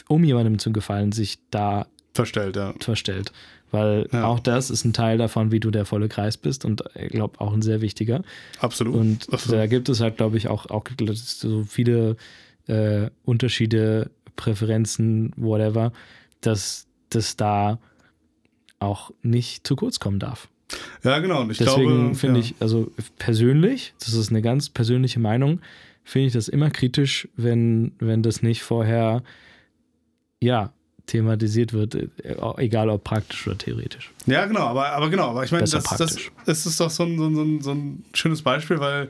[0.08, 2.74] um jemandem zu gefallen, sich da verstellt, ja.
[2.80, 3.32] Verstellt.
[3.70, 4.24] Weil ja.
[4.24, 7.40] auch das ist ein Teil davon, wie du der volle Kreis bist und ich glaube
[7.40, 8.22] auch ein sehr wichtiger.
[8.60, 8.94] Absolut.
[8.94, 9.60] Und Absolut.
[9.60, 10.84] da gibt es halt, glaube ich, auch, auch
[11.14, 12.16] so viele
[12.66, 15.92] äh, Unterschiede, Präferenzen, whatever,
[16.42, 17.78] dass das da
[18.78, 20.48] auch nicht zu kurz kommen darf.
[21.02, 21.48] Ja, genau.
[21.50, 22.46] Ich Deswegen finde ja.
[22.46, 25.60] ich, also persönlich, das ist eine ganz persönliche Meinung,
[26.04, 29.22] finde ich das immer kritisch, wenn, wenn das nicht vorher,
[30.40, 30.72] ja,
[31.06, 32.08] thematisiert wird, äh,
[32.56, 34.10] egal ob praktisch oder theoretisch.
[34.26, 36.16] Ja, genau, aber, aber genau, aber ich meine, das, das,
[36.46, 39.08] das ist doch so ein, so, ein, so ein schönes Beispiel, weil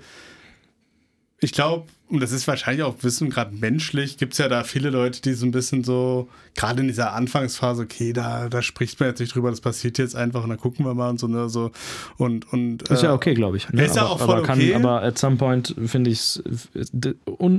[1.42, 4.90] ich glaube, und das ist wahrscheinlich auch Wissen, gerade menschlich, gibt es ja da viele
[4.90, 9.08] Leute, die so ein bisschen so, gerade in dieser Anfangsphase, okay, da, da spricht man
[9.08, 11.48] jetzt nicht drüber, das passiert jetzt einfach und dann gucken wir mal und so, ne,
[11.48, 11.72] so
[12.16, 13.68] und, und Ist ja äh, okay, glaube ich.
[13.70, 13.84] Ne?
[13.84, 14.74] Ist ja auch voll aber kann, okay.
[14.74, 16.42] Aber at some point finde ich es,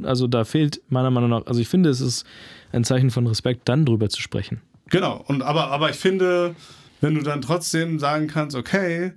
[0.03, 2.25] also da fehlt meiner Meinung nach, also ich finde, es ist
[2.71, 4.61] ein Zeichen von Respekt, dann drüber zu sprechen.
[4.89, 6.55] Genau, und aber, aber ich finde,
[7.01, 9.11] wenn du dann trotzdem sagen kannst, okay,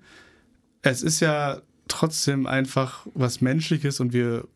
[0.83, 4.49] es ist ja trotzdem einfach was Menschliches und wir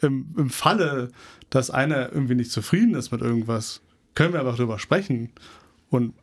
[0.00, 1.10] im, im Falle,
[1.50, 3.80] dass einer irgendwie nicht zufrieden ist mit irgendwas,
[4.14, 5.30] können wir einfach drüber sprechen
[5.90, 6.14] und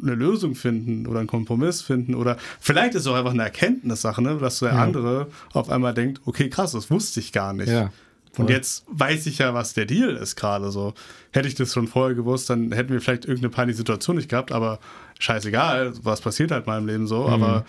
[0.00, 4.22] eine Lösung finden oder einen Kompromiss finden oder vielleicht ist es auch einfach eine Erkenntnissache,
[4.22, 4.38] ne?
[4.38, 4.82] dass der ja.
[4.82, 7.68] andere auf einmal denkt, okay, krass, das wusste ich gar nicht.
[7.68, 7.90] Ja,
[8.38, 10.94] und jetzt weiß ich ja, was der Deal ist gerade so.
[11.32, 14.52] Hätte ich das schon vorher gewusst, dann hätten wir vielleicht irgendeine peinliche Situation nicht gehabt,
[14.52, 14.78] aber
[15.18, 17.26] scheißegal, was passiert halt mal im Leben so.
[17.26, 17.32] Mhm.
[17.32, 17.64] Aber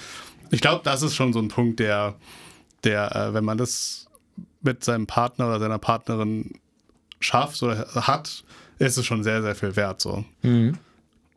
[0.52, 2.16] ich glaube, das ist schon so ein Punkt, der,
[2.84, 4.01] der, äh, wenn man das
[4.62, 6.54] mit seinem Partner oder seiner Partnerin
[7.20, 8.44] schafft oder hat,
[8.80, 10.02] ist es schon sehr, sehr viel wert.
[10.02, 10.26] So.
[10.42, 10.78] Mhm.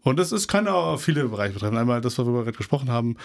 [0.03, 1.77] Und das ist, kann auch viele Bereiche betreffen.
[1.77, 3.16] Einmal das, worüber wir gerade gesprochen haben,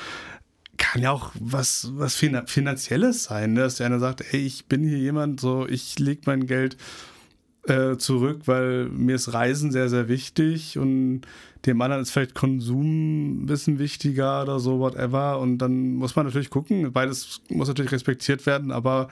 [0.78, 3.62] kann ja auch was, was Finanzielles sein, ne?
[3.62, 6.78] dass der eine sagt, ey, ich bin hier jemand, so, ich lege mein Geld
[7.68, 11.22] äh, zurück, weil mir ist Reisen sehr, sehr wichtig und
[11.66, 15.40] dem anderen ist vielleicht Konsum ein bisschen wichtiger oder so, whatever.
[15.40, 19.10] Und dann muss man natürlich gucken, beides muss natürlich respektiert werden, aber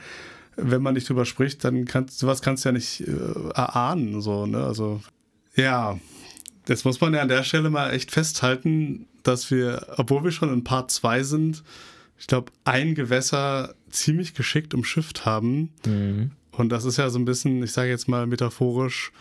[0.57, 3.11] wenn man nicht drüber spricht, dann kannst sowas kannst du ja nicht äh,
[3.53, 4.21] erahnen.
[4.21, 4.63] So, ne?
[4.63, 5.01] Also,
[5.55, 5.99] ja,
[6.67, 10.51] jetzt muss man ja an der Stelle mal echt festhalten, dass wir, obwohl wir schon
[10.51, 11.63] in Part 2 sind,
[12.19, 15.71] ich glaube, ein Gewässer ziemlich geschickt umschifft haben.
[15.85, 16.31] Mhm.
[16.51, 19.11] Und das ist ja so ein bisschen, ich sage jetzt mal metaphorisch,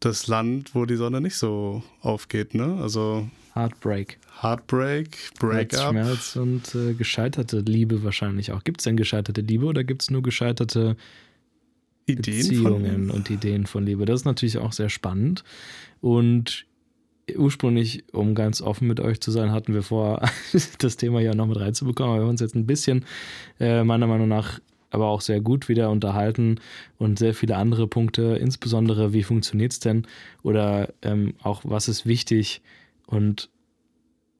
[0.00, 2.78] das Land, wo die Sonne nicht so aufgeht, ne?
[2.80, 3.28] Also.
[3.54, 4.18] Heartbreak.
[4.42, 5.90] Heartbreak, Breakup.
[5.90, 8.64] Schmerz und äh, gescheiterte Liebe wahrscheinlich auch.
[8.64, 10.96] Gibt es denn gescheiterte Liebe oder gibt es nur gescheiterte
[12.06, 14.06] Ideen Beziehungen und Ideen von Liebe?
[14.06, 15.44] Das ist natürlich auch sehr spannend.
[16.00, 16.64] Und
[17.36, 20.22] ursprünglich, um ganz offen mit euch zu sein, hatten wir vor,
[20.78, 23.04] das Thema ja noch mit reinzubekommen, aber wir haben uns jetzt ein bisschen,
[23.58, 24.60] äh, meiner Meinung nach,
[24.90, 26.60] aber auch sehr gut wieder unterhalten
[26.98, 30.06] und sehr viele andere Punkte, insbesondere wie funktioniert es denn
[30.42, 32.62] oder ähm, auch was ist wichtig
[33.06, 33.48] und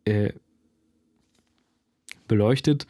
[0.04, 0.32] äh,
[2.28, 2.86] beleuchtet.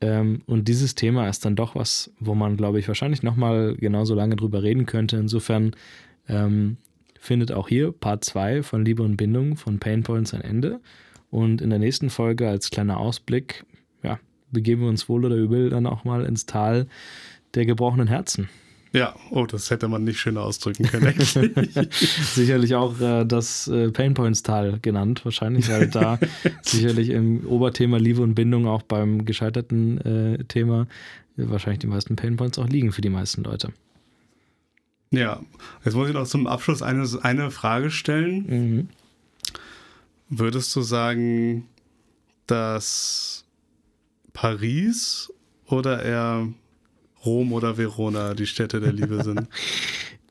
[0.00, 4.14] Ähm, und dieses Thema ist dann doch was, wo man, glaube ich, wahrscheinlich nochmal genauso
[4.14, 5.16] lange drüber reden könnte.
[5.16, 5.74] Insofern
[6.28, 6.76] ähm,
[7.18, 10.80] findet auch hier Part 2 von Liebe und Bindung von Pain Points ein Ende.
[11.30, 13.64] Und in der nächsten Folge als kleiner Ausblick,
[14.50, 16.86] begeben wir uns wohl oder übel dann auch mal ins Tal
[17.54, 18.48] der gebrochenen Herzen.
[18.92, 21.14] Ja, oh, das hätte man nicht schöner ausdrücken können.
[21.90, 26.18] sicherlich auch äh, das äh, Painpoints-Tal genannt, wahrscheinlich, weil da
[26.62, 30.86] sicherlich im Oberthema Liebe und Bindung auch beim gescheiterten äh, Thema
[31.36, 33.72] wahrscheinlich die meisten Painpoints auch liegen für die meisten Leute.
[35.10, 35.40] Ja,
[35.84, 38.46] jetzt muss ich noch zum Abschluss eine, eine Frage stellen.
[38.48, 38.88] Mhm.
[40.28, 41.68] Würdest du sagen,
[42.46, 43.44] dass
[44.36, 45.32] Paris
[45.66, 46.46] oder eher
[47.24, 49.48] Rom oder Verona die Städte der Liebe sind.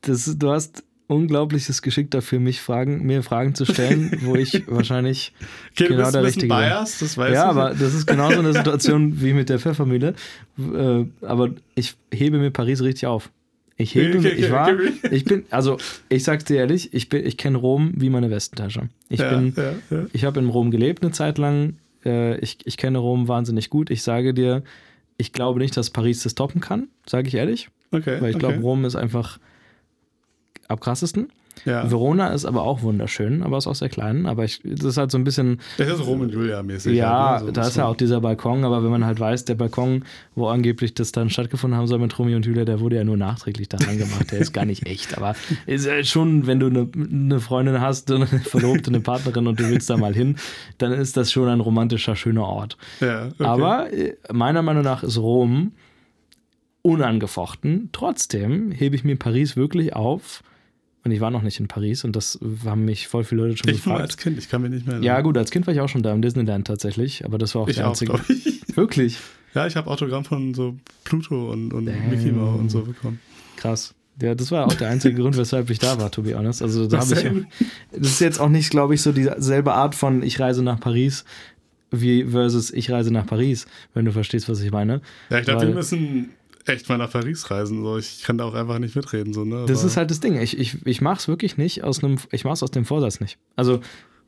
[0.02, 5.32] Das, du hast unglaubliches Geschick dafür, mich Fragen, mir Fragen zu stellen, wo ich wahrscheinlich
[5.72, 7.48] okay, genau der richtige biased, das weiß Ja, ich.
[7.48, 10.14] aber das ist genauso eine Situation wie mit der Pfeffermühle.
[10.58, 13.32] Äh, aber ich hebe mir Paris richtig auf.
[13.76, 14.70] Ich hebe okay, okay, ich war,
[15.10, 15.78] ich bin, also
[16.08, 18.88] ich sag's dir ehrlich, ich bin, ich kenne Rom wie meine Westentasche.
[19.08, 20.06] Ich ja, bin, ja, ja.
[20.12, 21.78] ich habe in Rom gelebt eine Zeit lang.
[22.06, 23.90] Äh, ich, ich kenne Rom wahnsinnig gut.
[23.90, 24.62] Ich sage dir,
[25.18, 27.68] ich glaube nicht, dass Paris das toppen kann, sage ich ehrlich.
[27.90, 28.20] Okay.
[28.20, 28.46] Weil ich okay.
[28.46, 29.38] glaube, Rom ist einfach
[30.68, 31.30] am krassesten.
[31.64, 31.90] Ja.
[31.90, 34.26] Verona ist aber auch wunderschön, aber ist auch sehr klein.
[34.26, 35.60] Aber ich, das ist halt so ein bisschen.
[35.78, 36.96] Das ist Rom und Julia mäßig.
[36.96, 37.46] Ja, halt, ne?
[37.46, 40.04] so da ist ja auch dieser Balkon, aber wenn man halt weiß, der Balkon,
[40.34, 43.16] wo angeblich das dann stattgefunden haben soll mit Romeo und Julia, der wurde ja nur
[43.16, 44.30] nachträglich da reingemacht.
[44.32, 45.16] der ist gar nicht echt.
[45.16, 45.34] Aber
[45.66, 49.68] ist halt schon, wenn du eine, eine Freundin hast, eine Verlobte, eine Partnerin und du
[49.68, 50.36] willst da mal hin,
[50.78, 52.76] dann ist das schon ein romantischer, schöner Ort.
[53.00, 53.44] Ja, okay.
[53.44, 55.72] Aber äh, meiner Meinung nach ist Rom
[56.82, 57.88] unangefochten.
[57.92, 60.44] Trotzdem hebe ich mir Paris wirklich auf
[61.06, 63.70] und ich war noch nicht in Paris und das haben mich voll viele Leute schon
[63.70, 63.86] ich gefragt.
[63.86, 65.06] Ich war als Kind, ich kann mich nicht mehr erinnern.
[65.06, 67.62] Ja, gut, als Kind war ich auch schon da im Disneyland tatsächlich, aber das war
[67.62, 68.12] auch ich der einzige.
[68.12, 68.62] Auch, ich.
[68.76, 69.18] Wirklich?
[69.54, 73.20] Ja, ich habe Autogramm von so Pluto und, und Mickey Mouse und so bekommen.
[73.56, 73.94] Krass.
[74.20, 76.62] Ja, das war auch der einzige Grund, weshalb ich da war, to be honest.
[76.62, 77.68] Also da habe ich.
[77.92, 81.24] Das ist jetzt auch nicht, glaube ich, so dieselbe Art von ich reise nach Paris.
[81.90, 85.00] wie versus ich reise nach Paris, wenn du verstehst, was ich meine.
[85.30, 86.30] Ja, ich glaube, wir müssen
[86.66, 87.82] echt mal nach Paris reisen.
[87.82, 87.98] So.
[87.98, 89.32] Ich kann da auch einfach nicht mitreden.
[89.32, 89.64] So, ne?
[89.66, 90.40] Das ist halt das Ding.
[90.40, 93.20] Ich, ich, ich mache es wirklich nicht aus einem, ich mache es aus dem Vorsatz
[93.20, 93.38] nicht.
[93.56, 93.80] Also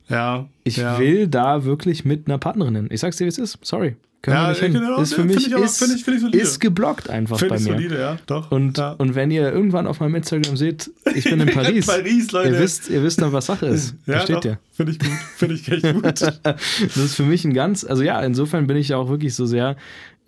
[0.09, 0.97] ja, ich ja.
[0.97, 2.87] will da wirklich mit einer Partnerin hin.
[2.91, 3.59] Ich sag's dir, wie es ist.
[3.61, 3.95] Sorry.
[4.21, 4.73] Können ja, wir nicht hin.
[4.73, 7.51] Genau, ist für mich ich aber, ist, find ich, find ich ist geblockt einfach find
[7.51, 7.73] bei ich mir.
[7.73, 8.51] solide, ja, doch.
[8.51, 8.91] Und, ja.
[8.91, 12.49] und wenn ihr irgendwann auf meinem Instagram seht, ich bin in Paris, Paris Leute.
[12.49, 13.95] ihr wisst, ihr wisst dann, was Sache ist.
[14.05, 14.45] ja, Versteht doch.
[14.45, 14.59] ihr?
[14.73, 15.09] Finde ich gut.
[15.37, 16.03] Finde ich echt gut.
[16.43, 19.45] das ist für mich ein ganz, also ja, insofern bin ich ja auch wirklich so
[19.45, 19.77] sehr,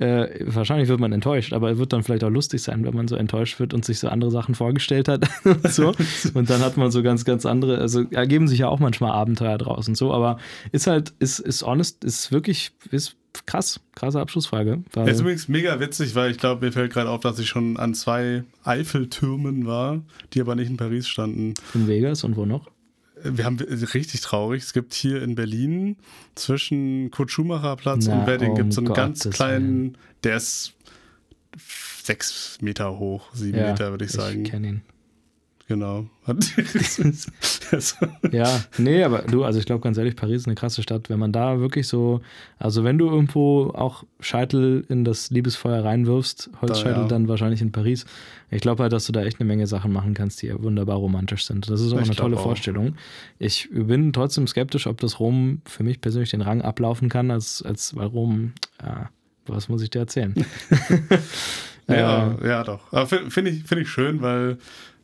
[0.02, 3.08] äh, wahrscheinlich wird man enttäuscht, aber es wird dann vielleicht auch lustig sein, wenn man
[3.08, 5.94] so enttäuscht wird und sich so andere Sachen vorgestellt hat und so.
[6.34, 9.58] Und dann hat man so ganz, ganz andere, also ergeben sich ja auch manchmal Abenteuer
[9.58, 10.38] draus und so, aber
[10.72, 14.84] ist halt, ist, ist honest, ist wirklich, ist krass, krasse Abschlussfrage.
[14.94, 17.78] Das ist übrigens mega witzig, weil ich glaube, mir fällt gerade auf, dass ich schon
[17.78, 20.02] an zwei Eiffeltürmen war,
[20.34, 21.54] die aber nicht in Paris standen.
[21.74, 22.68] In Vegas und wo noch?
[23.24, 24.64] Wir haben richtig traurig.
[24.64, 25.98] Es gibt hier in Berlin
[26.36, 29.98] zwischen Kurt Schumacher Platz Na, und Wedding um gibt es so einen Gottes ganz kleinen,
[30.24, 30.74] der ist
[32.04, 34.46] sechs Meter hoch, sieben Ja, Meter, würde ich sagen.
[34.46, 34.82] Ich kenne ihn.
[35.72, 36.06] Genau.
[38.32, 41.10] Ja, nee, aber du, also ich glaube ganz ehrlich, Paris ist eine krasse Stadt.
[41.10, 42.20] Wenn man da wirklich so,
[42.60, 47.08] also wenn du irgendwo auch Scheitel in das Liebesfeuer reinwirfst, Holzscheitel ja.
[47.08, 48.06] dann wahrscheinlich in Paris.
[48.50, 50.98] Ich glaube halt, dass du da echt eine Menge Sachen machen kannst, die ja wunderbar
[50.98, 51.70] romantisch sind.
[51.70, 52.44] Das ist auch Ich eine tolle auch.
[52.44, 52.96] Vorstellung.
[53.40, 57.62] Ich bin trotzdem skeptisch, ob das Rom für mich persönlich den Rang ablaufen kann, als,
[57.62, 58.52] als weil Rom,
[58.82, 59.10] ja,
[59.48, 60.36] was muss ich dir erzählen?
[61.88, 62.92] ja, ja, doch.
[62.92, 64.58] Aber finde find ich, find ich schön, weil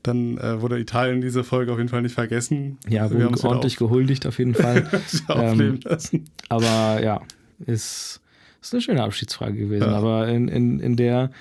[0.08, 2.78] dann äh, wurde Italien diese Folge auf jeden Fall nicht vergessen.
[2.88, 4.88] Ja, Wir haben wieder ordentlich gehuldigt auf jeden Fall.
[5.28, 6.26] auf, lassen.
[6.50, 7.22] Aber ja,
[7.66, 8.22] ist,
[8.62, 9.88] ist eine schöne Abschiedsfrage gewesen.
[9.88, 9.98] Ja.
[9.98, 11.32] Aber in, in, in der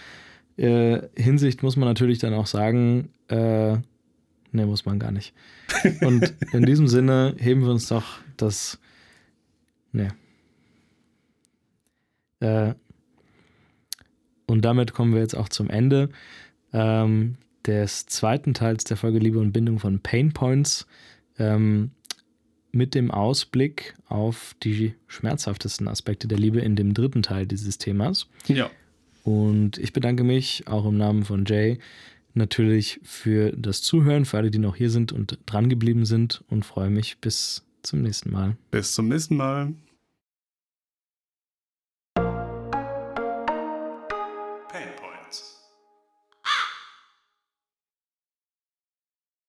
[0.56, 3.76] äh, Hinsicht muss man natürlich dann auch sagen, äh,
[4.52, 5.34] ne, muss man gar nicht.
[6.00, 8.78] Und in diesem Sinne heben wir uns doch das,
[9.92, 10.08] ne.
[12.40, 12.74] Äh,
[14.46, 16.10] und damit kommen wir jetzt auch zum Ende
[16.72, 17.36] ähm,
[17.66, 20.86] des zweiten Teils der Folge Liebe und Bindung von Pain Points.
[21.38, 21.90] Ähm,
[22.72, 28.28] mit dem Ausblick auf die schmerzhaftesten Aspekte der Liebe in dem dritten Teil dieses Themas.
[28.46, 28.70] Ja.
[29.24, 31.78] Und ich bedanke mich auch im Namen von Jay
[32.34, 36.64] natürlich für das Zuhören, für alle, die noch hier sind und dran geblieben sind und
[36.64, 38.56] freue mich bis zum nächsten Mal.
[38.70, 39.72] Bis zum nächsten Mal.